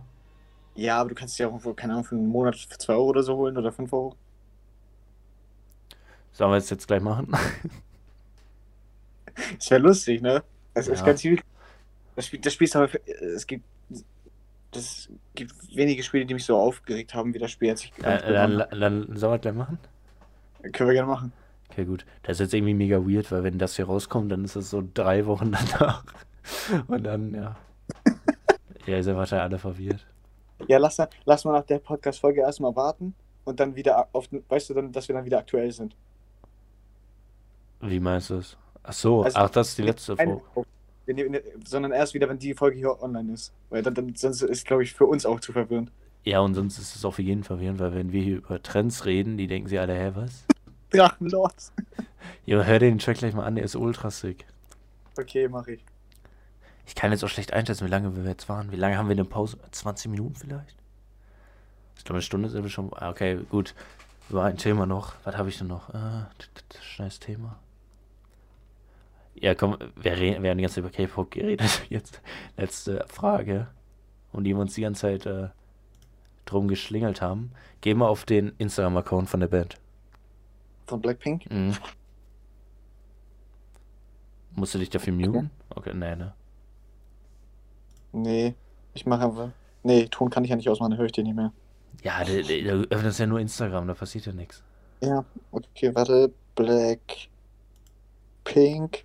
[0.74, 3.04] Ja, aber du kannst dir auch irgendwo, keine Ahnung, für einen Monat für 2 Euro
[3.10, 4.16] oder so holen oder 5 Euro.
[6.32, 7.32] Sollen wir es jetzt gleich machen?
[9.58, 10.42] Das wäre lustig, ne?
[10.74, 11.06] Es ist Ja.
[11.06, 11.40] ganz viel.
[12.14, 12.86] Das Spiel, das Spiel ist aber.
[12.88, 13.64] für- Es gibt.
[14.70, 17.92] Das gibt wenige Spiele, die mich so aufgeregt haben wie das Spiel, als ich.
[17.98, 19.78] Äh, dann, dann, dann sollen wir es gleich machen?
[20.72, 21.32] Können wir gerne machen.
[21.70, 22.04] Okay, gut.
[22.22, 24.82] Das ist jetzt irgendwie mega weird, weil wenn das hier rauskommt, dann ist es so
[24.94, 26.04] drei Wochen danach.
[26.88, 27.56] Und dann, ja.
[28.86, 30.06] Ja, ihr seid wahrscheinlich alle verwirrt.
[30.68, 33.14] Ja, lass, mal- lass mal nach der Podcast-Folge erstmal warten
[33.44, 34.28] und dann wieder auf.
[34.48, 35.96] Weißt du, dann, dass wir dann wieder aktuell sind.
[37.80, 38.56] Wie meinst du es?
[38.82, 40.42] Ach so, Also, ach, das ist die letzte Folge.
[41.66, 43.52] Sondern erst wieder, wenn die Folge hier online ist.
[43.70, 45.90] Weil dann, dann sonst ist, glaube ich, für uns auch zu verwirrend.
[46.24, 49.04] Ja, und sonst ist es auch für jeden verwirrend, weil wenn wir hier über Trends
[49.04, 50.44] reden, die denken sie alle, hä, was?
[50.90, 51.54] Drachenlord.
[52.46, 54.46] Ja, hör dir den Track gleich mal an, der ist ultra sick.
[55.18, 55.84] Okay, mach ich.
[56.86, 58.70] Ich kann jetzt auch schlecht einschätzen, wie lange wir jetzt waren.
[58.70, 59.58] Wie lange haben wir eine Pause?
[59.70, 60.76] 20 Minuten vielleicht?
[61.96, 62.90] Ich glaube, eine Stunde sind wir schon.
[62.94, 63.74] Ah, Okay, gut.
[64.30, 65.14] Über ein Thema noch.
[65.24, 65.90] Was habe ich denn noch?
[65.90, 67.58] Äh, t- Scheiß Thema.
[69.34, 71.82] Ja, komm, wir, haben die ganze Zeit über K-Pop geredet.
[71.90, 72.22] Jetzt
[72.56, 73.66] letzte Frage,
[74.32, 75.48] um die wir uns die ganze Zeit äh,
[76.46, 77.52] drum geschlingelt haben.
[77.82, 79.76] Geh mal auf den Instagram-Account von der Band.
[80.86, 81.50] Von Blackpink?
[81.50, 81.76] Mhm.
[84.52, 85.50] Musst du dich dafür muten?
[85.70, 86.32] Okay, nee, ne?
[88.14, 88.54] Nee.
[88.94, 89.52] Ich mache einfach.
[89.82, 91.52] Nee, Ton kann ich ja nicht ausmachen, dann höre ich den nicht mehr.
[92.02, 94.62] Ja, du, du du öffnest ja nur Instagram, da passiert ja nichts.
[95.02, 96.32] Ja, okay, warte.
[96.56, 97.28] Black.
[98.44, 99.04] Pink.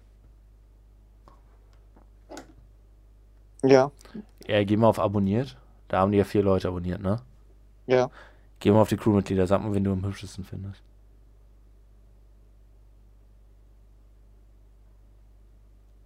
[3.64, 3.92] Ja,
[4.48, 5.58] Ja, geh mal auf abonniert.
[5.88, 7.22] Da haben die ja vier Leute abonniert, ne?
[7.88, 8.10] ja.
[8.60, 10.82] Geh mal auf die Crewmitglieder, sag mal, wen du am hübschesten findest.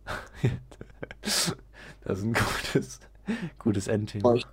[2.05, 2.33] das ist ein
[2.73, 2.99] gutes,
[3.59, 4.33] gutes Boah, Endthema.
[4.35, 4.45] ich,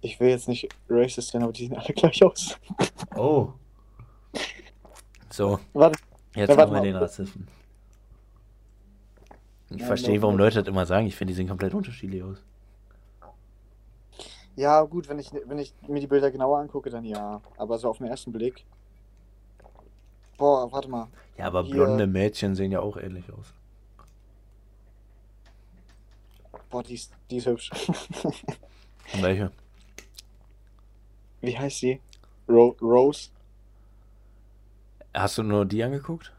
[0.00, 2.58] ich will jetzt nicht racist sein, aber die sehen alle gleich aus.
[3.16, 3.52] Oh.
[5.30, 5.98] So, Warte,
[6.34, 7.48] jetzt Ja, wir den Rassisten.
[9.70, 11.06] Ich Ja, verstehe, no- warum Leute das immer sagen.
[11.06, 12.42] Ich finde, die sehen komplett unterschiedlich aus.
[14.54, 17.40] Ja, gut, wenn ich, wenn ich mir die Bilder genauer angucke, dann ja.
[17.56, 18.66] Aber so auf den ersten Blick.
[20.36, 21.08] Boah, warte mal.
[21.38, 23.54] Ja, aber Hier- blonde Mädchen sehen ja auch ähnlich aus.
[26.72, 27.70] Boah, die ist, die ist hübsch.
[29.20, 29.52] Welche?
[31.42, 32.00] Wie heißt sie?
[32.48, 33.28] Ro Rose?
[35.14, 36.32] Hast du nur die angeguckt?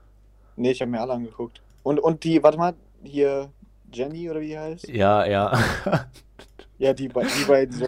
[0.55, 1.61] Nee, ich habe mir alle angeguckt.
[1.83, 2.73] Und, und die, warte mal,
[3.03, 3.51] hier
[3.91, 4.87] Jenny oder wie die heißt?
[4.87, 5.55] Ja, ja.
[6.79, 7.77] Ja, die, bei- die beiden.
[7.77, 7.87] So,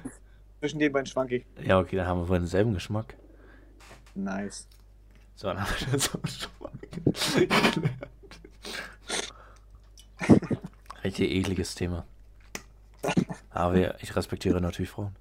[0.60, 1.46] zwischen den beiden schwank ich.
[1.64, 3.16] ja, okay, dann haben wir wohl denselben Geschmack.
[4.14, 4.68] Nice.
[5.36, 7.80] So, dann haben wir das auch schon mal geklärt.
[11.04, 12.06] Richtig ekliges Thema.
[13.56, 15.16] Aber ich respektiere natürlich Frauen.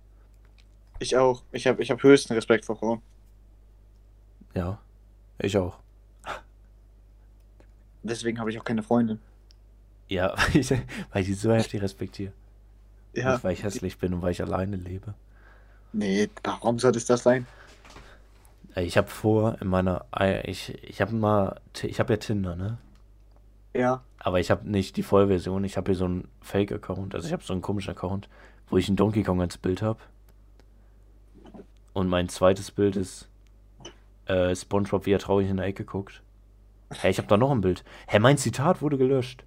[0.99, 1.45] Ich auch.
[1.53, 3.01] Ich habe ich hab höchsten Respekt vor Frauen.
[4.55, 4.81] Ja,
[5.39, 5.79] ich auch.
[8.03, 9.21] Deswegen habe ich auch keine Freundin.
[10.09, 12.33] Ja, weil ich, weil ich die so heftig respektiere.
[13.15, 13.35] Ja.
[13.35, 15.15] Nicht, weil ich hässlich bin und weil ich alleine lebe.
[15.93, 17.47] Nee, warum sollte es das sein?
[18.75, 20.07] Ich habe vor, in meiner,
[20.43, 22.79] ich, ich habe mal, ich habe ja Tinder, ne?
[23.75, 24.03] Ja.
[24.19, 25.65] Aber ich habe nicht die Vollversion.
[25.65, 27.15] Ich habe hier so einen Fake-Account.
[27.15, 28.29] Also ich habe so einen komischen Account,
[28.69, 30.01] wo ich einen Donkey Kong als Bild habe.
[31.93, 33.29] Und mein zweites Bild ist
[34.27, 36.23] äh, SpongeBob, wie er traurig in der Ecke guckt.
[36.93, 37.85] Hä, ich habe da noch ein Bild.
[38.07, 39.45] Hä, mein Zitat wurde gelöscht.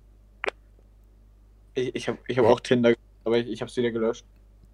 [1.74, 4.26] Ich, ich habe ich hab auch Tinder, aber ich, ich habe es wieder gelöscht.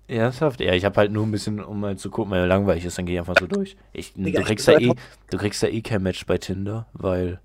[0.07, 0.59] Ernsthaft?
[0.59, 3.05] Ja, ich habe halt nur ein bisschen, um mal zu gucken, weil langweilig ist, dann
[3.05, 3.77] gehe ich einfach so durch.
[3.93, 4.93] Ich, du kriegst da eh,
[5.29, 7.39] du kriegst da eh kein Match bei Tinder, weil,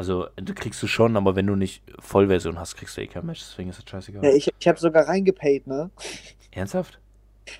[0.00, 3.26] also, du kriegst du schon, aber wenn du nicht Vollversion hast, kriegst du eh kein
[3.26, 4.24] Match, deswegen ist das scheißegal.
[4.24, 5.90] Ja, ich, ich habe sogar reingepaid, ne?
[6.52, 6.98] Ernsthaft?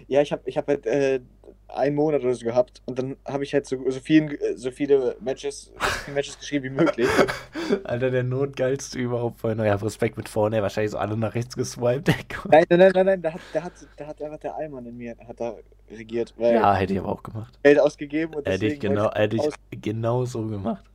[0.09, 1.21] Ja, ich habe ich hab halt äh,
[1.69, 5.19] einen Monat oder so gehabt und dann habe ich halt so, so, vielen, so viele
[5.21, 7.09] Matches, so viele Matches geschrieben wie möglich.
[7.85, 9.59] Alter, der notgeilste überhaupt vorhin.
[9.59, 12.09] Ja, Respekt mit vorne, wahrscheinlich so alle nach rechts geswiped.
[12.51, 14.97] Nein, nein, nein, nein, nein, da hat, da hat, da hat einfach der Allmann in
[14.97, 15.57] mir hat da
[15.91, 17.59] regiert, ja, hätte ich aber auch gemacht.
[17.63, 20.90] Geld ausgegeben und Hätte ich genau, hätte ich genau so gemacht.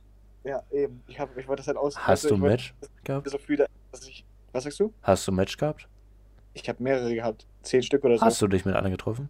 [0.46, 1.02] Ja, eben.
[1.08, 1.96] Ich, hab, ich wollte das halt aus.
[1.98, 2.74] Hast also du ein ich wollte Match
[3.04, 3.30] gehabt?
[3.30, 4.24] So viele, dass ich.
[4.52, 4.92] Was sagst du?
[5.02, 5.88] Hast du ein Match gehabt?
[6.54, 7.46] Ich habe mehrere gehabt.
[7.62, 8.24] Zehn Stück oder so.
[8.24, 9.28] Hast du dich mit einer getroffen?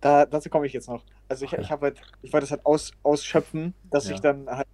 [0.00, 1.04] Da, dazu komme ich jetzt noch.
[1.28, 1.60] Also ich, Okay.
[1.62, 4.14] ich habe halt, ich wollte das halt aus, ausschöpfen, dass Ja.
[4.14, 4.66] ich dann halt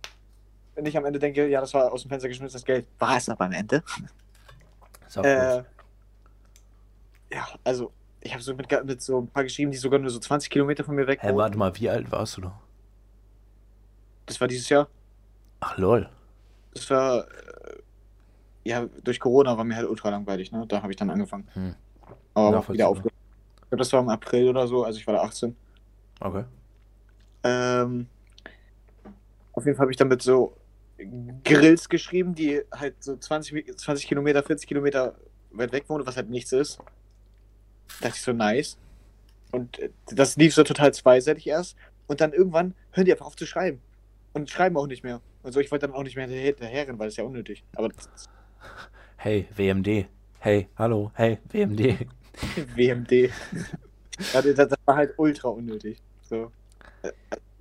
[0.81, 2.87] nicht am Ende denke, ja, das war aus dem Fenster geschmissenes Geld.
[2.99, 3.83] War es aber am Ende?
[5.07, 5.67] Ist auch Äh, gut.
[7.33, 10.19] ja, also ich habe so mit, mit so ein paar geschrieben, die sogar nur so
[10.21, 11.39] 20 Kilometer von mir weg Hä, wohnen.
[11.39, 12.61] warte mal, wie alt warst du da?
[14.33, 14.89] Das war dieses Jahr.
[15.61, 16.09] Ach, lol.
[16.73, 17.79] Das war, äh,
[18.65, 20.65] ja, durch Corona war mir halt ultra langweilig, ne?
[20.67, 21.47] Da habe ich dann angefangen.
[21.53, 21.75] Hm.
[22.35, 23.13] Aber wieder aufgehört.
[23.57, 25.55] Ich glaube, das war im April oder so, also ich war da 18.
[26.21, 26.45] Okay.
[27.45, 28.07] Ähm,
[29.53, 30.57] auf jeden Fall habe ich dann mit so
[31.45, 35.15] Grills geschrieben, die halt so 20, Mi- 20 Kilometer, 40 Kilometer
[35.51, 36.79] weit weg wohnen, was halt nichts ist.
[36.79, 38.79] Da dachte ich so, nice.
[39.51, 41.77] Und äh, das lief so total zweiseitig erst.
[42.07, 43.81] Und dann irgendwann hören die einfach auf zu schreiben.
[44.35, 45.21] Und schreiben auch nicht mehr.
[45.43, 47.65] Und so, ich wollte dann auch nicht mehr hinterher- hinterherrennen, weil das ist ja unnötig.
[47.75, 47.89] Aber
[49.17, 50.07] Hey, WMD.
[50.39, 52.07] Hey, hallo, hey, WMD.
[52.75, 53.31] WMD.
[54.33, 55.99] das, das war halt ultra unnötig.
[56.23, 56.51] So.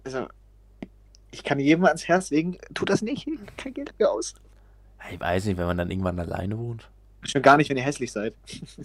[0.04, 0.28] Also,
[1.32, 4.34] ich kann jedem ans Herz legen, tu das nicht, kein Geld dafür aus.
[5.12, 6.90] Ich weiß nicht, wenn man dann irgendwann alleine wohnt.
[7.24, 8.36] Schon gar nicht, wenn ihr hässlich seid.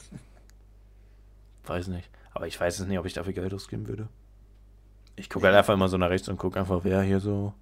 [1.65, 2.09] Weiß nicht.
[2.33, 4.09] Aber ich weiß es nicht, ob ich dafür Geld ausgeben würde.
[5.17, 7.55] Ich gucke halt einfach immer so nach rechts und gucke einfach, wer hier so,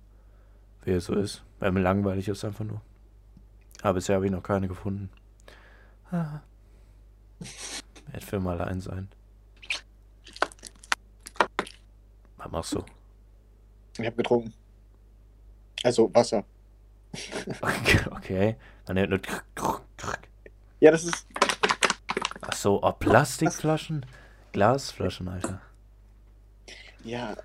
[0.84, 1.42] wer so ist.
[1.58, 2.80] Weil mir langweilig ist einfach nur.
[3.82, 5.10] Aber bisher habe ich noch keine gefunden.
[6.10, 6.40] Ah.
[8.06, 9.08] Werd für mal allein sein.
[12.36, 12.84] Was machst du?
[13.98, 14.52] Ich habe getrunken.
[15.82, 16.44] Also Wasser.
[17.60, 18.00] Okay.
[18.10, 18.56] okay.
[18.86, 19.20] Man hört nur.
[20.80, 21.26] Ja, das ist.
[22.40, 24.04] Ach so, oh, Plastikflaschen?
[24.52, 25.60] Glasflaschen, Alter.
[27.04, 27.36] Ja, äh,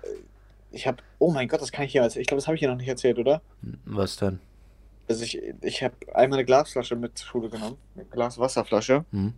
[0.70, 1.02] ich habe.
[1.18, 2.22] Oh mein Gott, das kann ich hier erzählen.
[2.22, 3.42] Ich glaube, das habe ich hier noch nicht erzählt, oder?
[3.84, 4.40] Was denn?
[5.08, 7.76] Also ich, ich habe einmal eine Glasflasche mit zur Schule genommen.
[7.96, 9.04] Eine Glaswasserflasche.
[9.10, 9.34] Hm?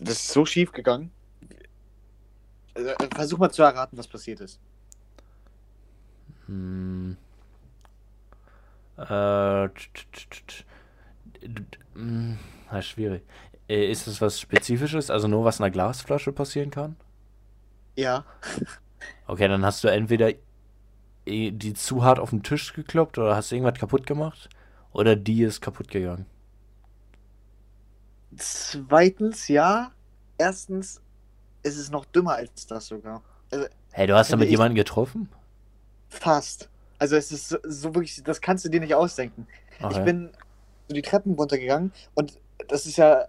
[0.00, 1.10] Das ist so schief gegangen.
[2.74, 4.60] Also, äh, versuch mal zu erraten, was passiert ist.
[6.46, 7.16] Hm.
[8.96, 9.68] Äh,
[12.82, 13.22] schwierig.
[13.66, 16.96] Ist es was Spezifisches, also nur was in einer Glasflasche passieren kann?
[17.96, 18.24] Ja.
[19.30, 20.32] Okay, dann hast du entweder
[21.26, 24.48] die zu hart auf den Tisch gekloppt oder hast du irgendwas kaputt gemacht
[24.92, 26.26] oder die ist kaputt gegangen.
[28.36, 29.92] Zweitens, ja.
[30.38, 31.00] Erstens
[31.62, 33.22] ist es noch dümmer als das sogar.
[33.92, 35.28] Hey, du hast Finde damit ich- jemanden getroffen?
[36.08, 36.68] Fast.
[36.98, 39.46] Also es ist so, so wirklich, das kannst du dir nicht ausdenken.
[39.78, 40.02] Ich Okay.
[40.04, 40.30] bin
[40.88, 42.38] so die Treppen runtergegangen und
[42.68, 43.26] das ist ja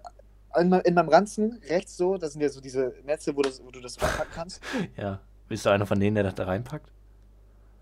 [0.58, 3.64] in, mein- in meinem Ranzen rechts so, das sind ja so diese Netze, wo, das,
[3.64, 4.62] wo du das reinpacken kannst.
[4.98, 5.20] Ja.
[5.52, 6.90] Bist du einer von denen, der das da reinpackt?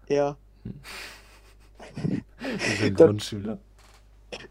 [0.07, 0.37] Ja.
[1.95, 2.23] Ein
[2.79, 3.59] Dann- Grundschüler.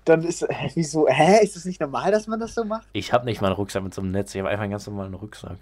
[0.04, 2.86] Dann ist, hä, wieso, hä, ist das nicht normal, dass man das so macht?
[2.92, 4.86] Ich habe nicht mal einen Rucksack mit so einem Netz, ich habe einfach einen ganz
[4.86, 5.58] normalen Rucksack.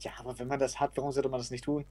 [0.00, 1.84] Ja, aber wenn man das hat, warum sollte man das nicht tun?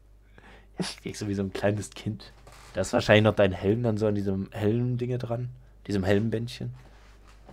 [0.78, 2.32] Ich krieg so wie so ein kleines Kind.
[2.74, 5.50] Da ist wahrscheinlich noch dein Helm dann so an diesem Helm-Dinge dran.
[5.88, 6.74] Diesem Helmbändchen.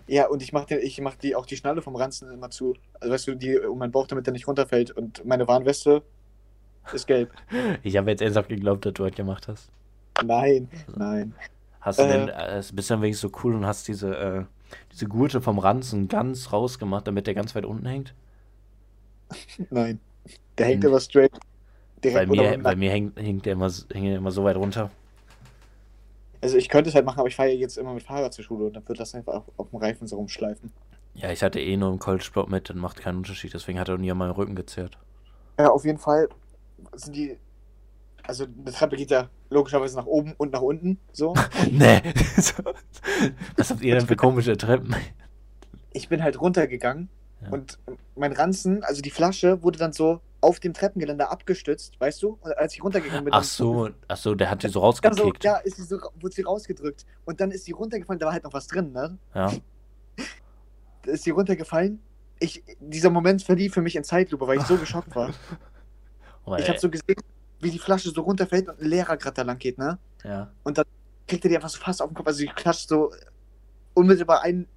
[0.06, 2.76] Ja, und ich mach, den, ich mach die, auch die Schnalle vom Ranzen immer zu.
[3.00, 4.92] Also weißt du, die um meinen Bauch, damit der nicht runterfällt.
[4.92, 6.02] Und meine Warnweste
[6.92, 7.30] ist gelb.
[7.82, 9.70] Ich habe jetzt ernsthaft geglaubt, dass du das gemacht hast.
[10.24, 11.34] Nein, nein.
[11.80, 12.08] Hast du Äh.
[12.08, 14.44] denn, äh, bist du dann wenigstens so cool und hast diese, äh,
[14.92, 18.14] diese Gurte vom Ranzen ganz rausgemacht, damit der ganz weit unten hängt?
[19.70, 20.00] Nein.
[20.58, 20.90] Der hängt Hm.
[20.90, 21.32] immer straight.
[22.02, 24.56] Bei Direkt mir, unter- bei mir hängt, hängt, der immer, hängt der immer so weit
[24.56, 24.90] runter.
[26.40, 28.66] Also ich könnte es halt machen, aber ich fahre jetzt immer mit Fahrrad zur Schule
[28.66, 30.72] und dann wird das einfach auf, auf dem Reifen so rumschleifen.
[31.14, 33.98] Ja, ich hatte eh nur im College-Block mit, das macht keinen Unterschied, deswegen hat er
[33.98, 34.98] nie an meinem Rücken gezerrt.
[35.58, 36.28] Ja, auf jeden Fall
[36.94, 37.38] sind die.
[38.22, 40.98] Also eine Treppe geht ja logischerweise nach oben und nach unten.
[41.12, 41.34] So.
[41.70, 42.02] nee.
[43.56, 44.96] Was habt ihr denn für komische Treppen?
[45.92, 47.08] Ich bin halt runtergegangen
[47.42, 47.50] Ja.
[47.50, 47.78] und
[48.16, 52.38] mein Ranzen, also die Flasche, wurde dann so auf dem Treppengeländer abgestützt, weißt du?
[52.40, 55.44] Und als ich runtergegangen bin, Ach so, ach so, der hat die so rausgekickt.
[55.44, 57.06] ja, ist sie so, wurde sie rausgedrückt.
[57.24, 59.18] Und dann ist sie runtergefallen, da war halt noch was drin, ne?
[59.34, 59.52] Ja.
[61.02, 62.00] Da ist sie runtergefallen.
[62.38, 65.30] Ich, dieser Moment verlief für mich in Zeitlupe, weil ich so geschockt war.
[66.47, 67.20] Oh, Ich habe so gesehen,
[67.60, 69.98] wie die Flasche so runterfällt und ein Lehrer gerade da lang geht, ne?
[70.24, 70.51] ja.
[71.28, 72.28] Kriegt er die einfach so fast auf den Kopf.
[72.28, 73.12] Also die klatscht so
[73.94, 74.68] unmittelbar einen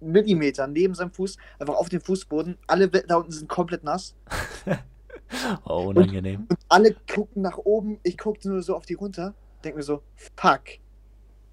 [0.00, 2.56] Millimeter neben seinem Fuß, einfach auf den Fußboden.
[2.68, 4.14] Alle da unten sind komplett nass.
[5.64, 6.46] Oh, unangenehm.
[6.48, 8.00] Und alle gucken nach oben.
[8.02, 9.34] Ich guckte nur so auf die runter.
[9.62, 10.02] Denk mir so,
[10.36, 10.62] fuck.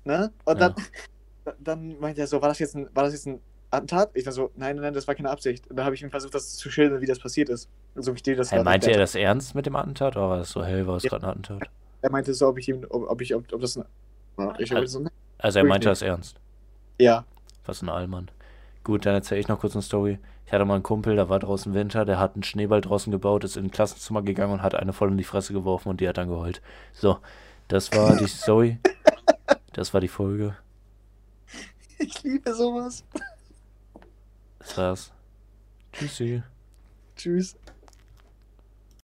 [0.05, 0.31] Ne?
[0.45, 0.75] Und dann,
[1.59, 4.11] dann meinte er so, war das jetzt ein, war das jetzt ein Attentat?
[4.13, 5.67] Ich dann so, nein, nein, nein, das war keine Absicht.
[5.69, 7.69] Und dann habe ich ihm versucht, das zu schildern, wie das passiert ist.
[7.95, 10.37] So wie ich dir das Hey, meinte er das ernst mit dem Attentat oder war
[10.37, 11.09] das so, hey, war es Ja.
[11.09, 11.63] gerade ein Attentat?
[12.01, 13.85] Er meinte so, ob ich ihm, ob, ob ich, ob, ob das ein,
[14.59, 15.03] ich habe so,
[15.37, 16.37] Also er meinte das ernst.
[16.99, 17.25] ja.
[17.65, 18.29] Was ein Allmann.
[18.83, 20.19] Gut, dann erzähle ich noch kurz eine Story.
[20.45, 23.43] Ich hatte mal einen Kumpel, da war draußen Winter, der hat einen Schneeball draußen gebaut,
[23.43, 26.07] ist in ein Klassenzimmer gegangen und hat eine voll in die Fresse geworfen und die
[26.07, 26.61] hat dann geheult.
[26.93, 27.17] So,
[27.67, 28.77] das war die Story.
[29.73, 30.55] Das war die Folge.
[31.97, 33.03] Ich liebe sowas.
[34.75, 35.11] War's.
[35.93, 36.43] Tschüssi.
[37.15, 37.55] Tschüss.